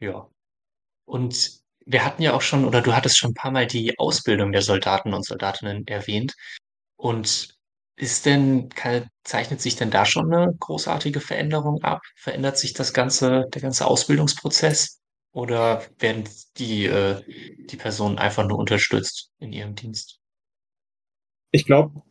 ja. 0.00 0.28
Und 1.06 1.61
wir 1.86 2.04
hatten 2.04 2.22
ja 2.22 2.34
auch 2.34 2.42
schon, 2.42 2.64
oder 2.64 2.80
du 2.80 2.94
hattest 2.94 3.18
schon 3.18 3.30
ein 3.30 3.34
paar 3.34 3.50
Mal 3.50 3.66
die 3.66 3.98
Ausbildung 3.98 4.52
der 4.52 4.62
Soldaten 4.62 5.14
und 5.14 5.24
Soldatinnen 5.24 5.86
erwähnt. 5.86 6.34
Und 6.96 7.56
ist 7.96 8.26
denn, 8.26 8.68
kann, 8.70 9.08
zeichnet 9.22 9.60
sich 9.60 9.76
denn 9.76 9.90
da 9.90 10.04
schon 10.04 10.32
eine 10.32 10.54
großartige 10.58 11.20
Veränderung 11.20 11.82
ab? 11.82 12.00
Verändert 12.16 12.58
sich 12.58 12.72
das 12.72 12.92
ganze, 12.92 13.46
der 13.52 13.62
ganze 13.62 13.86
Ausbildungsprozess? 13.86 15.00
Oder 15.32 15.82
werden 15.98 16.24
die, 16.58 16.86
äh, 16.86 17.22
die 17.70 17.76
Personen 17.76 18.18
einfach 18.18 18.46
nur 18.46 18.58
unterstützt 18.58 19.30
in 19.38 19.52
ihrem 19.52 19.74
Dienst? 19.74 20.18
Ich 21.52 21.64
glaube, 21.64 22.02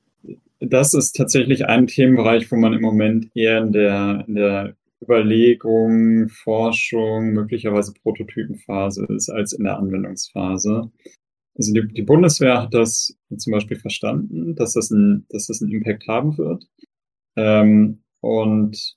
das 0.60 0.94
ist 0.94 1.14
tatsächlich 1.14 1.66
ein 1.66 1.88
Themenbereich, 1.88 2.52
wo 2.52 2.56
man 2.56 2.74
im 2.74 2.82
Moment 2.82 3.30
eher 3.36 3.60
in 3.60 3.72
der, 3.72 4.26
in 4.28 4.36
der 4.36 4.76
Überlegung, 5.02 6.30
Forschung, 6.30 7.32
möglicherweise 7.34 7.94
Prototypenphase 8.02 9.06
ist 9.10 9.30
als 9.30 9.54
in 9.54 9.64
der 9.64 9.78
Anwendungsphase. 9.78 10.92
Also 11.56 11.74
die, 11.74 11.88
die 11.88 12.04
Bundeswehr 12.04 12.62
hat 12.62 12.74
das 12.74 13.18
zum 13.38 13.52
Beispiel 13.52 13.78
verstanden, 13.78 14.56
dass 14.56 14.74
das, 14.74 14.92
ein, 14.92 15.26
dass 15.30 15.48
das 15.48 15.62
einen 15.62 15.72
Impact 15.72 16.08
haben 16.08 16.38
wird. 16.38 16.66
Ähm, 17.36 18.04
und 18.22 18.96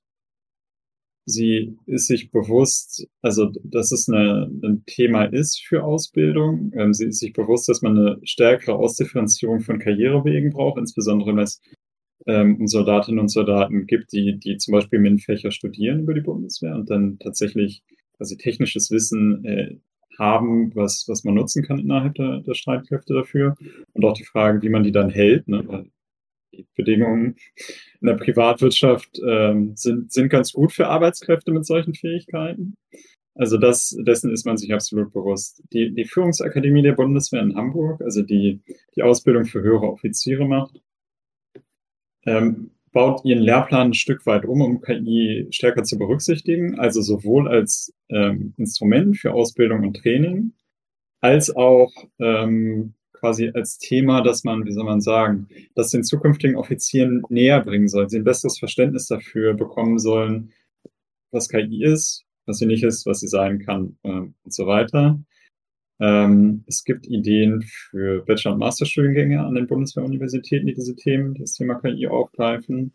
sie 1.26 1.78
ist 1.86 2.06
sich 2.06 2.30
bewusst, 2.30 3.06
also 3.22 3.50
dass 3.64 3.90
es 3.92 4.08
eine, 4.08 4.50
ein 4.62 4.84
Thema 4.86 5.24
ist 5.24 5.64
für 5.66 5.82
Ausbildung. 5.84 6.72
Ähm, 6.74 6.92
sie 6.92 7.06
ist 7.06 7.20
sich 7.20 7.32
bewusst, 7.32 7.68
dass 7.68 7.82
man 7.82 7.98
eine 7.98 8.20
stärkere 8.24 8.74
Ausdifferenzierung 8.76 9.60
von 9.60 9.78
Karrierewegen 9.78 10.50
braucht, 10.50 10.78
insbesondere 10.78 11.30
wenn 11.30 11.42
es 11.42 11.60
ähm, 12.26 12.66
Soldatinnen 12.66 13.20
und 13.20 13.28
Soldaten 13.28 13.86
gibt, 13.86 14.12
die, 14.12 14.38
die 14.38 14.56
zum 14.56 14.72
Beispiel 14.72 14.98
MINT-Fächer 14.98 15.50
studieren 15.50 16.00
über 16.00 16.14
die 16.14 16.20
Bundeswehr 16.20 16.74
und 16.74 16.90
dann 16.90 17.18
tatsächlich 17.18 17.82
quasi 18.16 18.36
technisches 18.36 18.90
Wissen 18.90 19.44
äh, 19.44 19.76
haben, 20.18 20.74
was, 20.74 21.06
was 21.08 21.24
man 21.24 21.34
nutzen 21.34 21.64
kann 21.64 21.78
innerhalb 21.78 22.14
der, 22.14 22.40
der 22.40 22.54
Streitkräfte 22.54 23.14
dafür. 23.14 23.56
Und 23.92 24.04
auch 24.04 24.14
die 24.14 24.24
Frage, 24.24 24.62
wie 24.62 24.68
man 24.68 24.84
die 24.84 24.92
dann 24.92 25.10
hält. 25.10 25.48
Ne? 25.48 25.64
Weil 25.66 25.90
die 26.52 26.66
Bedingungen 26.76 27.36
in 28.00 28.06
der 28.06 28.14
Privatwirtschaft 28.14 29.20
ähm, 29.26 29.72
sind, 29.76 30.12
sind 30.12 30.28
ganz 30.28 30.52
gut 30.52 30.72
für 30.72 30.86
Arbeitskräfte 30.86 31.50
mit 31.50 31.66
solchen 31.66 31.94
Fähigkeiten. 31.94 32.76
Also 33.36 33.58
das, 33.58 33.96
dessen 34.06 34.32
ist 34.32 34.46
man 34.46 34.56
sich 34.56 34.72
absolut 34.72 35.12
bewusst. 35.12 35.62
Die, 35.72 35.92
die 35.92 36.04
Führungsakademie 36.04 36.82
der 36.82 36.92
Bundeswehr 36.92 37.42
in 37.42 37.56
Hamburg, 37.56 38.00
also 38.00 38.22
die 38.22 38.60
die 38.94 39.02
Ausbildung 39.02 39.44
für 39.44 39.60
höhere 39.60 39.90
Offiziere 39.90 40.46
macht, 40.46 40.80
ähm, 42.26 42.70
baut 42.92 43.24
ihren 43.24 43.42
Lehrplan 43.42 43.88
ein 43.88 43.94
Stück 43.94 44.24
weit 44.24 44.46
um, 44.46 44.60
um 44.60 44.80
KI 44.80 45.48
stärker 45.50 45.82
zu 45.82 45.98
berücksichtigen, 45.98 46.78
also 46.78 47.02
sowohl 47.02 47.48
als 47.48 47.92
ähm, 48.08 48.54
Instrument 48.56 49.18
für 49.18 49.34
Ausbildung 49.34 49.82
und 49.82 49.96
Training, 49.96 50.52
als 51.20 51.54
auch 51.54 51.92
ähm, 52.20 52.94
quasi 53.12 53.50
als 53.54 53.78
Thema, 53.78 54.22
dass 54.22 54.44
man, 54.44 54.64
wie 54.64 54.72
soll 54.72 54.84
man 54.84 55.00
sagen, 55.00 55.48
das 55.74 55.90
den 55.90 56.04
zukünftigen 56.04 56.56
Offizieren 56.56 57.22
näher 57.30 57.60
bringen 57.60 57.88
soll, 57.88 58.08
sie 58.08 58.18
ein 58.18 58.24
besseres 58.24 58.58
Verständnis 58.58 59.06
dafür 59.06 59.54
bekommen 59.54 59.98
sollen, 59.98 60.52
was 61.30 61.48
KI 61.48 61.82
ist, 61.84 62.24
was 62.46 62.58
sie 62.58 62.66
nicht 62.66 62.84
ist, 62.84 63.06
was 63.06 63.20
sie 63.20 63.28
sein 63.28 63.58
kann 63.58 63.96
äh, 64.02 64.08
und 64.10 64.34
so 64.52 64.66
weiter. 64.66 65.18
Ähm, 66.00 66.64
es 66.66 66.84
gibt 66.84 67.06
Ideen 67.06 67.62
für 67.62 68.24
Bachelor- 68.24 68.54
und 68.54 68.58
Masterstudiengänge 68.58 69.44
an 69.44 69.54
den 69.54 69.66
Bundeswehruniversitäten, 69.66 70.66
die 70.66 70.74
diese 70.74 70.96
Themen, 70.96 71.34
das 71.34 71.52
Thema 71.52 71.76
KI 71.76 72.08
aufgreifen. 72.08 72.92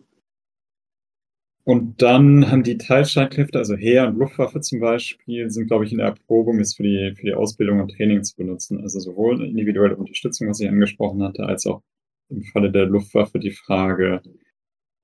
Und 1.63 2.01
dann 2.01 2.49
haben 2.49 2.63
die 2.63 2.77
Teilstreitkräfte, 2.77 3.59
also 3.59 3.75
Heer 3.75 4.07
und 4.07 4.17
Luftwaffe 4.17 4.59
zum 4.59 4.79
Beispiel, 4.79 5.49
sind, 5.51 5.67
glaube 5.67 5.85
ich, 5.85 5.91
in 5.91 5.99
der 5.99 6.07
Erprobung, 6.07 6.59
ist 6.59 6.75
für 6.75 6.83
die, 6.83 7.13
für 7.15 7.27
die 7.27 7.33
Ausbildung 7.33 7.79
und 7.79 7.91
Training 7.95 8.23
zu 8.23 8.35
benutzen. 8.35 8.81
Also 8.81 8.99
sowohl 8.99 9.45
individuelle 9.45 9.95
Unterstützung, 9.95 10.49
was 10.49 10.59
ich 10.59 10.67
angesprochen 10.67 11.21
hatte, 11.21 11.43
als 11.43 11.67
auch 11.67 11.83
im 12.29 12.43
Falle 12.43 12.71
der 12.71 12.85
Luftwaffe 12.87 13.39
die 13.39 13.51
Frage, 13.51 14.21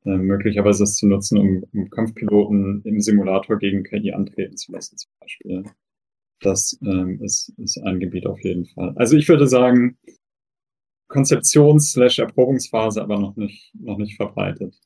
äh, 0.06 0.18
möglicherweise 0.18 0.84
es 0.84 0.96
zu 0.96 1.08
nutzen, 1.08 1.38
um, 1.40 1.64
um 1.74 1.90
Kampfpiloten 1.90 2.82
im 2.84 3.00
Simulator 3.00 3.58
gegen 3.60 3.84
KI 3.84 4.12
antreten 4.14 4.58
zu 4.58 4.72
lassen, 4.72 4.98
zum 4.98 5.12
Beispiel. 5.20 5.64
Das 6.46 6.78
ähm, 6.82 7.22
ist, 7.24 7.52
ist 7.58 7.78
ein 7.80 8.00
Gebiet 8.00 8.28
auf 8.28 8.40
jeden 8.44 8.66
Fall. 8.66 8.94
Also 8.98 9.18
ich 9.18 9.28
würde 9.28 9.48
sagen, 9.48 9.98
Konzeptions-Erprobungsphase, 11.08 13.02
aber 13.02 13.20
noch 13.20 13.36
nicht, 13.36 13.74
noch 13.74 13.98
nicht 13.98 14.16
verbreitet. 14.16 14.80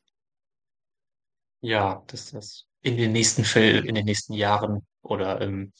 Ja, 1.61 2.03
dass 2.07 2.31
das 2.31 2.65
in 2.81 2.97
den 2.97 3.11
nächsten 3.11 3.43
Fällen, 3.43 3.85
in 3.85 3.95
den 3.95 4.05
nächsten 4.05 4.33
Jahren 4.33 4.85
oder 5.01 5.41
ähm, 5.41 5.73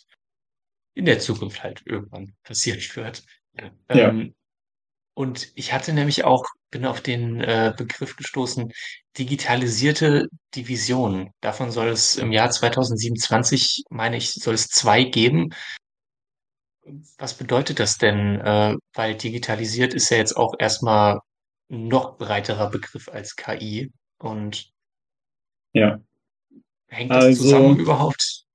in 0.95 1.05
der 1.05 1.19
Zukunft 1.19 1.63
halt 1.63 1.81
irgendwann 1.85 2.35
passieren 2.43 2.81
wird. 2.95 3.23
Ja. 3.89 4.09
Ähm, 4.09 4.35
und 5.13 5.51
ich 5.55 5.71
hatte 5.71 5.93
nämlich 5.93 6.25
auch, 6.25 6.45
bin 6.69 6.85
auf 6.85 7.01
den 7.01 7.41
äh, 7.41 7.73
Begriff 7.75 8.15
gestoßen, 8.15 8.71
digitalisierte 9.17 10.27
Divisionen. 10.55 11.31
Davon 11.41 11.71
soll 11.71 11.89
es 11.89 12.15
im 12.15 12.31
Jahr 12.31 12.51
2027, 12.51 13.83
meine 13.89 14.17
ich, 14.17 14.33
soll 14.33 14.53
es 14.53 14.67
zwei 14.67 15.03
geben. 15.03 15.49
Was 17.17 17.35
bedeutet 17.35 17.79
das 17.79 17.97
denn? 17.97 18.39
Äh, 18.39 18.75
weil 18.93 19.15
digitalisiert 19.15 19.93
ist 19.93 20.09
ja 20.09 20.17
jetzt 20.17 20.35
auch 20.37 20.55
erstmal 20.57 21.19
ein 21.69 21.87
noch 21.87 22.17
breiterer 22.17 22.69
Begriff 22.69 23.09
als 23.09 23.35
KI. 23.35 23.91
Und 24.17 24.71
ja. 25.73 25.99
hängt 26.87 27.11
das 27.11 27.25
also, 27.25 27.43
zusammen 27.43 27.79
überhaupt? 27.79 28.45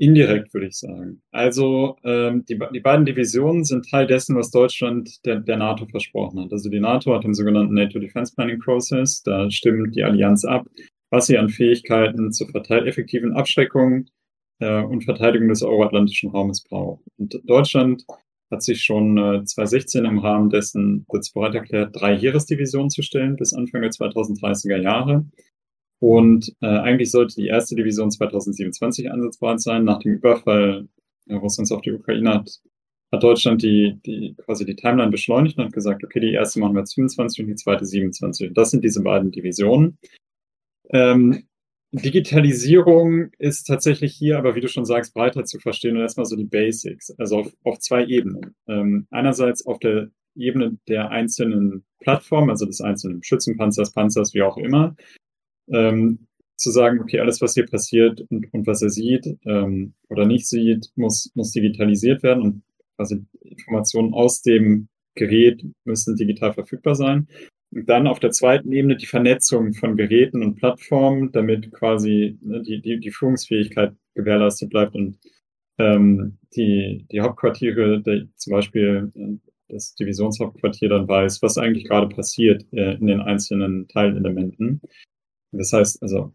Indirekt 0.00 0.54
würde 0.54 0.68
ich 0.68 0.78
sagen. 0.78 1.20
Also 1.30 1.96
ähm, 2.04 2.46
die, 2.48 2.58
die 2.72 2.80
beiden 2.80 3.04
Divisionen 3.04 3.64
sind 3.64 3.86
Teil 3.90 4.06
dessen, 4.06 4.34
was 4.34 4.50
Deutschland 4.50 5.24
der, 5.26 5.40
der 5.40 5.58
NATO 5.58 5.84
versprochen 5.86 6.40
hat. 6.40 6.52
Also 6.52 6.70
die 6.70 6.80
NATO 6.80 7.14
hat 7.14 7.24
den 7.24 7.34
sogenannten 7.34 7.74
NATO 7.74 7.98
Defense 7.98 8.34
Planning 8.34 8.60
Process. 8.60 9.22
Da 9.22 9.50
stimmt 9.50 9.94
die 9.94 10.02
Allianz 10.02 10.46
ab, 10.46 10.66
was 11.10 11.26
sie 11.26 11.36
an 11.36 11.50
Fähigkeiten 11.50 12.32
zur 12.32 12.48
effektiven 12.86 13.34
Abschreckung 13.34 14.06
äh, 14.60 14.82
und 14.82 15.04
Verteidigung 15.04 15.48
des 15.48 15.62
euroatlantischen 15.62 16.30
Raumes 16.30 16.64
braucht. 16.64 17.04
Und 17.18 17.38
Deutschland 17.44 18.06
hat 18.50 18.62
sich 18.62 18.82
schon 18.82 19.18
äh, 19.18 19.44
2016 19.44 20.06
im 20.06 20.18
Rahmen 20.18 20.48
dessen 20.48 21.04
kurz 21.08 21.30
bereit 21.30 21.54
erklärt, 21.54 21.94
drei 21.94 22.16
Heeresdivisionen 22.16 22.88
zu 22.88 23.02
stellen 23.02 23.36
bis 23.36 23.52
Anfang 23.52 23.82
der 23.82 23.90
2030er 23.90 24.80
Jahre. 24.80 25.26
Und 26.00 26.54
äh, 26.62 26.66
eigentlich 26.66 27.10
sollte 27.10 27.36
die 27.36 27.48
erste 27.48 27.76
Division 27.76 28.10
2027 28.10 29.10
einsatzbereit 29.12 29.60
sein. 29.60 29.84
Nach 29.84 29.98
dem 29.98 30.14
Überfall 30.14 30.88
äh, 31.28 31.34
Russlands 31.34 31.70
auf 31.72 31.82
die 31.82 31.92
Ukraine 31.92 32.34
hat, 32.34 32.60
hat 33.12 33.22
Deutschland 33.22 33.62
die, 33.62 33.98
die 34.06 34.34
quasi 34.44 34.64
die 34.64 34.76
Timeline 34.76 35.10
beschleunigt 35.10 35.58
und 35.58 35.64
hat 35.64 35.72
gesagt, 35.72 36.02
okay, 36.02 36.20
die 36.20 36.32
erste 36.32 36.58
machen 36.58 36.74
wir 36.74 36.86
25 36.86 37.40
und 37.40 37.46
die 37.48 37.54
zweite 37.54 37.84
27. 37.84 38.48
Und 38.48 38.56
das 38.56 38.70
sind 38.70 38.82
diese 38.82 39.02
beiden 39.02 39.30
Divisionen. 39.30 39.98
Ähm, 40.88 41.44
Digitalisierung 41.92 43.30
ist 43.38 43.64
tatsächlich 43.64 44.14
hier, 44.14 44.38
aber 44.38 44.54
wie 44.54 44.60
du 44.60 44.68
schon 44.68 44.84
sagst, 44.84 45.12
breiter 45.12 45.44
zu 45.44 45.58
verstehen 45.58 45.96
und 45.96 46.02
erstmal 46.02 46.26
so 46.26 46.36
die 46.36 46.44
Basics, 46.44 47.10
also 47.18 47.40
auf, 47.40 47.52
auf 47.64 47.78
zwei 47.80 48.06
Ebenen. 48.06 48.54
Ähm, 48.68 49.06
einerseits 49.10 49.66
auf 49.66 49.80
der 49.80 50.08
Ebene 50.36 50.78
der 50.88 51.10
einzelnen 51.10 51.84
Plattformen, 51.98 52.48
also 52.48 52.64
des 52.64 52.80
einzelnen 52.80 53.22
Schützenpanzers, 53.24 53.92
Panzers, 53.92 54.32
wie 54.34 54.42
auch 54.42 54.56
immer, 54.56 54.94
ähm, 55.72 56.26
zu 56.56 56.70
sagen, 56.70 57.00
okay, 57.00 57.20
alles, 57.20 57.40
was 57.40 57.54
hier 57.54 57.66
passiert 57.66 58.20
und, 58.28 58.52
und 58.52 58.66
was 58.66 58.82
er 58.82 58.90
sieht 58.90 59.26
ähm, 59.46 59.94
oder 60.08 60.26
nicht 60.26 60.46
sieht, 60.46 60.90
muss, 60.94 61.30
muss 61.34 61.52
digitalisiert 61.52 62.22
werden 62.22 62.42
und 62.42 62.62
quasi 62.96 63.24
Informationen 63.40 64.12
aus 64.12 64.42
dem 64.42 64.88
Gerät 65.14 65.64
müssen 65.84 66.16
digital 66.16 66.52
verfügbar 66.52 66.94
sein. 66.94 67.28
Und 67.72 67.88
dann 67.88 68.06
auf 68.06 68.20
der 68.20 68.30
zweiten 68.30 68.72
Ebene 68.72 68.96
die 68.96 69.06
Vernetzung 69.06 69.72
von 69.74 69.96
Geräten 69.96 70.42
und 70.42 70.56
Plattformen, 70.56 71.32
damit 71.32 71.72
quasi 71.72 72.38
ne, 72.42 72.62
die, 72.62 72.80
die, 72.80 72.98
die 72.98 73.10
Führungsfähigkeit 73.10 73.94
gewährleistet 74.14 74.70
bleibt 74.70 74.94
und 74.94 75.18
ähm, 75.78 76.38
die, 76.56 77.06
die 77.10 77.20
Hauptquartiere, 77.20 78.02
der, 78.02 78.26
zum 78.36 78.52
Beispiel 78.52 79.12
äh, 79.14 79.50
das 79.68 79.94
Divisionshauptquartier 79.94 80.88
dann 80.88 81.08
weiß, 81.08 81.42
was 81.42 81.58
eigentlich 81.58 81.84
gerade 81.84 82.08
passiert 82.14 82.66
äh, 82.72 82.94
in 82.94 83.06
den 83.06 83.20
einzelnen 83.20 83.86
Teilelementen. 83.88 84.80
Das 85.52 85.72
heißt 85.72 86.02
also 86.02 86.32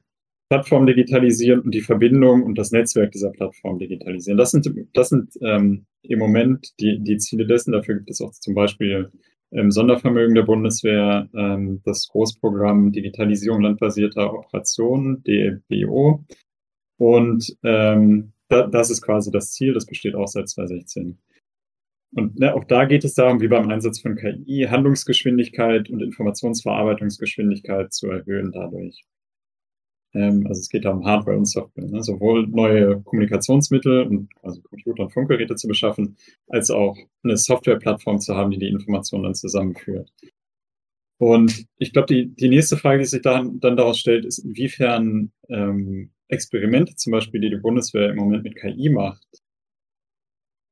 Plattform 0.50 0.86
digitalisieren 0.86 1.62
und 1.62 1.74
die 1.74 1.82
Verbindung 1.82 2.44
und 2.44 2.58
das 2.58 2.72
Netzwerk 2.72 3.12
dieser 3.12 3.32
Plattform 3.32 3.80
digitalisieren. 3.80 4.38
Das 4.38 4.52
sind, 4.52 4.70
das 4.94 5.10
sind 5.10 5.34
ähm, 5.42 5.86
im 6.04 6.20
Moment 6.20 6.74
die, 6.80 7.00
die 7.00 7.18
Ziele 7.18 7.48
dessen. 7.48 7.72
Dafür 7.72 7.96
gibt 7.96 8.12
es 8.12 8.22
auch 8.22 8.32
zum 8.32 8.54
Beispiel 8.54 9.12
im 9.52 9.72
Sondervermögen 9.72 10.36
der 10.36 10.44
Bundeswehr 10.44 11.30
ähm, 11.34 11.82
das 11.84 12.08
Großprogramm 12.10 12.92
Digitalisierung 12.92 13.62
landbasierter 13.62 14.34
Operationen, 14.34 15.24
DBO. 15.24 16.24
Und 16.98 17.56
ähm, 17.64 18.34
da, 18.48 18.68
das 18.68 18.92
ist 18.92 19.02
quasi 19.02 19.32
das 19.32 19.52
Ziel, 19.52 19.74
das 19.74 19.86
besteht 19.86 20.16
auch 20.16 20.28
seit 20.28 20.48
2016. 20.50 21.18
Und 22.16 22.40
ne, 22.40 22.56
auch 22.56 22.64
da 22.64 22.86
geht 22.86 23.04
es 23.04 23.14
darum, 23.14 23.42
wie 23.42 23.50
beim 23.50 23.70
Einsatz 23.70 24.00
von 24.00 24.16
KI, 24.16 24.68
Handlungsgeschwindigkeit 24.70 25.90
und 25.90 26.02
Informationsverarbeitungsgeschwindigkeit 26.02 27.92
zu 27.92 28.10
erhöhen 28.10 28.54
dadurch. 28.54 29.04
Ähm, 30.14 30.48
also 30.48 30.62
es 30.62 30.70
geht 30.70 30.86
da 30.86 30.92
um 30.92 31.06
Hardware 31.06 31.38
und 31.38 31.46
Software, 31.46 31.90
ne? 31.90 32.02
sowohl 32.02 32.48
neue 32.48 33.02
Kommunikationsmittel 33.02 34.04
und 34.04 34.30
also 34.42 34.62
Computer 34.62 35.04
und 35.04 35.12
Funkgeräte 35.12 35.56
zu 35.56 35.68
beschaffen, 35.68 36.16
als 36.48 36.72
auch 36.72 36.98
eine 37.22 37.36
Softwareplattform 37.36 38.20
zu 38.20 38.34
haben, 38.34 38.52
die 38.52 38.60
die 38.60 38.70
Informationen 38.70 39.26
dann 39.26 39.36
zusammenführt. 39.36 40.10
Und 41.18 41.66
ich 41.78 41.92
glaube, 41.92 42.08
die, 42.14 42.34
die 42.34 42.48
nächste 42.48 42.78
Frage, 42.78 43.00
die 43.00 43.06
sich 43.06 43.24
dann, 43.24 43.60
dann 43.60 43.76
daraus 43.76 44.00
stellt, 44.00 44.24
ist, 44.24 44.38
inwiefern 44.40 45.34
ähm, 45.50 46.12
Experimente 46.30 46.96
zum 46.96 47.12
Beispiel, 47.12 47.42
die 47.42 47.50
die 47.50 47.58
Bundeswehr 47.58 48.10
im 48.10 48.16
Moment 48.16 48.44
mit 48.44 48.56
KI 48.56 48.90
macht, 48.90 49.28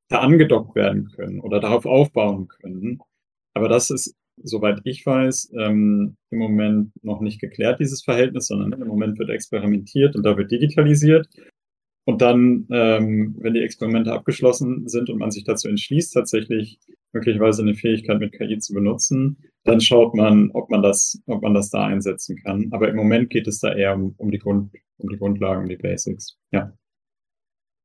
da 0.10 0.20
angedockt 0.20 0.76
werden 0.76 1.10
können 1.16 1.40
oder 1.40 1.60
darauf 1.60 1.86
aufbauen 1.86 2.48
können. 2.48 3.00
Aber 3.54 3.70
das 3.70 3.90
ist, 3.90 4.16
soweit 4.42 4.82
ich 4.84 5.06
weiß, 5.06 5.54
ähm, 5.60 6.16
im 6.32 6.40
Moment 6.40 6.92
noch 7.04 7.22
nicht 7.22 7.40
geklärt, 7.40 7.80
dieses 7.80 8.04
Verhältnis, 8.04 8.48
sondern 8.48 8.80
im 8.82 8.88
Moment 8.88 9.20
wird 9.20 9.30
experimentiert 9.30 10.16
und 10.16 10.24
da 10.24 10.38
wird 10.38 10.52
digitalisiert. 10.52 11.28
Und 12.06 12.22
dann, 12.22 12.68
ähm, 12.70 13.36
wenn 13.40 13.54
die 13.54 13.62
Experimente 13.62 14.12
abgeschlossen 14.12 14.88
sind 14.90 15.10
und 15.10 15.20
man 15.20 15.32
sich 15.32 15.46
dazu 15.46 15.70
entschließt, 15.70 16.14
tatsächlich 16.14 16.80
möglicherweise 17.14 17.62
eine 17.62 17.76
Fähigkeit 17.76 18.20
mit 18.20 18.34
KI 18.34 18.58
zu 18.60 18.74
benutzen, 18.74 19.38
dann 19.64 19.80
schaut 19.80 20.14
man, 20.14 20.52
ob 20.52 20.70
man 20.70 20.82
das, 20.82 21.22
ob 21.28 21.42
man 21.44 21.54
das 21.54 21.70
da 21.70 21.86
einsetzen 21.86 22.38
kann. 22.44 22.68
Aber 22.72 22.90
im 22.90 22.98
Moment 22.98 23.30
geht 23.30 23.48
es 23.48 23.60
da 23.60 23.74
eher 23.74 23.96
um, 23.96 24.16
um 24.18 24.32
die 24.32 24.40
Grund, 24.40 24.74
um 24.98 25.10
die 25.10 25.18
Grundlagen, 25.18 25.62
um 25.64 25.70
die 25.70 25.78
Basics. 25.78 26.38
Ja. 26.52 26.74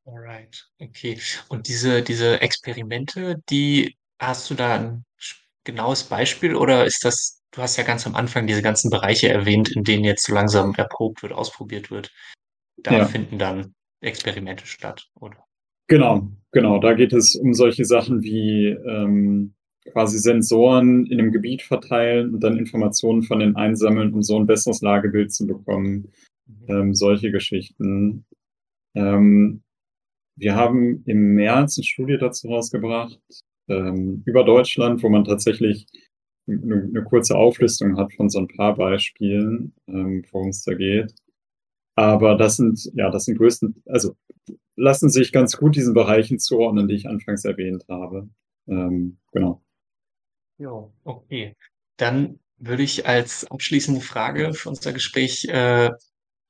Alright, 0.08 0.66
okay. 0.80 1.18
Und 1.48 1.68
diese, 1.68 2.02
diese 2.02 2.40
Experimente, 2.40 3.42
die 3.50 3.96
hast 4.18 4.50
du 4.50 4.54
da 4.54 4.76
ein 4.76 5.04
genaues 5.64 6.02
Beispiel 6.04 6.54
oder 6.54 6.86
ist 6.86 7.04
das, 7.04 7.42
du 7.50 7.60
hast 7.60 7.76
ja 7.76 7.84
ganz 7.84 8.06
am 8.06 8.14
Anfang 8.14 8.46
diese 8.46 8.62
ganzen 8.62 8.90
Bereiche 8.90 9.28
erwähnt, 9.28 9.70
in 9.76 9.84
denen 9.84 10.04
jetzt 10.04 10.24
so 10.24 10.32
langsam 10.32 10.74
erprobt 10.74 11.22
wird, 11.22 11.32
ausprobiert 11.32 11.90
wird. 11.90 12.10
Da 12.78 12.98
Ja. 12.98 13.04
finden 13.04 13.38
dann 13.38 13.74
Experimente 14.00 14.66
statt, 14.66 15.08
oder? 15.14 15.44
Genau, 15.88 16.26
genau. 16.52 16.78
Da 16.78 16.94
geht 16.94 17.12
es 17.12 17.34
um 17.34 17.52
solche 17.52 17.84
Sachen 17.84 18.22
wie 18.22 18.68
ähm, 18.68 19.54
quasi 19.92 20.18
Sensoren 20.18 21.04
in 21.06 21.18
einem 21.20 21.32
Gebiet 21.32 21.62
verteilen 21.62 22.32
und 22.32 22.40
dann 22.40 22.56
Informationen 22.56 23.22
von 23.22 23.40
den 23.40 23.56
einsammeln, 23.56 24.14
um 24.14 24.22
so 24.22 24.38
ein 24.38 24.46
besseres 24.46 24.80
Lagebild 24.80 25.32
zu 25.34 25.46
bekommen. 25.46 26.12
Mhm. 26.46 26.68
Ähm, 26.68 26.94
solche 26.94 27.30
Geschichten. 27.30 28.24
Ähm, 28.94 29.62
wir 30.38 30.54
haben 30.54 31.02
im 31.04 31.34
März 31.34 31.78
eine 31.78 31.84
Studie 31.84 32.16
dazu 32.18 32.48
rausgebracht, 32.48 33.18
ähm, 33.68 34.22
über 34.24 34.44
Deutschland, 34.44 35.02
wo 35.02 35.08
man 35.08 35.24
tatsächlich 35.24 35.86
eine, 36.46 36.82
eine, 36.82 37.04
kurze 37.04 37.36
Auflistung 37.36 37.98
hat 37.98 38.12
von 38.14 38.30
so 38.30 38.38
ein 38.38 38.48
paar 38.48 38.74
Beispielen, 38.74 39.74
ähm, 39.86 40.24
worum 40.30 40.48
es 40.48 40.62
da 40.64 40.74
geht. 40.74 41.14
Aber 41.94 42.36
das 42.36 42.56
sind, 42.56 42.90
ja, 42.94 43.10
das 43.10 43.24
sind 43.24 43.36
größten, 43.36 43.82
also 43.86 44.16
lassen 44.76 45.10
sich 45.10 45.32
ganz 45.32 45.56
gut 45.56 45.76
diesen 45.76 45.94
Bereichen 45.94 46.38
zuordnen, 46.38 46.88
die 46.88 46.94
ich 46.94 47.08
anfangs 47.08 47.44
erwähnt 47.44 47.84
habe. 47.88 48.28
Ähm, 48.68 49.18
genau. 49.32 49.62
Ja, 50.58 50.88
okay. 51.04 51.54
Dann 51.96 52.38
würde 52.58 52.84
ich 52.84 53.06
als 53.06 53.50
abschließende 53.50 54.00
Frage 54.00 54.54
für 54.54 54.68
unser 54.68 54.92
Gespräch 54.92 55.44
äh, 55.46 55.90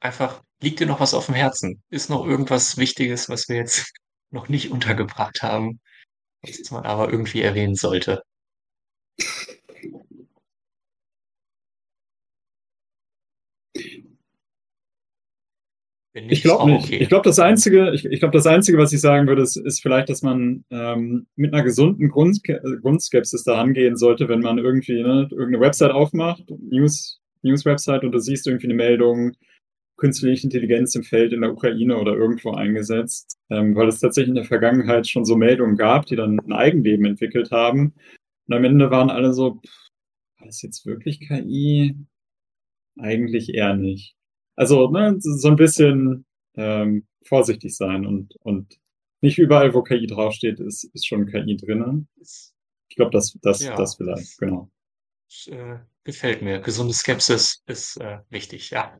einfach, 0.01 0.43
liegt 0.61 0.81
dir 0.81 0.87
noch 0.87 1.01
was 1.01 1.15
auf 1.15 1.27
dem 1.27 1.35
Herzen? 1.35 1.83
Ist 1.91 2.11
noch 2.11 2.27
irgendwas 2.27 2.77
Wichtiges, 2.77 3.29
was 3.29 3.49
wir 3.49 3.57
jetzt 3.57 3.93
noch 4.31 4.49
nicht 4.49 4.71
untergebracht 4.71 5.43
haben, 5.43 5.81
was 6.43 6.71
man 6.71 6.85
aber 6.85 7.11
irgendwie 7.11 7.43
erwähnen 7.43 7.75
sollte? 7.75 8.23
ich 16.27 16.43
glaube 16.43 16.71
nicht. 16.73 16.85
Okay. 16.87 16.97
Ich 16.97 17.09
glaube, 17.09 17.25
das 17.25 17.39
Einzige, 17.39 17.93
ich, 17.93 18.05
ich 18.05 18.19
glaube, 18.19 18.37
das 18.37 18.47
Einzige, 18.47 18.79
was 18.79 18.93
ich 18.93 19.01
sagen 19.01 19.29
würde, 19.29 19.43
ist, 19.43 19.57
ist 19.57 19.81
vielleicht, 19.81 20.09
dass 20.09 20.23
man 20.23 20.65
ähm, 20.71 21.27
mit 21.37 21.53
einer 21.53 21.63
gesunden 21.63 22.09
Grund, 22.09 22.41
Grundskepsis 22.43 23.45
da 23.45 23.55
rangehen 23.55 23.97
sollte, 23.97 24.29
wenn 24.29 24.41
man 24.41 24.59
irgendwie 24.59 25.03
ne, 25.03 25.29
irgendeine 25.31 25.61
Website 25.61 25.93
aufmacht, 25.93 26.45
News, 26.71 27.21
News-Website, 27.43 28.05
und 28.05 28.13
du 28.13 28.19
siehst 28.19 28.47
irgendwie 28.47 28.67
eine 28.67 28.75
Meldung, 28.75 29.33
künstliche 29.99 30.45
Intelligenz 30.45 30.95
im 30.95 31.03
Feld 31.03 31.33
in 31.33 31.43
der 31.43 31.53
Ukraine 31.53 31.99
oder 31.99 32.15
irgendwo 32.15 32.53
eingesetzt, 32.53 33.37
ähm, 33.51 33.75
weil 33.75 33.89
es 33.89 34.01
tatsächlich 34.01 34.31
in 34.31 34.37
der 34.37 34.45
Vergangenheit 34.45 35.07
schon 35.07 35.25
so 35.25 35.37
Meldungen 35.37 35.77
gab, 35.77 36.07
die 36.07 36.17
dann 36.17 36.39
ein 36.39 36.53
Eigenleben 36.53 37.05
entwickelt 37.05 37.51
haben. 37.51 37.95
Und 38.47 38.55
am 38.55 38.65
Ende 38.65 38.91
waren 38.91 39.11
alle 39.11 39.35
so, 39.35 39.57
pff, 39.57 39.89
war 40.39 40.47
das 40.47 40.63
jetzt 40.63 40.87
wirklich 40.87 41.21
KI? 41.21 41.97
Eigentlich 42.99 43.53
eher 43.53 43.75
nicht. 43.75 44.15
Also 44.57 44.91
ne, 44.91 45.17
so 45.19 45.49
ein 45.49 45.57
bisschen 45.57 46.25
ähm, 46.55 47.07
vorsichtig 47.25 47.77
sein 47.77 48.07
und, 48.07 48.35
und 48.41 48.79
nicht 49.21 49.39
überall, 49.39 49.75
wo 49.75 49.83
KI 49.83 50.07
draufsteht, 50.07 50.61
ist, 50.61 50.85
ist 50.95 51.07
schon 51.07 51.27
KI 51.27 51.57
drin. 51.57 52.09
Ich 52.21 52.97
glaube, 52.97 53.11
das, 53.11 53.37
das, 53.43 53.63
ja, 53.63 53.77
das 53.77 53.97
vielleicht, 53.97 54.39
genau. 54.39 54.71
Das, 55.29 55.47
äh, 55.49 55.79
gefällt 56.05 56.43
mir. 56.43 56.61
Gesunde 56.61 56.95
Skepsis 56.95 57.63
ist 57.67 58.01
äh, 58.01 58.21
wichtig, 58.31 58.71
ja. 58.71 58.97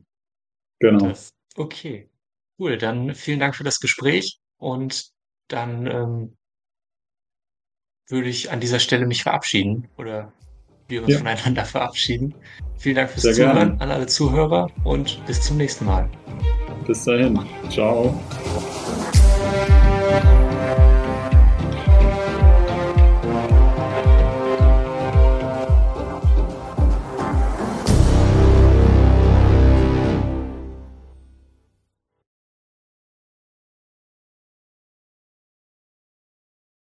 Genau. 0.79 1.07
Das, 1.07 1.33
okay, 1.55 2.09
cool. 2.57 2.77
Dann 2.77 3.13
vielen 3.15 3.39
Dank 3.39 3.55
für 3.55 3.63
das 3.63 3.79
Gespräch 3.79 4.39
und 4.57 5.11
dann 5.47 5.87
ähm, 5.87 6.37
würde 8.07 8.29
ich 8.29 8.51
an 8.51 8.59
dieser 8.59 8.79
Stelle 8.79 9.05
mich 9.05 9.23
verabschieden 9.23 9.87
oder 9.97 10.33
wir 10.87 11.03
uns 11.03 11.11
ja. 11.11 11.17
voneinander 11.19 11.65
verabschieden. 11.65 12.33
Vielen 12.77 12.95
Dank 12.95 13.09
fürs 13.11 13.23
Sehr 13.23 13.33
Zuhören 13.33 13.55
gerne. 13.55 13.81
an 13.81 13.91
alle 13.91 14.07
Zuhörer 14.07 14.69
und 14.83 15.25
bis 15.25 15.41
zum 15.41 15.57
nächsten 15.57 15.85
Mal. 15.85 16.09
Bis 16.87 17.03
dahin. 17.03 17.39
Ciao. 17.69 18.19